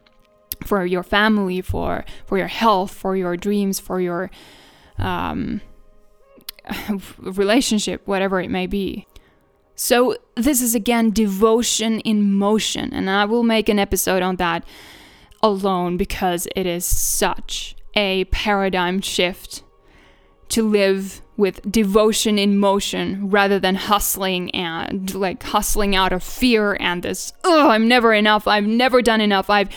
for 0.65 0.85
your 0.85 1.03
family 1.03 1.61
for 1.61 2.05
for 2.27 2.39
your 2.39 2.49
health 2.49 2.93
for 2.93 3.17
your 3.17 3.37
dreams 3.37 3.81
for 3.81 4.01
your 4.01 4.31
um, 4.99 5.61
relationship 7.19 8.07
whatever 8.07 8.41
it 8.41 8.51
may 8.51 8.67
be 8.67 9.07
so, 9.75 10.17
this 10.35 10.61
is 10.61 10.75
again 10.75 11.11
devotion 11.11 12.01
in 12.01 12.35
motion, 12.35 12.93
and 12.93 13.09
I 13.09 13.25
will 13.25 13.43
make 13.43 13.69
an 13.69 13.79
episode 13.79 14.23
on 14.23 14.37
that 14.37 14.65
alone 15.43 15.97
because 15.97 16.47
it 16.55 16.67
is 16.67 16.85
such 16.85 17.75
a 17.95 18.25
paradigm 18.27 19.01
shift 19.01 19.63
to 20.49 20.63
live 20.63 21.23
with 21.37 21.61
devotion 21.71 22.39
in 22.39 22.59
motion 22.59 23.31
rather 23.31 23.59
than 23.59 23.75
hustling 23.75 24.51
and 24.55 25.15
like 25.15 25.43
hustling 25.43 25.97
out 25.97 26.13
of 26.13 26.23
fear 26.23 26.77
and 26.79 27.03
this 27.03 27.33
oh 27.43 27.71
i'm 27.71 27.89
never 27.89 28.13
enough 28.13 28.47
i've 28.47 28.67
never 28.67 29.01
done 29.01 29.21
enough 29.21 29.49
i've 29.49 29.69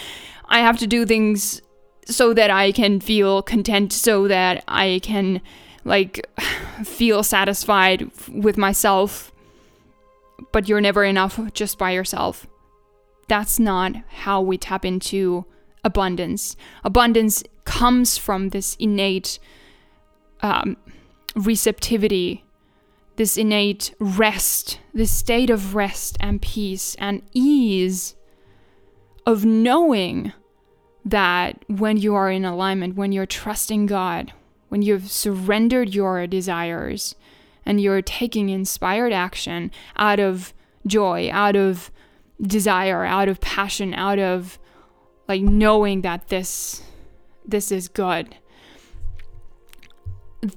i 0.45 0.59
have 0.59 0.77
to 0.77 0.85
do 0.85 1.05
things 1.05 1.61
so 2.05 2.33
that 2.33 2.51
i 2.51 2.71
can 2.71 2.99
feel 2.99 3.41
content 3.41 3.93
so 3.93 4.27
that 4.27 4.63
i 4.67 4.99
can 5.01 5.41
like 5.85 6.29
feel 6.83 7.23
satisfied 7.23 8.11
with 8.29 8.57
myself 8.57 9.31
but 10.51 10.67
you're 10.67 10.81
never 10.81 11.03
enough 11.03 11.39
just 11.53 11.77
by 11.77 11.91
yourself. 11.91 12.47
That's 13.27 13.59
not 13.59 13.95
how 14.07 14.41
we 14.41 14.57
tap 14.57 14.85
into 14.85 15.45
abundance. 15.83 16.55
Abundance 16.83 17.43
comes 17.63 18.17
from 18.17 18.49
this 18.49 18.75
innate 18.79 19.39
um, 20.41 20.77
receptivity, 21.35 22.43
this 23.15 23.37
innate 23.37 23.93
rest, 23.99 24.79
this 24.93 25.11
state 25.11 25.49
of 25.49 25.75
rest 25.75 26.17
and 26.19 26.41
peace 26.41 26.95
and 26.99 27.21
ease 27.33 28.15
of 29.25 29.45
knowing 29.45 30.33
that 31.03 31.63
when 31.67 31.97
you 31.97 32.15
are 32.15 32.31
in 32.31 32.45
alignment, 32.45 32.95
when 32.95 33.11
you're 33.11 33.25
trusting 33.25 33.85
God, 33.85 34.33
when 34.69 34.81
you've 34.81 35.09
surrendered 35.09 35.93
your 35.93 36.25
desires 36.27 37.15
and 37.65 37.81
you're 37.81 38.01
taking 38.01 38.49
inspired 38.49 39.13
action 39.13 39.71
out 39.97 40.19
of 40.19 40.53
joy, 40.85 41.29
out 41.31 41.55
of 41.55 41.91
desire, 42.41 43.03
out 43.05 43.27
of 43.29 43.41
passion, 43.41 43.93
out 43.93 44.19
of 44.19 44.59
like 45.27 45.41
knowing 45.41 46.01
that 46.01 46.27
this 46.27 46.83
this 47.47 47.71
is 47.71 47.87
good 47.87 48.35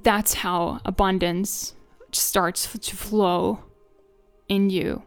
that's 0.03 0.35
how 0.35 0.81
abundance 0.85 1.75
starts 2.12 2.71
to 2.79 2.97
flow 2.97 3.61
in 4.49 4.71
you. 4.71 5.03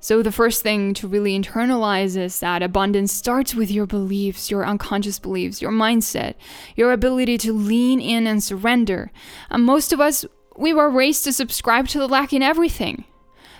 So, 0.00 0.20
the 0.20 0.32
first 0.32 0.62
thing 0.62 0.94
to 0.94 1.06
really 1.06 1.38
internalize 1.38 2.16
is 2.16 2.40
that 2.40 2.60
abundance 2.60 3.12
starts 3.12 3.54
with 3.54 3.70
your 3.70 3.86
beliefs, 3.86 4.50
your 4.50 4.66
unconscious 4.66 5.20
beliefs, 5.20 5.62
your 5.62 5.70
mindset, 5.70 6.34
your 6.74 6.92
ability 6.92 7.38
to 7.38 7.52
lean 7.52 8.00
in 8.00 8.26
and 8.26 8.42
surrender. 8.42 9.12
And 9.48 9.64
most 9.64 9.92
of 9.92 10.00
us, 10.00 10.24
we 10.56 10.72
were 10.72 10.90
raised 10.90 11.24
to 11.24 11.32
subscribe 11.32 11.88
to 11.88 11.98
the 11.98 12.08
lack 12.08 12.32
in 12.32 12.42
everything. 12.42 13.04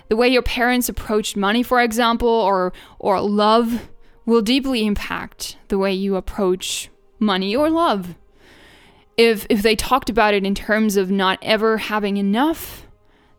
The 0.09 0.15
way 0.15 0.27
your 0.27 0.41
parents 0.41 0.89
approached 0.89 1.37
money, 1.37 1.63
for 1.63 1.81
example, 1.81 2.27
or, 2.27 2.73
or 2.99 3.19
love, 3.21 3.89
will 4.25 4.41
deeply 4.41 4.85
impact 4.85 5.57
the 5.69 5.77
way 5.77 5.93
you 5.93 6.15
approach 6.15 6.89
money 7.19 7.55
or 7.55 7.69
love 7.69 8.15
if 9.17 9.45
if 9.49 9.61
they 9.61 9.75
talked 9.75 10.09
about 10.09 10.33
it 10.33 10.45
in 10.45 10.55
terms 10.55 10.97
of 10.97 11.11
not 11.11 11.39
ever 11.41 11.77
having 11.77 12.17
enough, 12.17 12.87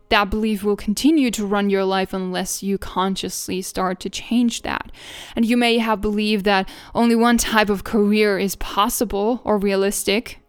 that 0.09 0.31
belief 0.31 0.63
will 0.63 0.77
continue 0.77 1.31
to 1.33 1.47
run 1.47 1.71
your 1.71 1.85
life 1.85 2.13
unless 2.13 2.63
you 2.63 2.79
consciously 2.79 3.63
start 3.63 4.01
to 4.01 4.11
change 4.11 4.63
that. 4.63 4.93
And 5.35 5.45
you 5.45 5.57
may 5.57 5.79
have 5.79 6.01
believed 6.01 6.45
that 6.45 6.69
only 6.95 7.17
one 7.17 7.39
type 7.39 7.71
of 7.71 7.85
career 7.85 8.39
is 8.39 8.57
possible 8.57 9.41
or 9.45 9.59
realistic. 9.59 10.41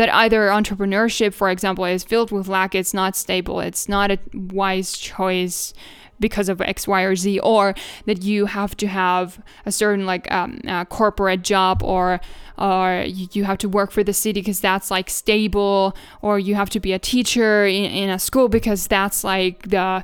That 0.00 0.14
either 0.14 0.48
entrepreneurship, 0.48 1.34
for 1.34 1.50
example, 1.50 1.84
is 1.84 2.04
filled 2.04 2.32
with 2.32 2.48
lack, 2.48 2.74
it's 2.74 2.94
not 2.94 3.14
stable, 3.14 3.60
it's 3.60 3.86
not 3.86 4.10
a 4.10 4.18
wise 4.32 4.96
choice 4.96 5.74
because 6.18 6.48
of 6.48 6.62
X, 6.62 6.88
Y, 6.88 7.02
or 7.02 7.14
Z, 7.14 7.38
or 7.40 7.74
that 8.06 8.22
you 8.22 8.46
have 8.46 8.74
to 8.78 8.86
have 8.86 9.42
a 9.66 9.70
certain 9.70 10.06
like 10.06 10.32
um, 10.32 10.58
corporate 10.88 11.42
job, 11.42 11.82
or 11.82 12.18
or 12.56 13.04
you 13.06 13.44
have 13.44 13.58
to 13.58 13.68
work 13.68 13.90
for 13.90 14.02
the 14.02 14.14
city 14.14 14.40
because 14.40 14.58
that's 14.58 14.90
like 14.90 15.10
stable, 15.10 15.94
or 16.22 16.38
you 16.38 16.54
have 16.54 16.70
to 16.70 16.80
be 16.80 16.94
a 16.94 16.98
teacher 16.98 17.66
in, 17.66 17.84
in 17.84 18.08
a 18.08 18.18
school 18.18 18.48
because 18.48 18.86
that's 18.86 19.22
like 19.22 19.68
the 19.68 20.02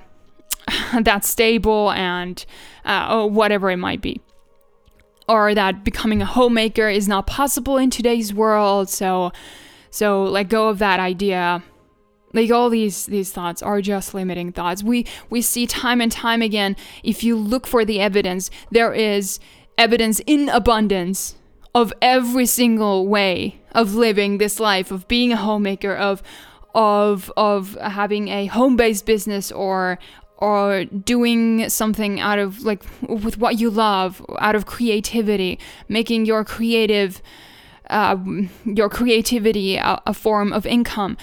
that's 1.01 1.27
stable 1.27 1.91
and 1.93 2.45
uh, 2.85 3.09
or 3.11 3.31
whatever 3.31 3.71
it 3.71 3.79
might 3.79 4.03
be. 4.03 4.21
Or 5.27 5.55
that 5.55 5.85
becoming 5.85 6.21
a 6.21 6.27
homemaker 6.27 6.91
is 6.91 7.09
not 7.09 7.27
possible 7.27 7.79
in 7.79 7.89
today's 7.89 8.35
world 8.35 8.91
so 8.91 9.33
so 9.91 10.25
let 10.25 10.49
go 10.49 10.69
of 10.69 10.79
that 10.79 11.01
idea 11.01 11.63
like 12.37 12.51
all 12.51 12.69
these 12.71 13.07
these 13.07 13.33
thoughts 13.33 13.63
are 13.63 13.81
just 13.81 14.15
limiting 14.15 14.53
thoughts. 14.53 14.83
We 14.83 15.07
we 15.31 15.41
see 15.43 15.67
time 15.67 16.01
and 16.01 16.13
time 16.13 16.43
again 16.43 16.77
if 17.03 17.25
you 17.25 17.37
look 17.37 17.67
for 17.67 17.85
the 17.85 18.01
evidence, 18.01 18.51
there 18.71 18.93
is 18.93 19.41
evidence 19.79 20.21
in 20.27 20.49
abundance 20.51 21.37
of 21.75 21.93
every 22.01 22.47
single 22.47 23.07
way 23.07 23.61
of 23.73 23.95
living 23.95 24.39
this 24.39 24.61
life 24.61 24.91
of 24.91 25.09
being 25.09 25.33
a 25.33 25.37
homemaker 25.37 25.95
of 25.95 26.23
of 26.75 27.33
of 27.37 27.75
having 27.81 28.29
a 28.29 28.47
home-based 28.47 29.07
business 29.07 29.51
or 29.51 29.99
or 30.39 30.85
doing 30.85 31.69
something 31.71 32.21
out 32.21 32.39
of 32.39 32.63
like 32.63 32.83
with 33.09 33.39
what 33.39 33.59
you 33.59 33.71
love 33.71 34.25
out 34.39 34.55
of 34.55 34.67
creativity 34.67 35.59
making 35.89 36.27
your 36.27 36.45
creative 36.45 37.23
uh, 37.91 38.17
your 38.65 38.89
creativity 38.89 39.77
a, 39.77 40.01
a 40.07 40.15
form 40.15 40.53
of 40.53 40.67
income 40.67 41.17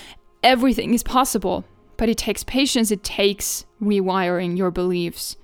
everything 0.43 0.93
is 0.93 1.03
possible, 1.03 1.63
but 1.97 2.09
it 2.09 2.17
takes 2.17 2.43
patience, 2.43 2.91
it 2.91 3.03
takes 3.03 3.65
rewiring 3.81 4.57
your 4.57 4.69
beliefs 4.69 5.37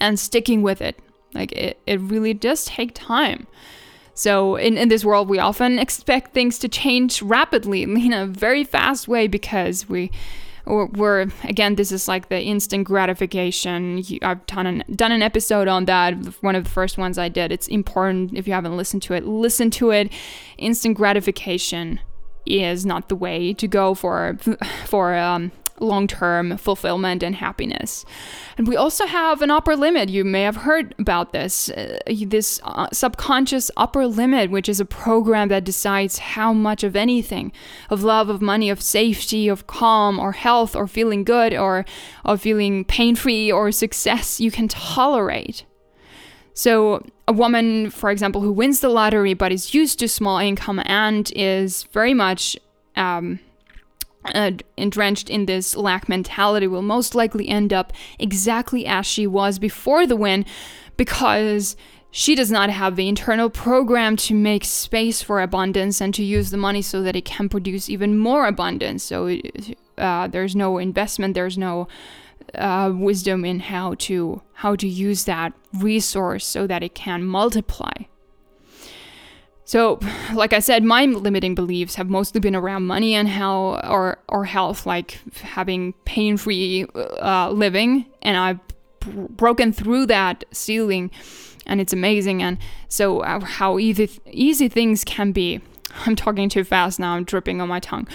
and 0.00 0.18
sticking 0.18 0.60
with 0.60 0.82
it. 0.82 0.98
Like 1.32 1.52
it, 1.52 1.80
it 1.86 2.00
really 2.00 2.34
does 2.34 2.64
take 2.64 2.92
time. 2.94 3.46
So 4.14 4.56
in, 4.56 4.76
in 4.76 4.88
this 4.88 5.04
world, 5.04 5.28
we 5.28 5.38
often 5.38 5.78
expect 5.78 6.32
things 6.34 6.58
to 6.60 6.68
change 6.68 7.22
rapidly 7.22 7.82
in 7.82 8.12
a 8.12 8.26
very 8.26 8.64
fast 8.64 9.08
way 9.08 9.28
because 9.28 9.88
we 9.88 10.10
we're 10.66 11.26
again 11.44 11.76
this 11.76 11.92
is 11.92 12.08
like 12.08 12.28
the 12.28 12.40
instant 12.40 12.84
gratification. 12.86 14.02
I've 14.22 14.44
done 14.46 14.66
an, 14.66 14.84
done 14.94 15.12
an 15.12 15.22
episode 15.22 15.68
on 15.68 15.84
that 15.86 16.14
one 16.42 16.56
of 16.56 16.64
the 16.64 16.70
first 16.70 16.98
ones 16.98 17.18
i 17.18 17.28
did. 17.28 17.52
It's 17.52 17.68
important 17.68 18.34
if 18.34 18.46
you 18.46 18.52
haven't 18.52 18.76
listened 18.76 19.02
to 19.02 19.14
it 19.14 19.24
listen 19.24 19.70
to 19.72 19.90
it. 19.90 20.12
Instant 20.58 20.96
gratification 20.96 22.00
is 22.44 22.86
not 22.86 23.08
the 23.08 23.16
way 23.16 23.52
to 23.54 23.68
go 23.68 23.94
for 23.94 24.36
for 24.86 25.14
um, 25.14 25.52
long-term 25.80 26.56
fulfillment 26.58 27.22
and 27.22 27.36
happiness. 27.36 28.04
And 28.56 28.66
we 28.66 28.76
also 28.76 29.06
have 29.06 29.42
an 29.42 29.50
upper 29.50 29.76
limit. 29.76 30.08
You 30.08 30.24
may 30.24 30.42
have 30.42 30.56
heard 30.56 30.94
about 30.98 31.32
this. 31.32 31.70
Uh, 31.70 31.98
this 32.26 32.60
uh, 32.64 32.88
subconscious 32.92 33.70
upper 33.76 34.06
limit, 34.06 34.50
which 34.50 34.68
is 34.68 34.80
a 34.80 34.84
program 34.84 35.48
that 35.48 35.64
decides 35.64 36.18
how 36.18 36.52
much 36.52 36.82
of 36.82 36.96
anything, 36.96 37.52
of 37.90 38.02
love, 38.02 38.28
of 38.28 38.42
money, 38.42 38.70
of 38.70 38.80
safety, 38.80 39.48
of 39.48 39.66
calm, 39.66 40.18
or 40.18 40.32
health, 40.32 40.74
or 40.74 40.86
feeling 40.86 41.24
good, 41.24 41.54
or 41.54 41.84
of 42.24 42.40
feeling 42.40 42.84
pain-free, 42.84 43.50
or 43.52 43.70
success 43.72 44.40
you 44.40 44.50
can 44.50 44.68
tolerate. 44.68 45.64
So, 46.54 47.04
a 47.28 47.34
woman, 47.34 47.90
for 47.90 48.10
example, 48.10 48.40
who 48.40 48.50
wins 48.50 48.80
the 48.80 48.88
lottery 48.88 49.34
but 49.34 49.52
is 49.52 49.74
used 49.74 49.98
to 49.98 50.08
small 50.08 50.38
income 50.38 50.80
and 50.86 51.30
is 51.36 51.82
very 51.92 52.14
much 52.14 52.56
um, 52.96 53.40
uh, 54.34 54.52
entrenched 54.76 55.30
in 55.30 55.46
this 55.46 55.76
lack 55.76 56.08
mentality 56.08 56.66
will 56.66 56.82
most 56.82 57.14
likely 57.14 57.48
end 57.48 57.72
up 57.72 57.92
exactly 58.18 58.86
as 58.86 59.06
she 59.06 59.26
was 59.26 59.58
before 59.58 60.06
the 60.06 60.16
win 60.16 60.44
because 60.96 61.76
she 62.10 62.34
does 62.34 62.50
not 62.50 62.70
have 62.70 62.96
the 62.96 63.08
internal 63.08 63.50
program 63.50 64.16
to 64.16 64.34
make 64.34 64.64
space 64.64 65.20
for 65.20 65.42
abundance 65.42 66.00
and 66.00 66.14
to 66.14 66.22
use 66.22 66.50
the 66.50 66.56
money 66.56 66.80
so 66.80 67.02
that 67.02 67.14
it 67.14 67.24
can 67.24 67.48
produce 67.48 67.90
even 67.90 68.16
more 68.16 68.46
abundance. 68.46 69.02
So 69.02 69.38
uh, 69.98 70.26
there's 70.28 70.56
no 70.56 70.78
investment, 70.78 71.34
there's 71.34 71.58
no 71.58 71.88
uh, 72.54 72.92
wisdom 72.94 73.44
in 73.44 73.60
how 73.60 73.94
to 73.94 74.40
how 74.54 74.76
to 74.76 74.88
use 74.88 75.24
that 75.24 75.52
resource 75.74 76.46
so 76.46 76.66
that 76.66 76.82
it 76.82 76.94
can 76.94 77.24
multiply. 77.24 77.92
So, 79.66 79.98
like 80.32 80.52
I 80.52 80.60
said, 80.60 80.84
my 80.84 81.06
limiting 81.06 81.56
beliefs 81.56 81.96
have 81.96 82.08
mostly 82.08 82.40
been 82.40 82.54
around 82.54 82.86
money 82.86 83.16
and 83.16 83.28
how 83.28 83.80
or 83.82 84.18
or 84.28 84.44
health, 84.44 84.86
like 84.86 85.18
having 85.42 85.92
pain-free 86.04 86.86
uh, 86.94 87.50
living, 87.50 88.06
and 88.22 88.36
I've 88.36 88.60
broken 89.36 89.72
through 89.72 90.06
that 90.06 90.44
ceiling, 90.52 91.10
and 91.66 91.80
it's 91.80 91.92
amazing. 91.92 92.44
And 92.44 92.58
so, 92.86 93.20
uh, 93.20 93.40
how 93.40 93.80
easy 93.80 94.08
easy 94.30 94.68
things 94.68 95.02
can 95.02 95.32
be 95.32 95.60
I'm 96.04 96.16
talking 96.16 96.48
too 96.48 96.64
fast 96.64 96.98
now, 96.98 97.14
I'm 97.14 97.24
dripping 97.24 97.60
on 97.60 97.68
my 97.68 97.80
tongue. 97.80 98.08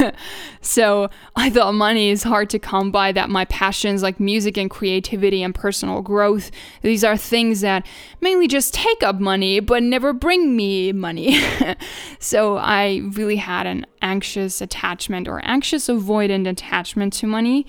so 0.60 1.08
I 1.36 1.50
thought 1.50 1.74
money 1.74 2.10
is 2.10 2.22
hard 2.22 2.50
to 2.50 2.58
come 2.58 2.90
by, 2.90 3.12
that 3.12 3.30
my 3.30 3.44
passions 3.46 4.02
like 4.02 4.20
music 4.20 4.58
and 4.58 4.70
creativity 4.70 5.42
and 5.42 5.54
personal 5.54 6.02
growth, 6.02 6.50
these 6.82 7.04
are 7.04 7.16
things 7.16 7.60
that 7.62 7.86
mainly 8.20 8.48
just 8.48 8.74
take 8.74 9.02
up 9.02 9.20
money 9.20 9.60
but 9.60 9.82
never 9.82 10.12
bring 10.12 10.56
me 10.56 10.92
money. 10.92 11.40
so 12.18 12.56
I 12.56 13.02
really 13.12 13.36
had 13.36 13.66
an 13.66 13.86
anxious 14.02 14.60
attachment 14.60 15.28
or 15.28 15.40
anxious 15.44 15.88
avoidant 15.88 16.48
attachment 16.48 17.12
to 17.14 17.26
money. 17.26 17.66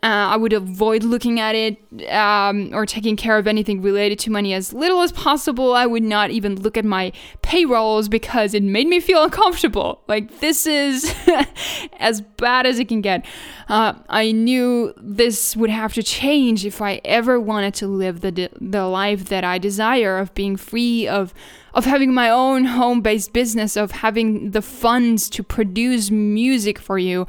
Uh, 0.00 0.30
I 0.30 0.36
would 0.36 0.52
avoid 0.52 1.02
looking 1.02 1.40
at 1.40 1.56
it 1.56 1.76
um, 2.08 2.70
or 2.72 2.86
taking 2.86 3.16
care 3.16 3.36
of 3.36 3.48
anything 3.48 3.82
related 3.82 4.20
to 4.20 4.30
money 4.30 4.54
as 4.54 4.72
little 4.72 5.02
as 5.02 5.10
possible. 5.10 5.74
I 5.74 5.86
would 5.86 6.04
not 6.04 6.30
even 6.30 6.54
look 6.54 6.76
at 6.76 6.84
my 6.84 7.10
payrolls 7.42 8.08
because 8.08 8.54
it 8.54 8.62
made 8.62 8.86
me 8.86 9.00
feel 9.00 9.22
uncomfortable. 9.24 10.02
Like, 10.06 10.38
this 10.38 10.66
is 10.68 11.12
as 11.98 12.20
bad 12.20 12.64
as 12.64 12.78
it 12.78 12.86
can 12.86 13.00
get. 13.00 13.26
Uh, 13.68 13.94
I 14.08 14.30
knew 14.30 14.94
this 14.96 15.56
would 15.56 15.70
have 15.70 15.94
to 15.94 16.02
change 16.04 16.64
if 16.64 16.80
I 16.80 17.00
ever 17.04 17.40
wanted 17.40 17.74
to 17.74 17.88
live 17.88 18.20
the, 18.20 18.50
the 18.60 18.86
life 18.86 19.24
that 19.26 19.42
I 19.42 19.58
desire 19.58 20.18
of 20.18 20.32
being 20.34 20.56
free 20.56 21.08
of 21.08 21.34
of 21.74 21.84
having 21.84 22.12
my 22.12 22.30
own 22.30 22.64
home 22.64 23.00
based 23.00 23.32
business, 23.32 23.76
of 23.76 23.90
having 23.90 24.52
the 24.52 24.62
funds 24.62 25.28
to 25.30 25.42
produce 25.42 26.10
music 26.10 26.78
for 26.78 26.98
you, 26.98 27.26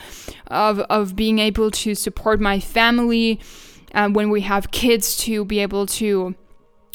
of, 0.47 0.79
of 0.81 1.15
being 1.15 1.39
able 1.39 1.71
to 1.71 1.95
support 1.95 2.39
my 2.39 2.59
family 2.59 3.39
uh, 3.93 4.09
when 4.09 4.29
we 4.29 4.41
have 4.41 4.71
kids, 4.71 5.17
to 5.17 5.45
be 5.45 5.59
able 5.59 5.85
to 5.85 6.35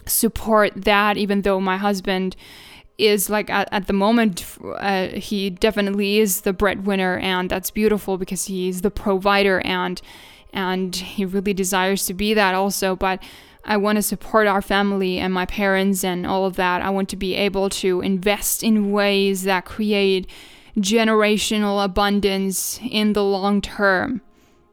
support 0.07 0.73
that, 0.85 1.17
even 1.17 1.43
though 1.43 1.61
my 1.61 1.77
husband 1.77 2.37
is 2.99 3.29
like 3.29 3.51
at, 3.51 3.69
at 3.73 3.87
the 3.87 3.93
moment 3.93 4.45
uh, 4.77 5.09
he 5.09 5.51
definitely 5.51 6.19
is 6.19 6.43
the 6.43 6.53
breadwinner 6.53 7.19
and 7.19 7.51
that's 7.51 7.71
beautiful 7.71 8.17
because 8.19 8.45
he's 8.45 8.83
the 8.83 8.91
provider 8.91 9.61
and 9.65 10.01
and 10.53 10.95
he 10.95 11.25
really 11.25 11.53
desires 11.53 12.07
to 12.07 12.15
be 12.15 12.35
that 12.35 12.55
also 12.55 12.95
but 12.95 13.21
I 13.67 13.77
want 13.77 13.97
to 13.97 14.03
support 14.03 14.47
our 14.47 14.61
family 14.61 15.19
and 15.19 15.33
my 15.33 15.47
parents 15.47 16.05
and 16.05 16.27
all 16.27 16.45
of 16.45 16.57
that. 16.57 16.83
I 16.83 16.91
want 16.91 17.09
to 17.11 17.17
be 17.17 17.35
able 17.35 17.71
to 17.71 18.01
invest 18.03 18.63
in 18.63 18.93
ways 18.93 19.45
that 19.45 19.65
create 19.65 20.29
generational 20.77 21.83
abundance 21.85 22.79
in 22.83 23.13
the 23.15 23.25
long 23.25 23.61
term. 23.61 24.21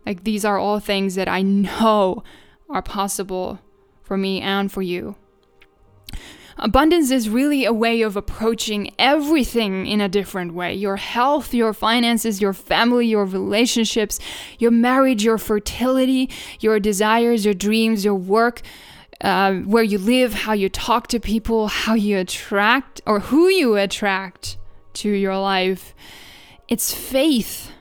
Like 0.05 0.23
these 0.23 0.43
are 0.43 0.57
all 0.57 0.79
things 0.79 1.15
that 1.15 1.29
I 1.29 1.41
know 1.41 2.23
are 2.69 2.81
possible 2.81 3.59
for 4.01 4.17
me 4.17 4.41
and 4.41 4.71
for 4.71 4.81
you. 4.81 5.15
Abundance 6.63 7.09
is 7.09 7.27
really 7.27 7.65
a 7.65 7.73
way 7.73 8.03
of 8.03 8.15
approaching 8.15 8.93
everything 8.99 9.87
in 9.87 9.99
a 9.99 10.07
different 10.07 10.53
way 10.53 10.75
your 10.75 10.97
health, 10.97 11.55
your 11.55 11.73
finances, 11.73 12.39
your 12.39 12.53
family, 12.53 13.07
your 13.07 13.25
relationships, 13.25 14.19
your 14.59 14.69
marriage, 14.69 15.23
your 15.23 15.39
fertility, 15.39 16.29
your 16.59 16.79
desires, 16.79 17.45
your 17.45 17.55
dreams, 17.55 18.05
your 18.05 18.15
work. 18.15 18.61
Uh, 19.19 19.57
where 19.59 19.83
you 19.83 19.99
live, 19.99 20.33
how 20.33 20.51
you 20.51 20.67
talk 20.67 21.05
to 21.05 21.19
people, 21.19 21.67
how 21.67 21.93
you 21.93 22.17
attract 22.17 22.99
or 23.05 23.19
who 23.19 23.49
you 23.49 23.75
attract 23.75 24.57
to 24.93 25.11
your 25.11 25.37
life. 25.37 25.93
It's 26.67 26.91
faith 26.91 27.71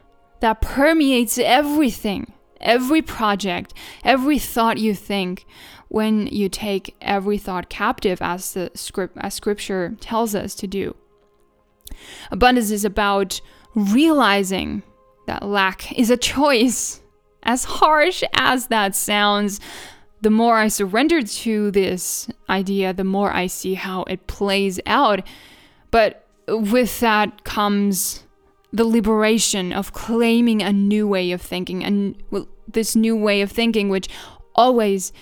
that 0.40 0.61
permeates 0.61 1.38
everything, 1.38 2.35
every 2.61 3.01
project, 3.01 3.73
every 4.05 4.38
thought 4.38 4.77
you 4.77 4.95
think 4.95 5.47
when 5.90 6.29
you 6.29 6.48
take 6.48 6.94
every 7.00 7.37
thought 7.37 7.68
captive 7.68 8.22
as 8.22 8.55
the 8.55 8.70
script 8.74 9.16
as 9.20 9.35
scripture 9.35 9.96
tells 10.00 10.37
us 10.37 10.55
to 10.55 10.68
do. 10.68 10.94
Abundance 12.31 12.70
is 12.70 12.85
about 12.85 13.40
realizing 13.74 14.85
that 15.26 15.42
lack 15.42 15.92
is 15.98 16.09
a 16.09 16.16
choice. 16.16 17.00
As 17.42 17.64
harsh 17.64 18.22
as 18.35 18.68
that 18.68 18.94
sounds, 18.94 19.61
the 20.20 20.31
more 20.31 20.59
I 20.59 20.68
surrender 20.68 21.22
to 21.22 21.70
this 21.72 22.31
idea, 22.48 22.92
the 22.92 23.05
more 23.05 23.33
I 23.33 23.48
see 23.48 23.74
how 23.74 24.05
it 24.05 24.29
plays 24.29 24.79
out. 24.87 25.26
But 25.90 26.24
with 26.46 27.00
that 27.00 27.42
comes 27.42 28.24
the 28.72 28.85
liberation 28.85 29.72
of 29.72 29.92
claiming 29.92 30.62
a 30.62 30.72
new 30.72 31.09
way 31.09 31.33
of 31.33 31.42
thinking 31.42 31.83
and 31.83 32.14
this 32.68 32.94
new 32.94 33.16
way 33.16 33.40
of 33.40 33.50
thinking, 33.50 33.88
which 33.88 34.09
always 34.55 35.12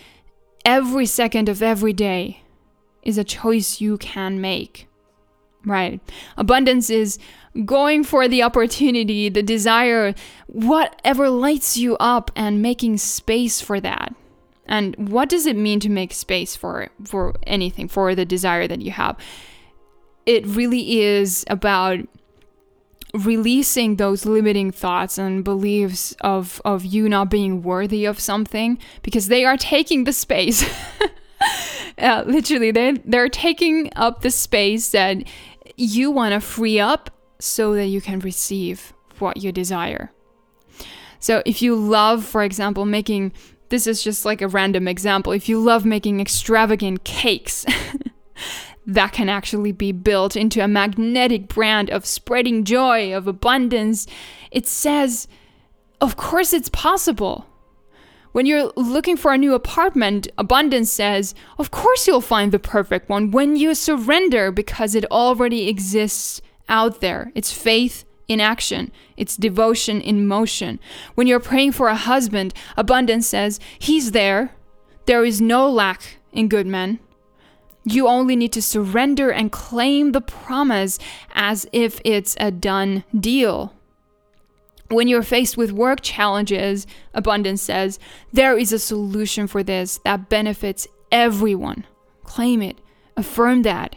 every 0.64 1.06
second 1.06 1.48
of 1.48 1.62
every 1.62 1.92
day 1.92 2.42
is 3.02 3.18
a 3.18 3.24
choice 3.24 3.80
you 3.80 3.98
can 3.98 4.40
make. 4.40 4.86
Right? 5.64 6.00
Abundance 6.36 6.88
is 6.88 7.18
going 7.64 8.04
for 8.04 8.28
the 8.28 8.42
opportunity, 8.42 9.28
the 9.28 9.42
desire, 9.42 10.14
whatever 10.46 11.28
lights 11.28 11.76
you 11.76 11.96
up, 11.98 12.30
and 12.36 12.62
making 12.62 12.98
space 12.98 13.60
for 13.60 13.80
that. 13.80 14.14
And 14.66 14.94
what 15.10 15.28
does 15.28 15.46
it 15.46 15.56
mean 15.56 15.80
to 15.80 15.88
make 15.88 16.12
space 16.12 16.54
for 16.54 16.88
for 17.04 17.34
anything, 17.46 17.88
for 17.88 18.14
the 18.14 18.24
desire 18.24 18.68
that 18.68 18.82
you 18.82 18.92
have? 18.92 19.16
It 20.26 20.46
really 20.46 21.00
is 21.00 21.44
about 21.48 22.00
releasing 23.14 23.96
those 23.96 24.26
limiting 24.26 24.70
thoughts 24.70 25.18
and 25.18 25.42
beliefs 25.42 26.14
of 26.20 26.60
of 26.64 26.84
you 26.84 27.08
not 27.08 27.30
being 27.30 27.62
worthy 27.62 28.04
of 28.04 28.20
something 28.20 28.78
because 29.02 29.28
they 29.28 29.44
are 29.44 29.56
taking 29.56 30.04
the 30.04 30.12
space. 30.12 30.64
Uh, 31.98 32.22
literally 32.26 32.70
they 32.70 32.92
they're 33.04 33.28
taking 33.28 33.90
up 33.96 34.22
the 34.22 34.30
space 34.30 34.90
that 34.90 35.16
you 35.76 36.12
want 36.12 36.32
to 36.32 36.40
free 36.40 36.78
up 36.78 37.10
so 37.40 37.74
that 37.74 37.86
you 37.86 38.00
can 38.00 38.20
receive 38.20 38.92
what 39.18 39.36
you 39.36 39.50
desire. 39.50 40.12
So 41.18 41.42
if 41.44 41.60
you 41.60 41.74
love 41.74 42.24
for 42.24 42.44
example 42.44 42.84
making 42.84 43.32
this 43.68 43.86
is 43.86 44.02
just 44.02 44.24
like 44.24 44.40
a 44.40 44.48
random 44.48 44.86
example 44.86 45.32
if 45.32 45.48
you 45.48 45.58
love 45.58 45.84
making 45.84 46.20
extravagant 46.20 47.02
cakes 47.02 47.66
that 48.88 49.12
can 49.12 49.28
actually 49.28 49.70
be 49.70 49.92
built 49.92 50.34
into 50.34 50.64
a 50.64 50.66
magnetic 50.66 51.46
brand 51.46 51.90
of 51.90 52.06
spreading 52.06 52.64
joy, 52.64 53.14
of 53.14 53.28
abundance. 53.28 54.06
It 54.50 54.66
says, 54.66 55.28
of 56.00 56.16
course, 56.16 56.54
it's 56.54 56.70
possible. 56.70 57.46
When 58.32 58.46
you're 58.46 58.72
looking 58.76 59.18
for 59.18 59.32
a 59.32 59.38
new 59.38 59.52
apartment, 59.54 60.28
abundance 60.38 60.90
says, 60.90 61.34
of 61.58 61.70
course, 61.70 62.06
you'll 62.06 62.22
find 62.22 62.50
the 62.50 62.58
perfect 62.58 63.10
one 63.10 63.30
when 63.30 63.56
you 63.56 63.74
surrender 63.74 64.50
because 64.50 64.94
it 64.94 65.04
already 65.10 65.68
exists 65.68 66.40
out 66.68 67.02
there. 67.02 67.30
It's 67.34 67.52
faith 67.52 68.06
in 68.26 68.40
action, 68.40 68.90
it's 69.16 69.36
devotion 69.36 70.00
in 70.00 70.26
motion. 70.26 70.78
When 71.14 71.26
you're 71.26 71.40
praying 71.40 71.72
for 71.72 71.88
a 71.88 71.94
husband, 71.94 72.54
abundance 72.76 73.26
says, 73.26 73.60
He's 73.78 74.12
there. 74.12 74.54
There 75.06 75.24
is 75.24 75.40
no 75.40 75.70
lack 75.70 76.18
in 76.32 76.48
good 76.48 76.66
men. 76.66 77.00
You 77.90 78.06
only 78.06 78.36
need 78.36 78.52
to 78.52 78.60
surrender 78.60 79.30
and 79.30 79.50
claim 79.50 80.12
the 80.12 80.20
promise 80.20 80.98
as 81.34 81.66
if 81.72 82.02
it's 82.04 82.36
a 82.38 82.50
done 82.50 83.02
deal. 83.18 83.72
When 84.88 85.08
you're 85.08 85.22
faced 85.22 85.56
with 85.56 85.72
work 85.72 86.00
challenges, 86.02 86.86
Abundance 87.14 87.62
says, 87.62 87.98
there 88.30 88.58
is 88.58 88.74
a 88.74 88.78
solution 88.78 89.46
for 89.46 89.62
this 89.62 90.00
that 90.04 90.28
benefits 90.28 90.86
everyone. 91.10 91.86
Claim 92.24 92.60
it, 92.60 92.78
affirm 93.16 93.62
that. 93.62 93.96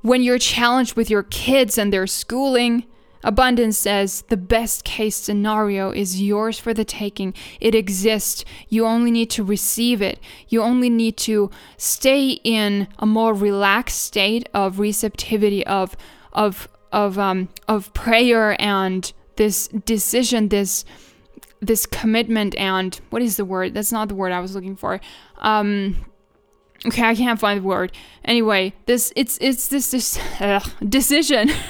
When 0.00 0.22
you're 0.22 0.38
challenged 0.38 0.96
with 0.96 1.10
your 1.10 1.24
kids 1.24 1.76
and 1.76 1.92
their 1.92 2.06
schooling, 2.06 2.86
Abundance 3.24 3.78
says 3.78 4.22
the 4.28 4.36
best 4.36 4.84
case 4.84 5.16
scenario 5.16 5.90
is 5.90 6.22
yours 6.22 6.58
for 6.58 6.72
the 6.72 6.84
taking. 6.84 7.34
It 7.60 7.74
exists. 7.74 8.44
You 8.68 8.86
only 8.86 9.10
need 9.10 9.30
to 9.30 9.44
receive 9.44 10.02
it. 10.02 10.20
You 10.48 10.62
only 10.62 10.90
need 10.90 11.16
to 11.18 11.50
stay 11.76 12.40
in 12.44 12.88
a 12.98 13.06
more 13.06 13.34
relaxed 13.34 14.00
state 14.02 14.48
of 14.54 14.78
receptivity 14.78 15.66
of 15.66 15.96
of 16.32 16.68
of 16.92 17.18
um 17.18 17.48
of 17.66 17.92
prayer 17.94 18.60
and 18.60 19.12
this 19.36 19.68
decision 19.68 20.48
this 20.48 20.84
this 21.60 21.86
commitment 21.86 22.54
and 22.56 23.00
what 23.10 23.22
is 23.22 23.36
the 23.36 23.44
word? 23.44 23.74
That's 23.74 23.92
not 23.92 24.08
the 24.08 24.14
word 24.14 24.32
I 24.32 24.40
was 24.40 24.54
looking 24.54 24.76
for. 24.76 25.00
Um 25.38 26.06
okay, 26.86 27.02
I 27.02 27.14
can't 27.14 27.40
find 27.40 27.60
the 27.60 27.66
word. 27.66 27.92
Anyway, 28.24 28.74
this 28.86 29.12
it's 29.16 29.38
it's 29.40 29.68
this 29.68 29.90
this 29.90 30.18
decision 30.88 31.50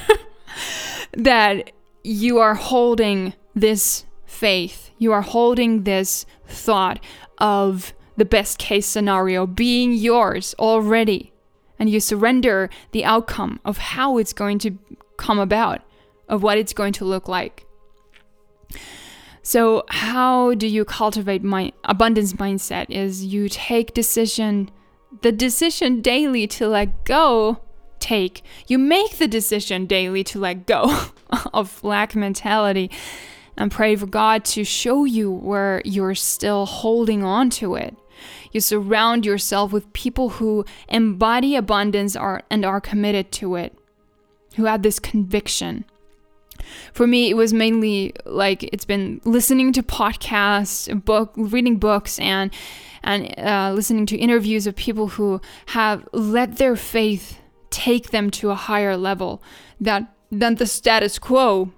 that 1.13 1.71
you 2.03 2.39
are 2.39 2.55
holding 2.55 3.33
this 3.55 4.05
faith, 4.25 4.91
you 4.97 5.11
are 5.11 5.21
holding 5.21 5.83
this 5.83 6.25
thought 6.47 6.99
of 7.37 7.93
the 8.17 8.25
best 8.25 8.57
case 8.57 8.85
scenario 8.85 9.45
being 9.45 9.93
yours 9.93 10.55
already, 10.59 11.31
and 11.79 11.89
you 11.89 11.99
surrender 11.99 12.69
the 12.91 13.05
outcome 13.05 13.59
of 13.63 13.77
how 13.77 14.17
it's 14.17 14.33
going 14.33 14.59
to 14.59 14.77
come 15.17 15.39
about, 15.39 15.81
of 16.27 16.43
what 16.43 16.57
it's 16.57 16.73
going 16.73 16.93
to 16.93 17.05
look 17.05 17.27
like. 17.27 17.65
So, 19.43 19.85
how 19.87 20.55
do 20.55 20.67
you 20.67 20.83
cultivate 20.83 21.41
my 21.41 21.71
abundance 21.85 22.33
mindset? 22.33 22.87
Is 22.89 23.23
you 23.23 23.47
take 23.47 23.93
decision, 23.93 24.69
the 25.21 25.31
decision 25.31 26.01
daily 26.01 26.47
to 26.47 26.67
let 26.67 27.05
go 27.05 27.61
take. 28.07 28.41
You 28.67 28.77
make 28.77 29.17
the 29.17 29.27
decision 29.27 29.85
daily 29.85 30.23
to 30.25 30.39
let 30.39 30.65
go 30.65 31.07
of 31.53 31.83
lack 31.83 32.15
mentality 32.15 32.89
and 33.57 33.71
pray 33.71 33.95
for 33.95 34.05
God 34.05 34.45
to 34.45 34.63
show 34.63 35.03
you 35.03 35.31
where 35.31 35.81
you're 35.83 36.15
still 36.15 36.65
holding 36.65 37.23
on 37.23 37.49
to 37.51 37.75
it. 37.75 37.95
You 38.53 38.61
surround 38.61 39.25
yourself 39.25 39.73
with 39.73 39.91
people 39.93 40.29
who 40.29 40.63
embody 40.87 41.55
abundance 41.55 42.15
and 42.49 42.65
are 42.65 42.81
committed 42.81 43.31
to 43.33 43.55
it, 43.55 43.77
who 44.55 44.65
have 44.65 44.83
this 44.83 44.99
conviction. 44.99 45.83
For 46.93 47.05
me, 47.07 47.29
it 47.29 47.35
was 47.35 47.53
mainly 47.53 48.13
like 48.25 48.63
it's 48.63 48.85
been 48.85 49.21
listening 49.25 49.73
to 49.73 49.83
podcasts, 49.83 50.87
book, 51.05 51.33
reading 51.35 51.77
books, 51.77 52.19
and 52.19 52.51
and 53.03 53.37
uh, 53.37 53.73
listening 53.73 54.05
to 54.07 54.17
interviews 54.17 54.65
of 54.65 54.75
people 54.75 55.09
who 55.09 55.39
have 55.67 56.07
let 56.13 56.57
their 56.57 56.75
faith 56.75 57.39
take 57.69 58.11
them 58.11 58.29
to 58.31 58.49
a 58.49 58.55
higher 58.55 58.97
level 58.97 59.41
that 59.79 60.13
than 60.31 60.55
the 60.55 60.65
status 60.65 61.19
quo 61.19 61.71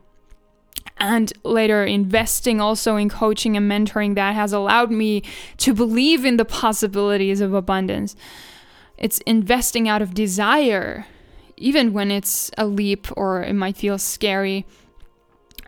and 0.97 1.31
later 1.43 1.83
investing 1.83 2.59
also 2.59 2.95
in 2.97 3.09
coaching 3.09 3.55
and 3.55 3.71
mentoring 3.71 4.15
that 4.15 4.35
has 4.35 4.51
allowed 4.51 4.91
me 4.91 5.23
to 5.57 5.73
believe 5.73 6.25
in 6.25 6.37
the 6.37 6.45
possibilities 6.45 7.41
of 7.41 7.53
abundance. 7.53 8.15
It's 8.97 9.19
investing 9.19 9.87
out 9.87 10.01
of 10.01 10.13
desire, 10.13 11.05
even 11.55 11.93
when 11.93 12.11
it's 12.11 12.51
a 12.57 12.65
leap 12.65 13.07
or 13.15 13.43
it 13.43 13.53
might 13.53 13.77
feel 13.77 13.97
scary. 13.97 14.65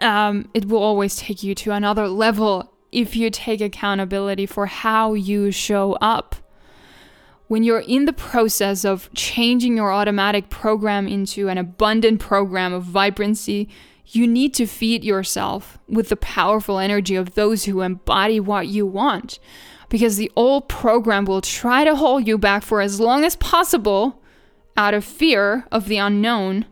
Um, 0.01 0.49
it 0.53 0.65
will 0.65 0.81
always 0.81 1.15
take 1.15 1.43
you 1.43 1.55
to 1.55 1.71
another 1.71 2.07
level 2.07 2.73
if 2.91 3.15
you 3.15 3.29
take 3.29 3.61
accountability 3.61 4.45
for 4.45 4.65
how 4.65 5.13
you 5.13 5.51
show 5.51 5.93
up. 6.01 6.35
When 7.51 7.63
you're 7.63 7.81
in 7.81 8.05
the 8.05 8.13
process 8.13 8.85
of 8.85 9.09
changing 9.13 9.75
your 9.75 9.91
automatic 9.91 10.49
program 10.49 11.05
into 11.05 11.49
an 11.49 11.57
abundant 11.57 12.21
program 12.21 12.71
of 12.71 12.83
vibrancy, 12.83 13.67
you 14.05 14.25
need 14.25 14.53
to 14.53 14.65
feed 14.65 15.03
yourself 15.03 15.77
with 15.89 16.07
the 16.07 16.15
powerful 16.15 16.79
energy 16.79 17.13
of 17.17 17.33
those 17.33 17.65
who 17.65 17.81
embody 17.81 18.39
what 18.39 18.69
you 18.69 18.85
want. 18.85 19.37
Because 19.89 20.15
the 20.15 20.31
old 20.33 20.69
program 20.69 21.25
will 21.25 21.41
try 21.41 21.83
to 21.83 21.93
hold 21.93 22.25
you 22.25 22.37
back 22.37 22.63
for 22.63 22.79
as 22.79 23.01
long 23.01 23.25
as 23.25 23.35
possible 23.35 24.21
out 24.77 24.93
of 24.93 25.03
fear 25.03 25.67
of 25.73 25.89
the 25.89 25.97
unknown. 25.97 26.65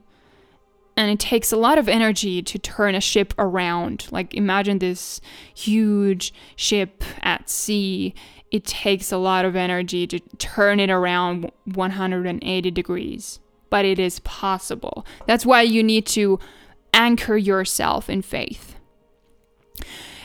And 0.96 1.12
it 1.12 1.20
takes 1.20 1.52
a 1.52 1.58
lot 1.58 1.78
of 1.78 1.90
energy 1.90 2.42
to 2.42 2.58
turn 2.58 2.96
a 2.96 3.02
ship 3.02 3.34
around. 3.38 4.08
Like, 4.12 4.34
imagine 4.34 4.80
this 4.80 5.20
huge 5.54 6.34
ship 6.56 7.04
at 7.22 7.50
sea. 7.50 8.14
It 8.52 8.66
takes 8.66 9.12
a 9.12 9.18
lot 9.18 9.46
of 9.46 9.56
energy 9.56 10.08
to 10.08 10.20
turn 10.38 10.80
it 10.80 10.90
around 10.90 11.52
180 11.66 12.72
degrees, 12.72 13.40
but 13.70 13.86
it 13.86 14.00
is 14.00 14.20
possible. 14.22 15.06
That's 15.28 15.46
why 15.46 15.62
you 15.62 15.84
need 15.84 16.06
to 16.08 16.40
anchor 16.94 17.38
yourself 17.38 18.10
in 18.10 18.22
faith. 18.22 18.76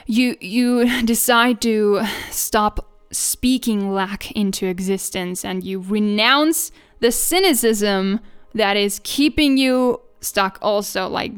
You 0.07 0.37
you 0.41 1.03
decide 1.05 1.61
to 1.63 2.03
stop 2.31 2.91
speaking 3.11 3.93
lack 3.93 4.31
into 4.33 4.67
existence 4.67 5.45
and 5.45 5.63
you 5.63 5.81
renounce 5.81 6.73
the 7.01 7.13
cynicism 7.13 8.21
that 8.55 8.77
is 8.77 9.01
keeping 9.05 9.57
you 9.57 10.01
stuck 10.21 10.59
also 10.63 11.07
like 11.09 11.33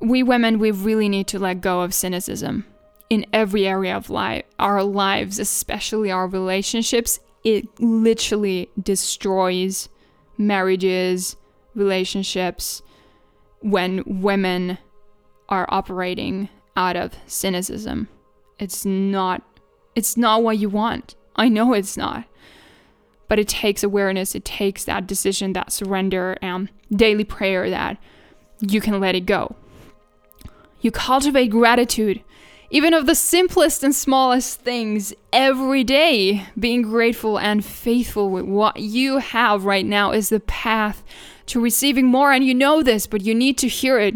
we 0.00 0.22
women 0.22 0.58
we 0.58 0.70
really 0.70 1.08
need 1.08 1.26
to 1.26 1.38
let 1.38 1.60
go 1.60 1.80
of 1.80 1.92
cynicism 1.92 2.64
in 3.10 3.24
every 3.32 3.66
area 3.66 3.96
of 3.96 4.10
life 4.10 4.44
our 4.58 4.82
lives 4.82 5.38
especially 5.38 6.10
our 6.10 6.26
relationships 6.26 7.20
it 7.44 7.66
literally 7.80 8.68
destroys 8.82 9.88
marriages 10.36 11.36
relationships 11.74 12.82
when 13.60 14.02
women 14.06 14.78
are 15.48 15.66
operating 15.68 16.48
out 16.76 16.96
of 16.96 17.14
cynicism. 17.26 18.08
It's 18.58 18.84
not 18.84 19.42
it's 19.94 20.16
not 20.16 20.42
what 20.42 20.58
you 20.58 20.68
want. 20.68 21.16
I 21.34 21.48
know 21.48 21.72
it's 21.72 21.96
not. 21.96 22.24
But 23.26 23.38
it 23.38 23.48
takes 23.48 23.82
awareness, 23.82 24.34
it 24.34 24.44
takes 24.44 24.84
that 24.84 25.06
decision, 25.06 25.52
that 25.52 25.72
surrender 25.72 26.36
and 26.40 26.70
daily 26.90 27.24
prayer 27.24 27.68
that 27.68 27.98
you 28.60 28.80
can 28.80 29.00
let 29.00 29.14
it 29.14 29.26
go. 29.26 29.56
You 30.80 30.90
cultivate 30.90 31.48
gratitude 31.48 32.22
even 32.70 32.92
of 32.92 33.06
the 33.06 33.14
simplest 33.14 33.82
and 33.82 33.94
smallest 33.94 34.60
things 34.60 35.14
every 35.32 35.84
day. 35.84 36.46
Being 36.58 36.82
grateful 36.82 37.38
and 37.38 37.64
faithful 37.64 38.30
with 38.30 38.44
what 38.44 38.78
you 38.78 39.18
have 39.18 39.64
right 39.64 39.86
now 39.86 40.12
is 40.12 40.28
the 40.28 40.40
path 40.40 41.02
to 41.46 41.60
receiving 41.60 42.06
more. 42.06 42.32
And 42.32 42.44
you 42.44 42.54
know 42.54 42.82
this, 42.82 43.06
but 43.06 43.22
you 43.22 43.34
need 43.34 43.56
to 43.58 43.68
hear 43.68 43.98
it 43.98 44.14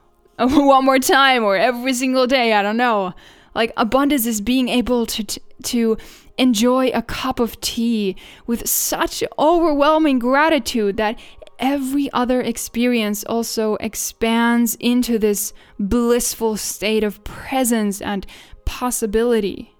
one 0.38 0.84
more 0.84 1.00
time 1.00 1.42
or 1.42 1.56
every 1.56 1.92
single 1.92 2.26
day. 2.26 2.52
I 2.52 2.62
don't 2.62 2.76
know. 2.76 3.14
Like 3.54 3.72
abundance 3.76 4.26
is 4.26 4.40
being 4.40 4.68
able 4.68 5.04
to, 5.06 5.24
to, 5.24 5.40
to 5.64 5.96
enjoy 6.38 6.88
a 6.94 7.02
cup 7.02 7.40
of 7.40 7.60
tea 7.60 8.14
with 8.46 8.68
such 8.68 9.24
overwhelming 9.38 10.20
gratitude 10.20 10.96
that 10.96 11.18
every 11.58 12.10
other 12.12 12.40
experience 12.40 13.24
also 13.24 13.74
expands 13.76 14.76
into 14.76 15.18
this 15.18 15.52
blissful 15.78 16.56
state 16.56 17.04
of 17.04 17.22
presence 17.24 18.00
and 18.00 18.26
possibility. 18.64 19.74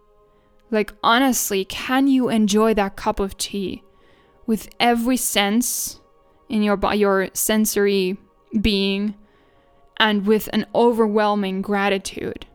Like, 0.70 0.92
honestly, 1.02 1.64
can 1.64 2.08
you 2.08 2.28
enjoy 2.28 2.74
that 2.74 2.96
cup 2.96 3.20
of 3.20 3.36
tea 3.36 3.82
with 4.46 4.68
every 4.80 5.16
sense 5.16 6.00
in 6.48 6.62
your 6.62 6.78
your 6.94 7.28
sensory 7.32 8.16
being 8.60 9.14
and 9.98 10.26
with 10.26 10.48
an 10.52 10.66
overwhelming 10.74 11.62
gratitude? 11.62 12.46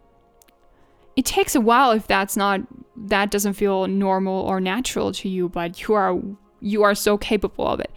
It 1.15 1.25
takes 1.25 1.55
a 1.55 1.61
while 1.61 1.91
if 1.91 2.07
that's 2.07 2.35
not 2.35 2.61
that 2.95 3.31
doesn't 3.31 3.53
feel 3.53 3.87
normal 3.87 4.41
or 4.41 4.59
natural 4.59 5.11
to 5.13 5.29
you, 5.29 5.49
but 5.49 5.81
you 5.81 5.93
are 5.93 6.19
you 6.59 6.83
are 6.83 6.95
so 6.95 7.17
capable 7.17 7.67
of 7.67 7.79
it. 7.79 7.91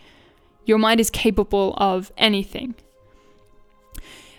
Your 0.66 0.78
mind 0.78 1.00
is 1.00 1.08
capable 1.08 1.74
of 1.78 2.12
anything. 2.18 2.74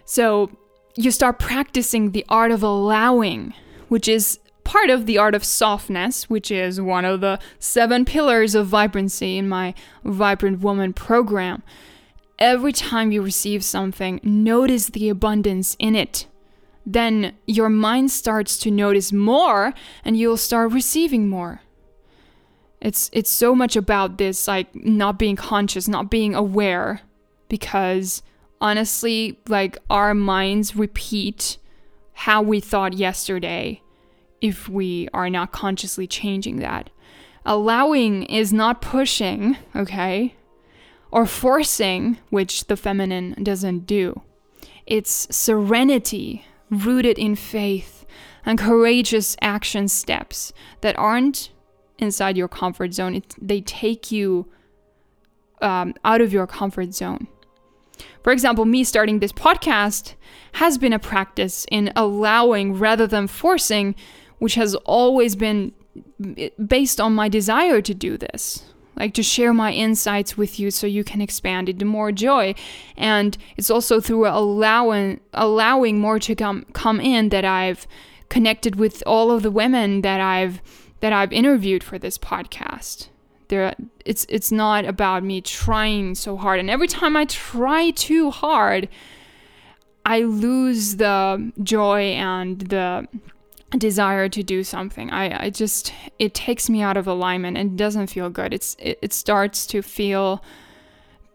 So 0.05 0.51
you 0.95 1.11
start 1.11 1.39
practicing 1.39 2.11
the 2.11 2.25
art 2.29 2.51
of 2.51 2.61
allowing, 2.61 3.53
which 3.87 4.07
is 4.07 4.39
part 4.63 4.89
of 4.89 5.05
the 5.05 5.17
art 5.17 5.33
of 5.33 5.43
softness, 5.43 6.29
which 6.29 6.51
is 6.51 6.79
one 6.81 7.05
of 7.05 7.21
the 7.21 7.39
seven 7.57 8.03
pillars 8.03 8.53
of 8.53 8.67
vibrancy 8.67 9.37
in 9.37 9.47
my 9.47 9.73
Vibrant 10.03 10.59
Woman 10.59 10.93
program. 10.93 11.63
Every 12.37 12.73
time 12.73 13.11
you 13.11 13.21
receive 13.21 13.63
something, 13.63 14.19
notice 14.21 14.87
the 14.87 15.09
abundance 15.09 15.75
in 15.79 15.95
it. 15.95 16.27
Then 16.85 17.33
your 17.45 17.69
mind 17.69 18.11
starts 18.11 18.57
to 18.59 18.71
notice 18.71 19.11
more 19.11 19.73
and 20.05 20.17
you'll 20.17 20.37
start 20.37 20.71
receiving 20.71 21.29
more. 21.29 21.61
It's 22.79 23.09
it's 23.11 23.29
so 23.29 23.55
much 23.55 23.75
about 23.75 24.17
this 24.17 24.47
like 24.47 24.73
not 24.75 25.17
being 25.17 25.35
conscious, 25.35 25.87
not 25.87 26.09
being 26.09 26.35
aware 26.35 27.01
because 27.49 28.21
honestly, 28.61 29.39
like 29.47 29.77
our 29.89 30.13
minds 30.13 30.75
repeat 30.75 31.57
how 32.13 32.41
we 32.41 32.59
thought 32.59 32.93
yesterday 32.93 33.81
if 34.41 34.69
we 34.69 35.07
are 35.13 35.29
not 35.29 35.51
consciously 35.51 36.07
changing 36.07 36.57
that. 36.57 36.89
Allowing 37.45 38.23
is 38.23 38.51
not 38.51 38.81
pushing, 38.81 39.57
okay? 39.75 40.35
Or 41.11 41.25
forcing, 41.25 42.17
which 42.29 42.65
the 42.67 42.75
feminine 42.75 43.41
doesn't 43.41 43.87
do. 43.87 44.21
It's 44.85 45.27
serenity 45.35 46.45
rooted 46.69 47.17
in 47.17 47.35
faith 47.35 48.05
and 48.45 48.59
courageous 48.59 49.37
action 49.41 49.87
steps 49.87 50.53
that 50.81 50.97
aren't 50.97 51.49
inside 51.99 52.37
your 52.37 52.47
comfort 52.47 52.93
zone. 52.93 53.15
It, 53.15 53.35
they 53.41 53.61
take 53.61 54.11
you 54.11 54.47
um, 55.61 55.93
out 56.03 56.21
of 56.21 56.33
your 56.33 56.47
comfort 56.47 56.93
zone. 56.93 57.27
For 58.23 58.31
example, 58.31 58.65
me 58.65 58.83
starting 58.83 59.19
this 59.19 59.31
podcast 59.31 60.15
has 60.53 60.77
been 60.77 60.93
a 60.93 60.99
practice 60.99 61.65
in 61.71 61.91
allowing 61.95 62.75
rather 62.75 63.07
than 63.07 63.27
forcing, 63.27 63.95
which 64.39 64.55
has 64.55 64.75
always 64.75 65.35
been 65.35 65.73
based 66.67 67.01
on 67.01 67.15
my 67.15 67.27
desire 67.27 67.81
to 67.81 67.93
do 67.93 68.17
this 68.17 68.63
like 68.97 69.13
to 69.13 69.23
share 69.23 69.53
my 69.53 69.71
insights 69.71 70.37
with 70.37 70.59
you 70.59 70.71
so 70.71 70.87
you 70.87 71.03
can 71.03 71.21
expand 71.21 71.69
into 71.69 71.85
more 71.85 72.11
joy 72.11 72.53
and 72.97 73.37
it's 73.55 73.69
also 73.69 73.99
through 73.99 74.27
allowing 74.27 75.19
allowing 75.33 75.99
more 75.99 76.19
to 76.19 76.35
come 76.35 76.65
come 76.73 76.99
in 76.99 77.29
that 77.29 77.45
I've 77.45 77.87
connected 78.29 78.75
with 78.75 79.01
all 79.05 79.31
of 79.31 79.43
the 79.43 79.51
women 79.51 80.01
that 80.01 80.19
I've 80.19 80.61
that 80.99 81.13
I've 81.13 81.31
interviewed 81.31 81.83
for 81.83 81.97
this 81.97 82.17
podcast. 82.17 83.09
There, 83.49 83.75
it's 84.05 84.25
it's 84.27 84.51
not 84.51 84.85
about 84.85 85.23
me 85.23 85.41
trying 85.41 86.15
so 86.15 86.35
hard, 86.35 86.59
and 86.59 86.69
every 86.69 86.87
time 86.87 87.15
I 87.15 87.25
try 87.25 87.91
too 87.91 88.29
hard, 88.29 88.89
I 90.05 90.21
lose 90.21 90.97
the 90.97 91.51
joy 91.63 92.01
and 92.01 92.59
the 92.59 93.07
desire 93.77 94.29
to 94.29 94.43
do 94.43 94.63
something. 94.63 95.11
I, 95.11 95.45
I 95.45 95.49
just 95.49 95.93
it 96.19 96.33
takes 96.33 96.69
me 96.69 96.81
out 96.81 96.97
of 96.97 97.07
alignment 97.07 97.57
and 97.57 97.77
doesn't 97.77 98.07
feel 98.07 98.29
good. 98.29 98.53
It's 98.53 98.75
it, 98.79 98.99
it 99.01 99.13
starts 99.13 99.65
to 99.67 99.81
feel 99.81 100.43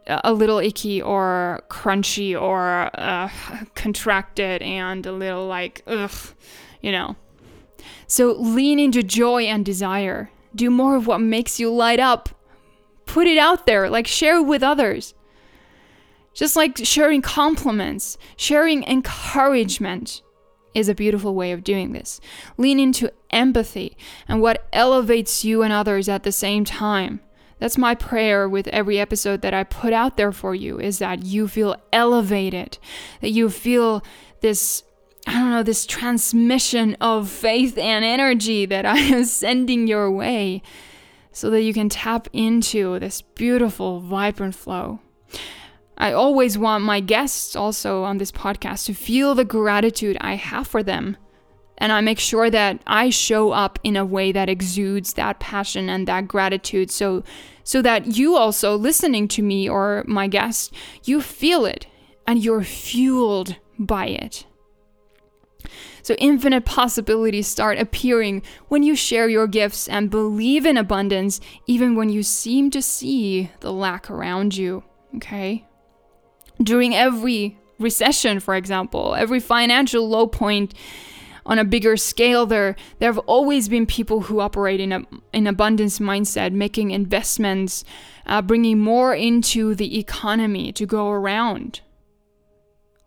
a 0.06 0.32
little 0.32 0.58
icky 0.58 1.00
or 1.00 1.62
crunchy 1.68 2.40
or 2.40 2.90
uh, 2.94 3.28
contracted 3.74 4.62
and 4.62 5.06
a 5.06 5.12
little 5.12 5.46
like 5.46 5.82
ugh, 5.86 6.12
you 6.80 6.92
know. 6.92 7.16
So 8.06 8.32
lean 8.32 8.78
into 8.78 9.02
joy 9.02 9.44
and 9.44 9.64
desire. 9.64 10.30
Do 10.54 10.70
more 10.70 10.96
of 10.96 11.06
what 11.06 11.20
makes 11.20 11.58
you 11.58 11.72
light 11.72 12.00
up. 12.00 12.28
Put 13.06 13.26
it 13.26 13.38
out 13.38 13.66
there, 13.66 13.90
like 13.90 14.06
share 14.06 14.38
it 14.38 14.44
with 14.44 14.62
others. 14.62 15.14
Just 16.34 16.56
like 16.56 16.78
sharing 16.78 17.20
compliments, 17.20 18.16
sharing 18.36 18.84
encouragement 18.84 20.22
is 20.74 20.88
a 20.88 20.94
beautiful 20.94 21.34
way 21.34 21.52
of 21.52 21.64
doing 21.64 21.92
this. 21.92 22.20
Lean 22.56 22.80
into 22.80 23.12
empathy 23.30 23.96
and 24.26 24.40
what 24.40 24.66
elevates 24.72 25.44
you 25.44 25.62
and 25.62 25.72
others 25.72 26.08
at 26.08 26.22
the 26.22 26.32
same 26.32 26.64
time. 26.64 27.20
That's 27.58 27.78
my 27.78 27.94
prayer 27.94 28.48
with 28.48 28.66
every 28.68 28.98
episode 28.98 29.42
that 29.42 29.54
I 29.54 29.62
put 29.62 29.92
out 29.92 30.16
there 30.16 30.32
for 30.32 30.54
you 30.54 30.80
is 30.80 30.98
that 30.98 31.24
you 31.24 31.46
feel 31.46 31.76
elevated, 31.92 32.78
that 33.20 33.30
you 33.30 33.50
feel 33.50 34.02
this 34.40 34.82
I 35.26 35.32
don't 35.34 35.50
know, 35.50 35.62
this 35.62 35.86
transmission 35.86 36.96
of 37.00 37.28
faith 37.28 37.78
and 37.78 38.04
energy 38.04 38.66
that 38.66 38.84
I 38.84 38.98
am 38.98 39.24
sending 39.24 39.86
your 39.86 40.10
way 40.10 40.62
so 41.30 41.48
that 41.50 41.62
you 41.62 41.72
can 41.72 41.88
tap 41.88 42.28
into 42.32 42.98
this 42.98 43.22
beautiful, 43.22 44.00
vibrant 44.00 44.54
flow. 44.54 45.00
I 45.96 46.12
always 46.12 46.58
want 46.58 46.84
my 46.84 47.00
guests 47.00 47.54
also 47.54 48.02
on 48.02 48.18
this 48.18 48.32
podcast 48.32 48.86
to 48.86 48.94
feel 48.94 49.34
the 49.34 49.44
gratitude 49.44 50.16
I 50.20 50.34
have 50.34 50.66
for 50.66 50.82
them. 50.82 51.16
And 51.78 51.92
I 51.92 52.00
make 52.00 52.18
sure 52.18 52.50
that 52.50 52.80
I 52.86 53.10
show 53.10 53.52
up 53.52 53.78
in 53.82 53.96
a 53.96 54.04
way 54.04 54.32
that 54.32 54.48
exudes 54.48 55.14
that 55.14 55.40
passion 55.40 55.88
and 55.88 56.06
that 56.06 56.28
gratitude 56.28 56.90
so 56.90 57.24
so 57.64 57.80
that 57.82 58.16
you 58.16 58.36
also 58.36 58.76
listening 58.76 59.28
to 59.28 59.42
me 59.42 59.68
or 59.68 60.04
my 60.06 60.26
guest, 60.26 60.74
you 61.04 61.20
feel 61.20 61.64
it 61.64 61.86
and 62.26 62.42
you're 62.42 62.62
fueled 62.62 63.56
by 63.78 64.06
it. 64.06 64.44
So, 66.02 66.14
infinite 66.14 66.64
possibilities 66.64 67.46
start 67.46 67.78
appearing 67.78 68.42
when 68.68 68.82
you 68.82 68.96
share 68.96 69.28
your 69.28 69.46
gifts 69.46 69.88
and 69.88 70.10
believe 70.10 70.66
in 70.66 70.76
abundance, 70.76 71.40
even 71.66 71.94
when 71.94 72.08
you 72.08 72.22
seem 72.22 72.70
to 72.70 72.82
see 72.82 73.50
the 73.60 73.72
lack 73.72 74.10
around 74.10 74.56
you. 74.56 74.82
Okay? 75.16 75.66
During 76.62 76.94
every 76.94 77.58
recession, 77.78 78.40
for 78.40 78.54
example, 78.54 79.14
every 79.14 79.40
financial 79.40 80.08
low 80.08 80.26
point, 80.26 80.74
on 81.44 81.58
a 81.58 81.64
bigger 81.64 81.96
scale 81.96 82.46
there 82.46 82.76
there 82.98 83.12
have 83.12 83.18
always 83.26 83.68
been 83.68 83.84
people 83.84 84.20
who 84.20 84.40
operate 84.40 84.80
in 84.80 84.92
a 84.92 85.02
in 85.32 85.48
abundance 85.48 85.98
mindset 85.98 86.52
making 86.52 86.92
investments 86.92 87.84
uh, 88.26 88.40
bringing 88.40 88.78
more 88.78 89.12
into 89.12 89.74
the 89.74 89.98
economy 89.98 90.72
to 90.72 90.86
go 90.86 91.10
around 91.10 91.80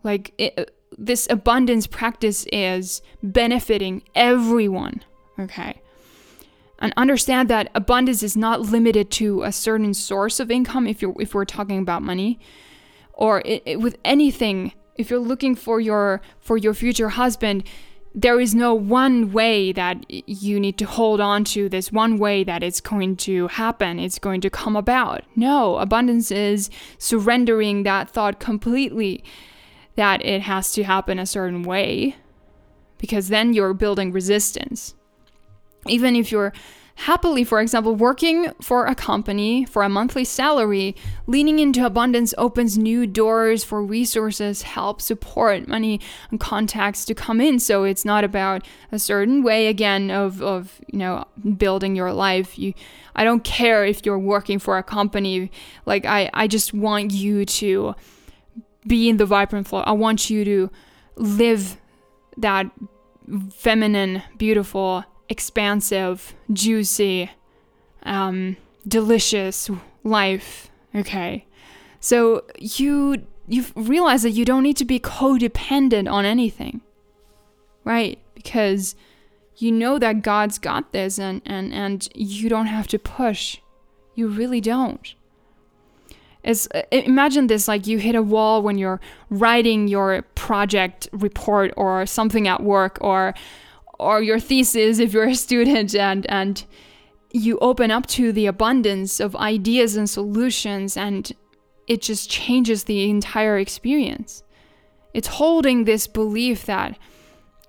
like 0.02 0.34
it, 0.38 0.75
this 0.96 1.26
abundance 1.30 1.86
practice 1.86 2.46
is 2.52 3.02
benefiting 3.22 4.02
everyone, 4.14 5.04
okay? 5.38 5.80
And 6.78 6.92
understand 6.96 7.48
that 7.48 7.70
abundance 7.74 8.22
is 8.22 8.36
not 8.36 8.60
limited 8.60 9.10
to 9.12 9.42
a 9.42 9.52
certain 9.52 9.94
source 9.94 10.40
of 10.40 10.50
income 10.50 10.86
if 10.86 11.00
you're 11.00 11.14
if 11.20 11.34
we're 11.34 11.44
talking 11.46 11.78
about 11.78 12.02
money 12.02 12.38
or 13.14 13.40
it, 13.44 13.62
it, 13.64 13.80
with 13.80 13.96
anything. 14.04 14.72
If 14.96 15.10
you're 15.10 15.18
looking 15.18 15.54
for 15.54 15.80
your 15.80 16.20
for 16.38 16.56
your 16.56 16.74
future 16.74 17.10
husband 17.10 17.64
there 18.18 18.40
is 18.40 18.54
no 18.54 18.74
one 18.74 19.30
way 19.30 19.72
that 19.72 20.02
you 20.08 20.58
need 20.58 20.78
to 20.78 20.86
hold 20.86 21.20
on 21.20 21.44
to 21.44 21.68
this 21.68 21.92
one 21.92 22.16
way 22.16 22.42
that 22.42 22.62
it's 22.62 22.80
going 22.80 23.14
to 23.14 23.46
happen 23.48 23.98
it's 23.98 24.18
going 24.18 24.40
to 24.40 24.48
come 24.48 24.74
about. 24.74 25.22
No 25.36 25.76
abundance 25.76 26.30
is 26.30 26.70
surrendering 26.96 27.82
that 27.82 28.08
thought 28.08 28.40
completely 28.40 29.22
that 29.96 30.24
it 30.24 30.42
has 30.42 30.72
to 30.72 30.84
happen 30.84 31.18
a 31.18 31.26
certain 31.26 31.62
way 31.62 32.16
because 32.98 33.28
then 33.28 33.52
you're 33.52 33.74
building 33.74 34.12
resistance. 34.12 34.94
Even 35.86 36.16
if 36.16 36.32
you're 36.32 36.52
happily, 36.96 37.44
for 37.44 37.60
example, 37.60 37.94
working 37.94 38.50
for 38.60 38.86
a 38.86 38.94
company 38.94 39.64
for 39.66 39.82
a 39.82 39.88
monthly 39.88 40.24
salary, 40.24 40.96
leaning 41.26 41.58
into 41.58 41.84
abundance 41.84 42.34
opens 42.38 42.78
new 42.78 43.06
doors 43.06 43.62
for 43.62 43.82
resources, 43.82 44.62
help, 44.62 45.00
support, 45.00 45.68
money, 45.68 46.00
and 46.30 46.40
contacts 46.40 47.04
to 47.04 47.14
come 47.14 47.40
in. 47.40 47.58
So 47.58 47.84
it's 47.84 48.04
not 48.04 48.24
about 48.24 48.66
a 48.90 48.98
certain 48.98 49.42
way 49.42 49.66
again 49.66 50.10
of, 50.10 50.42
of 50.42 50.80
you 50.90 50.98
know 50.98 51.24
building 51.56 51.94
your 51.94 52.12
life. 52.12 52.58
You 52.58 52.72
I 53.14 53.24
don't 53.24 53.44
care 53.44 53.84
if 53.84 54.04
you're 54.04 54.18
working 54.18 54.58
for 54.58 54.78
a 54.78 54.82
company. 54.82 55.50
Like 55.84 56.06
I, 56.06 56.30
I 56.32 56.46
just 56.46 56.72
want 56.72 57.12
you 57.12 57.44
to 57.44 57.94
be 58.86 59.08
in 59.08 59.16
the 59.16 59.26
vibrant 59.26 59.68
flow. 59.68 59.80
I 59.80 59.92
want 59.92 60.30
you 60.30 60.44
to 60.44 60.70
live 61.16 61.78
that 62.36 62.70
feminine, 63.52 64.22
beautiful, 64.38 65.04
expansive, 65.28 66.34
juicy, 66.52 67.30
um, 68.02 68.56
delicious 68.86 69.70
life. 70.04 70.70
Okay. 70.94 71.46
So 72.00 72.44
you 72.58 73.26
you 73.48 73.64
realize 73.74 74.22
that 74.22 74.30
you 74.30 74.44
don't 74.44 74.62
need 74.62 74.76
to 74.76 74.84
be 74.84 74.98
codependent 74.98 76.10
on 76.10 76.24
anything. 76.24 76.80
Right? 77.84 78.18
Because 78.34 78.96
you 79.56 79.72
know 79.72 79.98
that 79.98 80.22
God's 80.22 80.58
got 80.58 80.92
this 80.92 81.18
and, 81.18 81.40
and, 81.46 81.72
and 81.72 82.08
you 82.14 82.48
don't 82.48 82.66
have 82.66 82.88
to 82.88 82.98
push. 82.98 83.58
You 84.14 84.28
really 84.28 84.60
don't 84.60 85.14
is 86.46 86.68
uh, 86.74 86.82
imagine 86.90 87.48
this 87.48 87.68
like 87.68 87.86
you 87.86 87.98
hit 87.98 88.14
a 88.14 88.22
wall 88.22 88.62
when 88.62 88.78
you're 88.78 89.00
writing 89.28 89.88
your 89.88 90.22
project 90.34 91.08
report 91.12 91.74
or 91.76 92.06
something 92.06 92.48
at 92.48 92.62
work 92.62 92.98
or 93.00 93.34
or 93.98 94.22
your 94.22 94.38
thesis 94.38 94.98
if 94.98 95.12
you're 95.12 95.28
a 95.28 95.34
student 95.34 95.94
and 96.08 96.24
and 96.26 96.64
you 97.32 97.58
open 97.58 97.90
up 97.90 98.06
to 98.06 98.32
the 98.32 98.46
abundance 98.46 99.20
of 99.20 99.36
ideas 99.36 99.96
and 99.96 100.08
solutions 100.08 100.96
and 100.96 101.32
it 101.86 102.00
just 102.00 102.30
changes 102.30 102.84
the 102.84 103.10
entire 103.10 103.58
experience 103.58 104.42
it's 105.12 105.28
holding 105.28 105.84
this 105.84 106.06
belief 106.06 106.64
that 106.66 106.98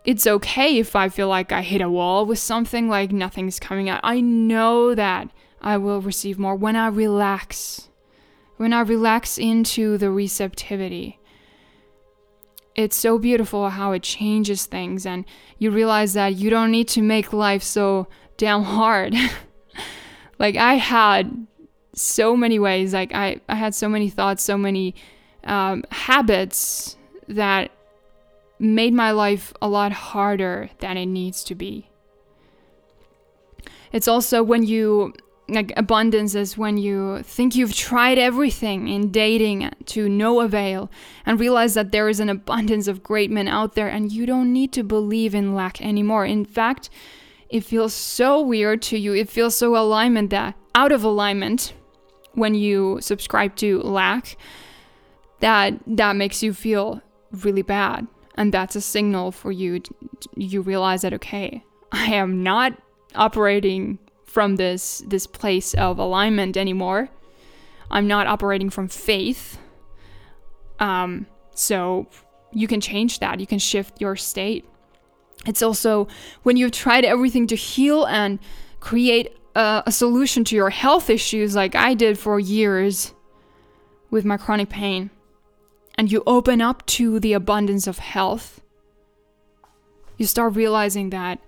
it's 0.08 0.26
okay 0.26 0.78
if 0.78 0.96
I 0.96 1.10
feel 1.10 1.28
like 1.28 1.52
I 1.52 1.62
hit 1.62 1.82
a 1.82 1.90
wall 1.90 2.26
with 2.26 2.40
something 2.40 2.88
like 2.88 3.12
nothing's 3.12 3.60
coming 3.60 3.90
out. 3.90 4.00
I 4.04 4.22
know 4.22 4.96
that 4.96 5.30
I 5.62 5.76
will 5.76 6.00
receive 6.00 6.40
more 6.40 6.56
when 6.56 6.78
I 6.78 6.88
relax 6.88 7.90
when 8.58 8.74
I 8.74 8.82
relax 8.82 9.38
into 9.38 9.98
the 9.98 10.12
receptivity. 10.12 11.20
It's 12.76 12.96
so 12.96 13.18
beautiful 13.18 13.70
how 13.70 13.94
it 13.94 14.04
changes 14.04 14.66
things, 14.66 15.06
and 15.06 15.26
you 15.58 15.72
realize 15.72 16.14
that 16.14 16.36
you 16.36 16.50
don't 16.50 16.70
need 16.70 16.88
to 16.90 17.02
make 17.02 17.34
life 17.34 17.64
so 17.64 18.08
damn 18.38 18.64
hard. 18.64 19.16
like, 20.40 20.56
I 20.56 20.76
had 20.76 21.48
so 21.94 22.36
many 22.36 22.60
ways, 22.60 22.94
like, 22.94 23.14
I, 23.16 23.42
I 23.50 23.56
had 23.56 23.74
so 23.74 23.90
many 23.90 24.10
thoughts, 24.10 24.44
so 24.44 24.58
many 24.58 24.94
um, 25.44 25.84
habits 25.90 26.98
that 27.28 27.72
made 28.60 28.94
my 28.94 29.12
life 29.12 29.54
a 29.62 29.68
lot 29.68 29.92
harder 29.92 30.70
than 30.80 30.98
it 30.98 31.08
needs 31.08 31.44
to 31.46 31.56
be. 31.56 31.90
It's 33.92 34.08
also 34.08 34.44
when 34.44 34.64
you 34.64 35.14
like 35.50 35.72
abundance 35.78 36.36
is 36.36 36.58
when 36.58 36.78
you 36.78 37.24
think 37.24 37.56
you've 37.56 37.74
tried 37.74 38.18
everything 38.18 38.88
in 38.88 39.12
dating 39.12 39.70
to 39.86 40.10
no 40.10 40.42
avail 40.42 40.92
and 41.26 41.40
realize 41.40 41.74
that 41.74 41.92
there 41.92 42.10
is 42.10 42.20
an 42.20 42.30
abundance 42.30 42.88
of 42.88 43.04
great 43.04 43.32
men 43.32 43.48
out 43.48 43.76
there 43.76 43.88
and 43.88 44.12
you 44.12 44.26
don't 44.26 44.52
need 44.52 44.74
to 44.74 44.84
believe 44.84 45.34
in 45.34 45.56
lack 45.56 45.82
anymore. 45.82 46.26
In 46.26 46.44
fact, 46.44 46.90
it 47.50 47.64
feels 47.64 47.94
so 47.94 48.42
weird 48.42 48.82
to 48.84 48.98
you. 48.98 49.14
It 49.14 49.30
feels 49.30 49.56
so 49.56 49.78
alignment 49.78 50.32
that 50.32 50.56
out 50.76 50.92
of 50.92 51.04
alignment 51.04 51.74
when 52.34 52.54
you 52.54 53.00
subscribe 53.02 53.56
to 53.56 53.82
lack 53.82 54.38
that 55.40 55.74
that 55.88 56.16
makes 56.16 56.44
you 56.44 56.54
feel 56.54 57.02
really 57.32 57.62
bad 57.62 58.06
and 58.36 58.54
that's 58.54 58.76
a 58.76 58.82
signal 58.82 59.32
for 59.32 59.52
you 59.52 59.82
you 60.36 60.62
realize 60.62 61.02
that 61.02 61.14
okay, 61.14 61.64
I 61.92 62.14
am 62.14 62.44
not 62.44 62.74
operating 63.16 64.00
from 64.28 64.58
this 64.58 65.02
this 65.08 65.26
place 65.26 65.74
of 65.74 65.98
alignment 65.98 66.56
anymore. 66.56 67.10
I'm 67.90 68.08
not 68.08 68.28
operating 68.28 68.70
from 68.70 68.88
faith. 68.88 69.58
Um, 70.80 71.26
so 71.56 72.08
you 72.52 72.68
can 72.68 72.82
change 72.82 73.20
that. 73.20 73.40
You 73.40 73.48
can 73.48 73.60
shift 73.60 74.00
your 74.00 74.16
state. 74.16 74.66
It's 75.46 75.62
also 75.62 76.08
when 76.44 76.58
you've 76.58 76.72
tried 76.72 77.06
everything 77.06 77.48
to 77.48 77.56
heal 77.56 78.06
and 78.06 78.40
create 78.80 79.36
a, 79.56 79.84
a 79.88 79.92
solution 79.92 80.44
to 80.46 80.56
your 80.56 80.70
health 80.70 81.10
issues, 81.10 81.56
like 81.56 81.76
I 81.76 81.94
did 81.94 82.20
for 82.20 82.40
years 82.40 83.14
with 84.12 84.26
my 84.26 84.38
chronic 84.38 84.70
pain, 84.70 85.10
and 85.96 86.12
you 86.12 86.24
open 86.28 86.62
up 86.62 86.86
to 86.88 87.20
the 87.20 87.34
abundance 87.34 87.88
of 87.88 88.00
health, 88.00 88.62
you 90.18 90.26
start 90.26 90.56
realizing 90.56 91.10
that 91.10 91.40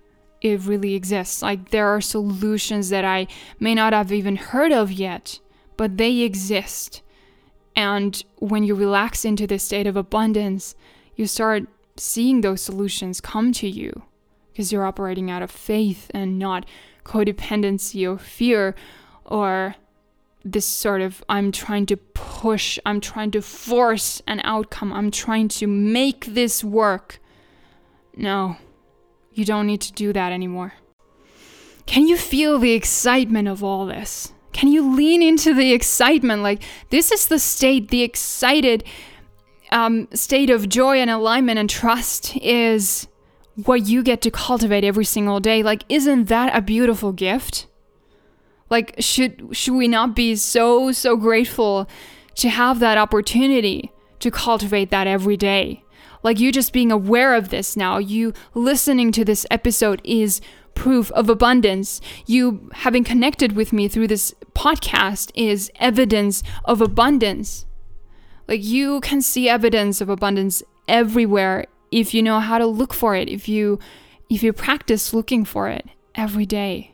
it 0.41 0.61
really 0.61 0.95
exists. 0.95 1.41
Like 1.41 1.69
there 1.69 1.87
are 1.87 2.01
solutions 2.01 2.89
that 2.89 3.05
I 3.05 3.27
may 3.59 3.75
not 3.75 3.93
have 3.93 4.11
even 4.11 4.35
heard 4.35 4.71
of 4.71 4.91
yet, 4.91 5.39
but 5.77 5.97
they 5.97 6.19
exist. 6.19 7.01
And 7.75 8.23
when 8.37 8.63
you 8.63 8.75
relax 8.75 9.25
into 9.25 9.47
this 9.47 9.63
state 9.63 9.87
of 9.87 9.95
abundance, 9.95 10.75
you 11.15 11.27
start 11.27 11.63
seeing 11.97 12.41
those 12.41 12.61
solutions 12.61 13.21
come 13.21 13.51
to 13.53 13.67
you 13.67 14.03
because 14.51 14.71
you're 14.71 14.85
operating 14.85 15.29
out 15.29 15.41
of 15.41 15.51
faith 15.51 16.09
and 16.13 16.39
not 16.39 16.65
codependency 17.05 18.09
or 18.09 18.17
fear 18.17 18.75
or 19.25 19.75
this 20.43 20.65
sort 20.65 21.01
of 21.01 21.23
I'm 21.27 21.51
trying 21.51 21.85
to 21.87 21.97
push, 21.97 22.79
I'm 22.85 23.01
trying 23.01 23.31
to 23.31 23.41
force 23.41 24.21
an 24.27 24.41
outcome, 24.43 24.93
I'm 24.93 25.11
trying 25.11 25.47
to 25.49 25.67
make 25.67 26.25
this 26.25 26.63
work. 26.63 27.19
No, 28.15 28.57
you 29.39 29.45
don't 29.45 29.65
need 29.65 29.81
to 29.81 29.93
do 29.93 30.13
that 30.13 30.31
anymore. 30.31 30.73
Can 31.85 32.07
you 32.07 32.17
feel 32.17 32.59
the 32.59 32.73
excitement 32.73 33.47
of 33.47 33.63
all 33.63 33.85
this? 33.85 34.33
Can 34.53 34.71
you 34.71 34.93
lean 34.95 35.21
into 35.21 35.53
the 35.53 35.71
excitement? 35.71 36.43
Like, 36.43 36.61
this 36.89 37.11
is 37.11 37.27
the 37.27 37.39
state, 37.39 37.89
the 37.89 38.03
excited 38.03 38.83
um, 39.71 40.07
state 40.13 40.49
of 40.49 40.69
joy 40.69 40.97
and 40.99 41.09
alignment 41.09 41.59
and 41.59 41.69
trust 41.69 42.35
is 42.37 43.07
what 43.65 43.87
you 43.87 44.03
get 44.03 44.21
to 44.21 44.31
cultivate 44.31 44.83
every 44.83 45.05
single 45.05 45.39
day. 45.39 45.63
Like, 45.63 45.83
isn't 45.89 46.25
that 46.25 46.55
a 46.55 46.61
beautiful 46.61 47.11
gift? 47.11 47.67
Like, 48.69 48.95
should 48.99 49.49
should 49.51 49.73
we 49.73 49.87
not 49.87 50.15
be 50.15 50.35
so 50.35 50.91
so 50.91 51.15
grateful 51.17 51.89
to 52.35 52.49
have 52.49 52.79
that 52.79 52.97
opportunity 52.97 53.91
to 54.19 54.29
cultivate 54.29 54.91
that 54.91 55.07
every 55.07 55.37
day? 55.37 55.83
Like 56.23 56.39
you 56.39 56.51
just 56.51 56.73
being 56.73 56.91
aware 56.91 57.33
of 57.33 57.49
this 57.49 57.77
now, 57.77 57.97
you 57.97 58.33
listening 58.53 59.11
to 59.13 59.23
this 59.23 59.45
episode 59.49 60.01
is 60.03 60.41
proof 60.75 61.11
of 61.11 61.29
abundance. 61.29 62.01
You 62.25 62.69
having 62.73 63.03
connected 63.03 63.53
with 63.53 63.71
me 63.71 63.87
through 63.87 64.07
this 64.07 64.33
podcast 64.53 65.31
is 65.33 65.71
evidence 65.75 66.43
of 66.65 66.81
abundance. 66.81 67.65
Like 68.47 68.63
you 68.63 68.99
can 69.01 69.21
see 69.21 69.47
evidence 69.47 70.01
of 70.01 70.09
abundance 70.09 70.63
everywhere 70.87 71.65
if 71.91 72.13
you 72.13 72.21
know 72.21 72.39
how 72.39 72.57
to 72.57 72.65
look 72.65 72.93
for 72.93 73.15
it, 73.15 73.29
if 73.29 73.47
you 73.47 73.79
if 74.29 74.43
you 74.43 74.53
practice 74.53 75.13
looking 75.13 75.45
for 75.45 75.69
it 75.69 75.87
every 76.15 76.45
day. 76.45 76.93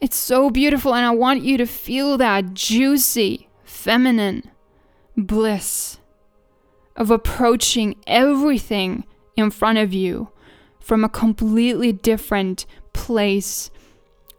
It's 0.00 0.16
so 0.16 0.50
beautiful 0.50 0.94
and 0.94 1.04
I 1.06 1.10
want 1.10 1.42
you 1.42 1.56
to 1.58 1.66
feel 1.66 2.16
that 2.18 2.54
juicy, 2.54 3.48
feminine 3.64 4.50
bliss 5.16 5.99
of 7.00 7.10
approaching 7.10 7.96
everything 8.06 9.04
in 9.34 9.50
front 9.50 9.78
of 9.78 9.92
you 9.92 10.28
from 10.78 11.02
a 11.02 11.08
completely 11.08 11.92
different 11.92 12.66
place 12.92 13.70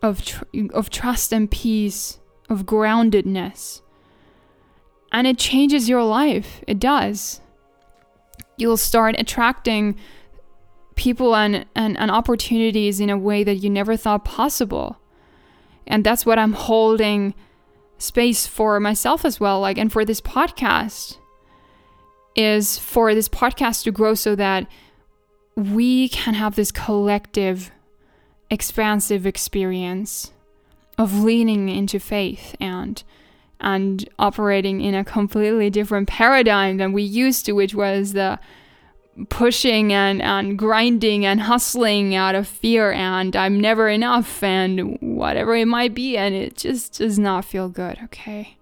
of 0.03 0.23
tr- 0.23 0.43
of 0.71 0.91
trust 0.91 1.33
and 1.33 1.49
peace, 1.49 2.19
of 2.49 2.67
groundedness. 2.67 3.81
And 5.11 5.25
it 5.25 5.39
changes 5.39 5.89
your 5.89 6.03
life. 6.03 6.63
It 6.67 6.79
does. 6.79 7.41
You'll 8.57 8.77
start 8.77 9.15
attracting 9.17 9.97
people 10.95 11.35
and, 11.35 11.65
and, 11.75 11.97
and 11.97 12.11
opportunities 12.11 12.99
in 12.99 13.09
a 13.09 13.17
way 13.17 13.43
that 13.43 13.55
you 13.55 13.71
never 13.71 13.97
thought 13.97 14.23
possible. 14.23 14.99
And 15.87 16.03
that's 16.03 16.27
what 16.27 16.37
I'm 16.37 16.53
holding 16.53 17.33
space 17.97 18.45
for 18.45 18.79
myself 18.79 19.25
as 19.25 19.39
well, 19.39 19.59
like 19.59 19.79
and 19.79 19.91
for 19.91 20.05
this 20.05 20.21
podcast 20.21 21.17
is 22.41 22.77
for 22.77 23.13
this 23.13 23.29
podcast 23.29 23.83
to 23.83 23.91
grow 23.91 24.13
so 24.13 24.35
that 24.35 24.67
we 25.55 26.09
can 26.09 26.33
have 26.33 26.55
this 26.55 26.71
collective 26.71 27.71
expansive 28.49 29.25
experience 29.25 30.31
of 30.97 31.23
leaning 31.23 31.69
into 31.69 31.99
faith 31.99 32.55
and 32.59 33.03
and 33.63 34.09
operating 34.17 34.81
in 34.81 34.95
a 34.95 35.05
completely 35.05 35.69
different 35.69 36.07
paradigm 36.07 36.77
than 36.77 36.91
we 36.91 37.03
used 37.03 37.45
to 37.45 37.53
which 37.53 37.73
was 37.73 38.13
the 38.13 38.39
pushing 39.29 39.91
and, 39.91 40.21
and 40.21 40.57
grinding 40.57 41.25
and 41.25 41.41
hustling 41.41 42.15
out 42.15 42.35
of 42.35 42.47
fear 42.47 42.91
and 42.91 43.35
I'm 43.35 43.59
never 43.59 43.89
enough 43.89 44.41
and 44.41 44.97
whatever 45.01 45.55
it 45.55 45.67
might 45.67 45.93
be 45.93 46.17
and 46.17 46.33
it 46.33 46.57
just 46.57 46.97
does 46.97 47.19
not 47.19 47.45
feel 47.45 47.69
good, 47.69 47.99
okay? 48.05 48.57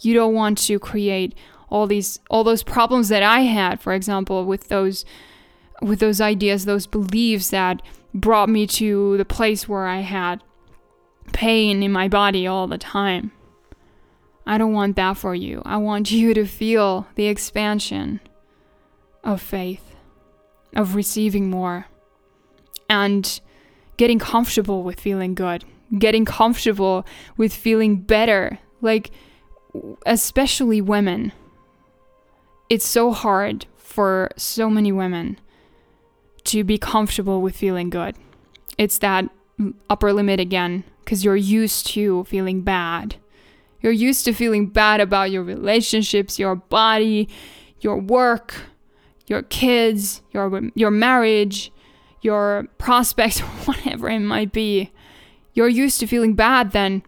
You 0.00 0.14
don't 0.14 0.34
want 0.34 0.58
to 0.58 0.78
create 0.78 1.34
all 1.70 1.86
these 1.86 2.18
all 2.28 2.44
those 2.44 2.62
problems 2.62 3.08
that 3.08 3.22
I 3.22 3.40
had, 3.40 3.80
for 3.80 3.92
example, 3.94 4.44
with 4.44 4.68
those 4.68 5.04
with 5.80 6.00
those 6.00 6.20
ideas, 6.20 6.64
those 6.64 6.86
beliefs 6.86 7.50
that 7.50 7.80
brought 8.12 8.48
me 8.48 8.66
to 8.66 9.16
the 9.16 9.24
place 9.24 9.68
where 9.68 9.86
I 9.86 10.00
had 10.00 10.42
pain 11.32 11.82
in 11.82 11.92
my 11.92 12.08
body 12.08 12.46
all 12.46 12.66
the 12.66 12.78
time. 12.78 13.32
I 14.46 14.58
don't 14.58 14.72
want 14.72 14.96
that 14.96 15.16
for 15.16 15.34
you. 15.34 15.62
I 15.64 15.76
want 15.76 16.10
you 16.10 16.34
to 16.34 16.44
feel 16.44 17.06
the 17.14 17.26
expansion 17.26 18.20
of 19.22 19.40
faith, 19.40 19.94
of 20.74 20.94
receiving 20.94 21.50
more, 21.50 21.86
and 22.88 23.40
getting 23.96 24.18
comfortable 24.18 24.82
with 24.82 24.98
feeling 24.98 25.34
good, 25.34 25.64
getting 25.98 26.24
comfortable 26.24 27.06
with 27.36 27.54
feeling 27.54 27.98
better. 27.98 28.58
Like, 28.80 29.10
especially 30.06 30.80
women 30.80 31.32
it's 32.70 32.86
so 32.86 33.10
hard 33.10 33.66
for 33.76 34.30
so 34.36 34.70
many 34.70 34.92
women 34.92 35.38
to 36.44 36.64
be 36.64 36.78
comfortable 36.78 37.42
with 37.42 37.56
feeling 37.56 37.90
good. 37.90 38.14
It's 38.78 38.98
that 38.98 39.28
upper 39.90 40.12
limit 40.12 40.40
again, 40.40 40.84
because 41.04 41.24
you're 41.24 41.36
used 41.36 41.88
to 41.88 42.24
feeling 42.24 42.62
bad. 42.62 43.16
You're 43.82 43.92
used 43.92 44.24
to 44.26 44.32
feeling 44.32 44.68
bad 44.68 45.00
about 45.00 45.30
your 45.30 45.42
relationships, 45.42 46.38
your 46.38 46.54
body, 46.54 47.28
your 47.80 47.98
work, 47.98 48.54
your 49.26 49.42
kids, 49.42 50.22
your 50.32 50.70
your 50.74 50.90
marriage, 50.90 51.72
your 52.22 52.68
prospects, 52.78 53.40
whatever 53.66 54.08
it 54.08 54.20
might 54.20 54.52
be. 54.52 54.92
You're 55.52 55.68
used 55.68 55.98
to 56.00 56.06
feeling 56.06 56.34
bad 56.34 56.70
then 56.70 57.02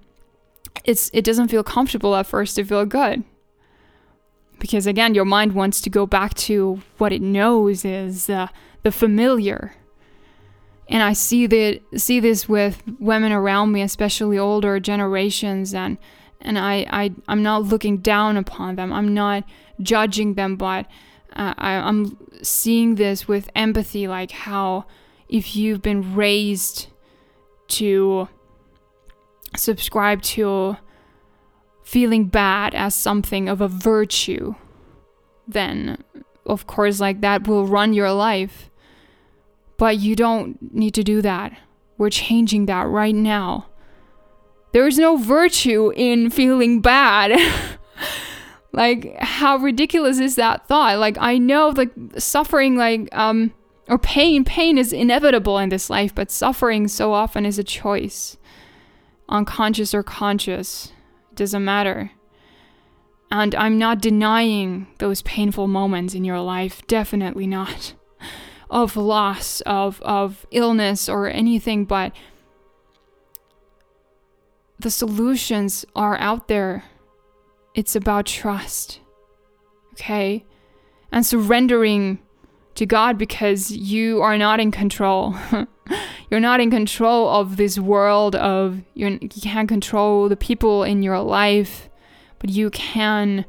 it's 0.85 1.11
it 1.13 1.25
doesn't 1.25 1.49
feel 1.49 1.63
comfortable 1.63 2.17
at 2.17 2.27
first 2.27 2.57
to 2.57 2.65
feel 2.65 2.85
good 2.85 3.23
because 4.63 4.87
again 4.87 5.13
your 5.13 5.25
mind 5.25 5.55
wants 5.55 5.81
to 5.81 5.91
go 5.91 6.07
back 6.07 6.35
to 6.35 6.81
what 6.99 7.13
it 7.13 7.21
knows 7.21 7.85
is 7.85 8.31
uh, 8.31 8.47
the 8.85 8.93
familiar. 8.93 9.75
And 10.89 11.03
i 11.03 11.13
see 11.13 11.47
that 11.49 11.81
see 11.97 12.21
this 12.21 12.49
with 12.49 12.83
women 13.01 13.33
around 13.33 13.73
me 13.73 13.83
especially 13.83 14.39
older 14.39 14.79
generations 14.79 15.75
and 15.75 15.99
and 16.41 16.59
i, 16.59 16.87
I 16.91 17.13
i'm 17.29 17.43
not 17.43 17.65
looking 17.65 17.99
down 17.99 18.37
upon 18.37 18.77
them. 18.77 18.93
I'm 18.93 19.13
not 19.13 19.45
judging 19.81 20.35
them 20.35 20.55
but 20.57 20.87
uh, 21.35 21.55
I, 21.59 21.73
i'm 21.89 22.17
seeing 22.43 22.95
this 22.97 23.27
with 23.27 23.51
empathy 23.57 24.07
like 24.07 24.31
how 24.31 24.85
if 25.29 25.57
you've 25.57 25.83
been 25.83 26.15
raised 26.15 26.87
to 27.79 28.29
subscribe 29.57 30.23
to 30.23 30.77
feeling 31.93 32.25
bad 32.25 32.75
as 32.75 32.95
something 32.95 33.51
of 33.51 33.61
a 33.61 33.69
virtue, 33.69 34.55
then 35.47 36.03
of 36.47 36.67
course, 36.67 37.01
like 37.01 37.21
that 37.21 37.47
will 37.47 37.67
run 37.67 37.93
your 37.93 38.11
life. 38.13 38.71
But 39.77 39.99
you 39.99 40.17
don't 40.17 40.73
need 40.75 40.95
to 40.95 41.05
do 41.05 41.21
that. 41.21 41.53
We're 41.99 42.09
changing 42.09 42.65
that 42.67 42.89
right 42.89 43.15
now. 43.15 43.67
There 44.73 44.87
is 44.87 44.99
no 44.99 45.19
virtue 45.19 45.93
in 45.95 46.31
feeling 46.31 46.81
bad. 46.81 47.39
like 48.73 49.15
how 49.19 49.59
ridiculous 49.59 50.19
is 50.19 50.37
that 50.37 50.67
thought? 50.67 50.99
Like 50.99 51.19
I 51.21 51.37
know 51.37 51.75
like 51.77 51.93
suffering 52.17 52.75
like 52.75 53.15
um 53.15 53.53
or 53.87 53.99
pain 53.99 54.47
pain 54.47 54.79
is 54.79 54.95
inevitable 54.95 55.59
in 55.59 55.69
this 55.69 55.91
life, 55.91 56.15
but 56.15 56.31
suffering 56.31 56.89
so 56.89 57.13
often 57.13 57.45
is 57.45 57.59
a 57.59 57.65
choice. 57.65 58.39
Unconscious 59.29 59.93
or 59.93 60.03
conscious 60.03 60.91
doesn't 61.35 61.65
matter. 61.65 62.11
And 63.31 63.55
I'm 63.55 63.79
not 63.79 64.01
denying 64.01 64.89
those 64.99 65.23
painful 65.23 65.67
moments 65.67 66.15
in 66.15 66.25
your 66.25 66.41
life, 66.41 66.87
definitely 66.87 67.47
not. 67.47 67.95
Of 68.71 68.97
loss, 68.97 69.61
of, 69.67 70.01
of 70.01 70.47
illness, 70.51 71.07
or 71.07 71.29
anything, 71.29 71.85
but 71.85 72.17
the 74.79 74.91
solutions 74.91 75.85
are 75.95 76.17
out 76.17 76.49
there. 76.49 76.85
It's 77.75 77.95
about 77.95 78.25
trust, 78.25 79.01
okay? 79.93 80.47
And 81.11 81.27
surrendering 81.27 82.21
to 82.75 82.87
God 82.87 83.19
because 83.19 83.71
you 83.71 84.23
are 84.23 84.39
not 84.39 84.61
in 84.61 84.71
control. 84.71 85.35
you're 86.31 86.41
not 86.41 86.61
in 86.61 86.71
control 86.71 87.29
of 87.29 87.57
this 87.57 87.79
world 87.79 88.35
of 88.37 88.83
you 88.95 89.19
can't 89.19 89.69
control 89.69 90.29
the 90.29 90.37
people 90.37 90.83
in 90.83 91.03
your 91.03 91.21
life, 91.21 91.89
but 92.39 92.51
you 92.51 92.71
can 92.71 93.45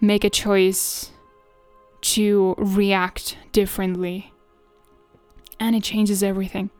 make 0.00 0.24
a 0.24 0.30
choice 0.30 1.10
to 2.00 2.54
react 2.58 3.36
differently. 3.52 4.32
And 5.58 5.74
it 5.74 5.82
changes 5.82 6.22
everything. 6.22 6.70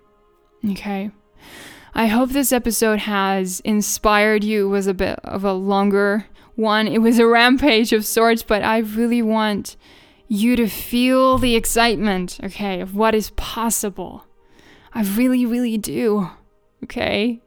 Okay? 0.70 1.11
I 1.95 2.07
hope 2.07 2.30
this 2.30 2.53
episode 2.53 3.01
has 3.01 3.61
inspired 3.61 4.45
you. 4.45 4.66
It 4.66 4.70
was 4.70 4.87
a 4.87 4.95
bit 4.95 5.18
of 5.24 5.45
a 5.45 5.55
longer 5.55 6.26
one. 6.55 6.87
It 6.87 6.99
was 6.99 7.18
a 7.18 7.26
rampage 7.26 7.93
of 7.93 8.05
sorts, 8.05 8.43
but 8.43 8.62
I 8.62 8.78
really 8.78 9.22
want 9.22 9.76
you 10.29 10.57
to 10.57 10.68
feel 10.68 11.39
the 11.39 11.55
excitement, 11.55 12.39
okay, 12.43 12.81
of 12.81 12.95
what 12.95 13.14
is 13.14 13.31
possible. 13.31 14.24
I 14.93 15.03
really, 15.03 15.47
really 15.47 15.79
do, 15.79 16.29
okay? 16.85 17.41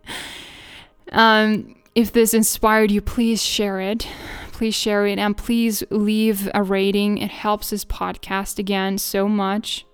Um, 1.12 1.76
if 1.96 2.12
this 2.12 2.34
inspired 2.34 2.92
you, 2.92 3.02
please 3.02 3.44
share 3.44 3.82
it. 3.82 4.08
please 4.60 4.76
share 4.76 5.08
it 5.08 5.18
and 5.18 5.38
please 5.38 5.84
leave 5.90 6.50
a 6.54 6.62
rating. 6.62 7.18
It 7.18 7.32
helps 7.32 7.70
this 7.70 7.86
podcast 7.86 8.60
again 8.60 8.98
so 8.98 9.30
much. 9.30 9.86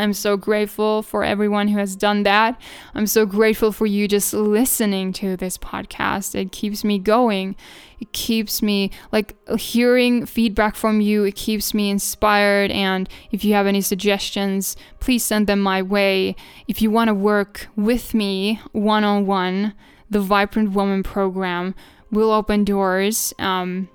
I'm 0.00 0.14
so 0.14 0.38
grateful 0.38 1.02
for 1.02 1.22
everyone 1.22 1.68
who 1.68 1.78
has 1.78 1.94
done 1.94 2.22
that. 2.22 2.58
I'm 2.94 3.06
so 3.06 3.26
grateful 3.26 3.70
for 3.70 3.84
you 3.84 4.08
just 4.08 4.32
listening 4.32 5.12
to 5.14 5.36
this 5.36 5.58
podcast. 5.58 6.34
It 6.34 6.52
keeps 6.52 6.82
me 6.84 6.98
going. 6.98 7.54
It 8.00 8.10
keeps 8.12 8.62
me 8.62 8.92
like 9.12 9.36
hearing 9.58 10.24
feedback 10.24 10.74
from 10.74 11.02
you. 11.02 11.24
It 11.24 11.36
keeps 11.36 11.74
me 11.74 11.90
inspired. 11.90 12.70
And 12.70 13.10
if 13.30 13.44
you 13.44 13.52
have 13.52 13.66
any 13.66 13.82
suggestions, 13.82 14.74
please 15.00 15.22
send 15.22 15.46
them 15.46 15.60
my 15.60 15.82
way. 15.82 16.34
If 16.66 16.80
you 16.80 16.90
want 16.90 17.08
to 17.08 17.14
work 17.14 17.68
with 17.76 18.14
me 18.14 18.58
one 18.72 19.04
on 19.04 19.26
one, 19.26 19.74
the 20.08 20.20
Vibrant 20.20 20.72
Woman 20.72 21.02
program 21.02 21.74
will 22.10 22.32
open 22.32 22.64
doors 22.64 23.34
um, 23.38 23.90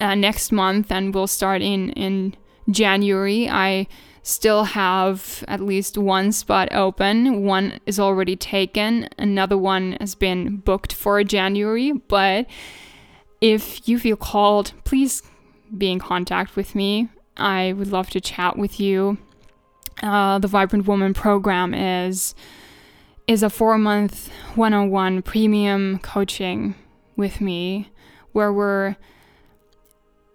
uh, 0.00 0.14
next 0.14 0.50
month 0.50 0.90
and 0.90 1.14
we'll 1.14 1.26
start 1.26 1.60
in, 1.60 1.90
in 1.90 2.34
January. 2.70 3.50
I 3.50 3.86
still 4.22 4.64
have 4.64 5.44
at 5.48 5.60
least 5.60 5.96
one 5.96 6.32
spot 6.32 6.68
open. 6.72 7.44
One 7.44 7.80
is 7.86 7.98
already 7.98 8.36
taken, 8.36 9.08
another 9.18 9.56
one 9.56 9.96
has 10.00 10.14
been 10.14 10.58
booked 10.58 10.92
for 10.92 11.22
January. 11.24 11.92
But 11.92 12.46
if 13.40 13.88
you 13.88 13.98
feel 13.98 14.16
called, 14.16 14.72
please 14.84 15.22
be 15.76 15.90
in 15.90 15.98
contact 15.98 16.56
with 16.56 16.74
me. 16.74 17.08
I 17.36 17.72
would 17.72 17.88
love 17.88 18.10
to 18.10 18.20
chat 18.20 18.58
with 18.58 18.78
you. 18.78 19.18
Uh, 20.02 20.38
the 20.38 20.48
Vibrant 20.48 20.86
Woman 20.86 21.14
program 21.14 21.74
is 21.74 22.34
is 23.26 23.42
a 23.42 23.50
four 23.50 23.78
month 23.78 24.28
one 24.56 24.74
on 24.74 24.90
one 24.90 25.22
premium 25.22 25.98
coaching 26.00 26.74
with 27.16 27.40
me 27.40 27.90
where 28.32 28.52
we're 28.52 28.96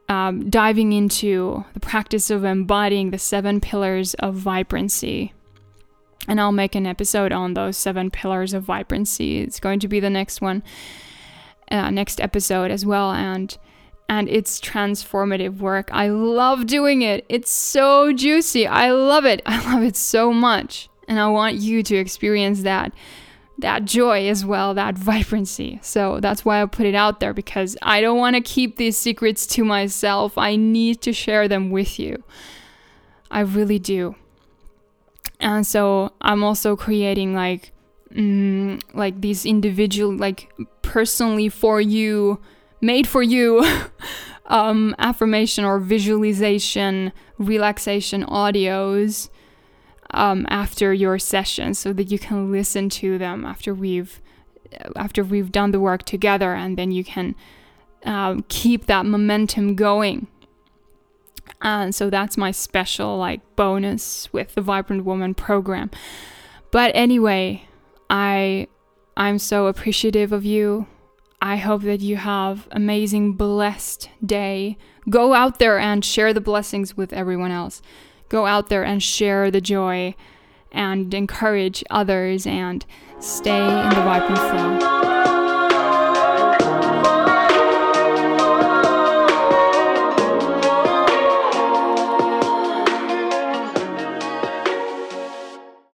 um, 0.07 0.49
diving 0.49 0.93
into 0.93 1.65
the 1.73 1.79
practice 1.79 2.29
of 2.29 2.43
embodying 2.43 3.11
the 3.11 3.17
seven 3.17 3.59
pillars 3.59 4.13
of 4.15 4.35
vibrancy. 4.35 5.33
And 6.27 6.39
I'll 6.39 6.51
make 6.51 6.75
an 6.75 6.87
episode 6.87 7.31
on 7.31 7.53
those 7.53 7.77
seven 7.77 8.09
pillars 8.09 8.53
of 8.53 8.63
vibrancy. 8.63 9.39
It's 9.39 9.59
going 9.59 9.79
to 9.79 9.87
be 9.87 9.99
the 9.99 10.09
next 10.09 10.41
one, 10.41 10.63
uh, 11.71 11.89
next 11.91 12.19
episode 12.19 12.71
as 12.71 12.85
well. 12.85 13.11
And 13.11 13.57
and 14.07 14.29
it's 14.29 14.59
transformative 14.59 15.57
work. 15.57 15.89
I 15.91 16.09
love 16.09 16.67
doing 16.67 17.01
it. 17.01 17.25
It's 17.27 17.49
so 17.49 18.13
juicy. 18.13 18.67
I 18.67 18.91
love 18.91 19.25
it. 19.25 19.41
I 19.47 19.73
love 19.73 19.83
it 19.83 19.95
so 19.95 20.31
much. 20.31 20.89
And 21.07 21.19
I 21.19 21.27
want 21.27 21.55
you 21.55 21.81
to 21.83 21.95
experience 21.95 22.61
that 22.63 22.93
that 23.57 23.85
joy 23.85 24.27
as 24.27 24.45
well, 24.45 24.73
that 24.73 24.97
vibrancy. 24.97 25.79
So 25.81 26.19
that's 26.19 26.43
why 26.43 26.61
I 26.61 26.65
put 26.65 26.85
it 26.85 26.95
out 26.95 27.19
there 27.19 27.33
because 27.33 27.77
I 27.81 28.01
don't 28.01 28.17
want 28.17 28.35
to 28.35 28.41
keep 28.41 28.77
these 28.77 28.97
secrets 28.97 29.47
to 29.47 29.63
myself. 29.63 30.37
I 30.37 30.55
need 30.55 31.01
to 31.01 31.13
share 31.13 31.47
them 31.47 31.69
with 31.69 31.99
you. 31.99 32.23
I 33.31 33.41
really 33.41 33.79
do. 33.79 34.15
And 35.39 35.65
so 35.65 36.13
I'm 36.21 36.43
also 36.43 36.75
creating 36.75 37.33
like 37.33 37.71
mm, 38.13 38.81
like 38.93 39.21
these 39.21 39.45
individual 39.45 40.15
like 40.15 40.51
personally 40.81 41.49
for 41.49 41.81
you 41.81 42.39
made 42.81 43.07
for 43.07 43.21
you 43.21 43.65
um, 44.45 44.95
affirmation 44.99 45.65
or 45.65 45.79
visualization 45.79 47.11
relaxation 47.37 48.23
audios 48.25 49.29
um, 50.11 50.45
after 50.49 50.93
your 50.93 51.19
session 51.19 51.73
so 51.73 51.93
that 51.93 52.11
you 52.11 52.19
can 52.19 52.51
listen 52.51 52.89
to 52.89 53.17
them 53.17 53.45
after 53.45 53.73
we've 53.73 54.21
after 54.95 55.23
we've 55.23 55.51
done 55.51 55.71
the 55.71 55.79
work 55.79 56.03
together 56.03 56.53
and 56.53 56.77
then 56.77 56.91
you 56.91 57.03
can 57.03 57.35
um, 58.03 58.43
keep 58.49 58.87
that 58.87 59.05
momentum 59.05 59.75
going. 59.75 60.27
And 61.61 61.95
so 61.95 62.09
that's 62.09 62.37
my 62.37 62.51
special 62.51 63.17
like 63.17 63.55
bonus 63.55 64.31
with 64.33 64.55
the 64.55 64.61
vibrant 64.61 65.05
woman 65.05 65.33
program. 65.33 65.91
But 66.71 66.91
anyway 66.93 67.67
i 68.09 68.67
i'm 69.17 69.39
so 69.39 69.67
appreciative 69.67 70.31
of 70.31 70.45
you. 70.45 70.87
I 71.41 71.57
hope 71.57 71.83
that 71.83 71.99
you 72.01 72.15
have 72.15 72.67
amazing 72.71 73.33
blessed 73.33 74.09
day. 74.25 74.77
Go 75.09 75.33
out 75.33 75.59
there 75.59 75.77
and 75.77 76.03
share 76.03 76.33
the 76.33 76.41
blessings 76.41 76.97
with 76.97 77.13
everyone 77.13 77.51
else 77.51 77.81
go 78.29 78.45
out 78.45 78.69
there 78.69 78.83
and 78.83 79.01
share 79.01 79.51
the 79.51 79.61
joy 79.61 80.15
and 80.71 81.13
encourage 81.13 81.83
others 81.89 82.45
and 82.45 82.85
stay 83.19 83.57
in 83.57 83.89
the 83.89 83.95
vibrant 83.95 84.37
flow. 84.37 84.94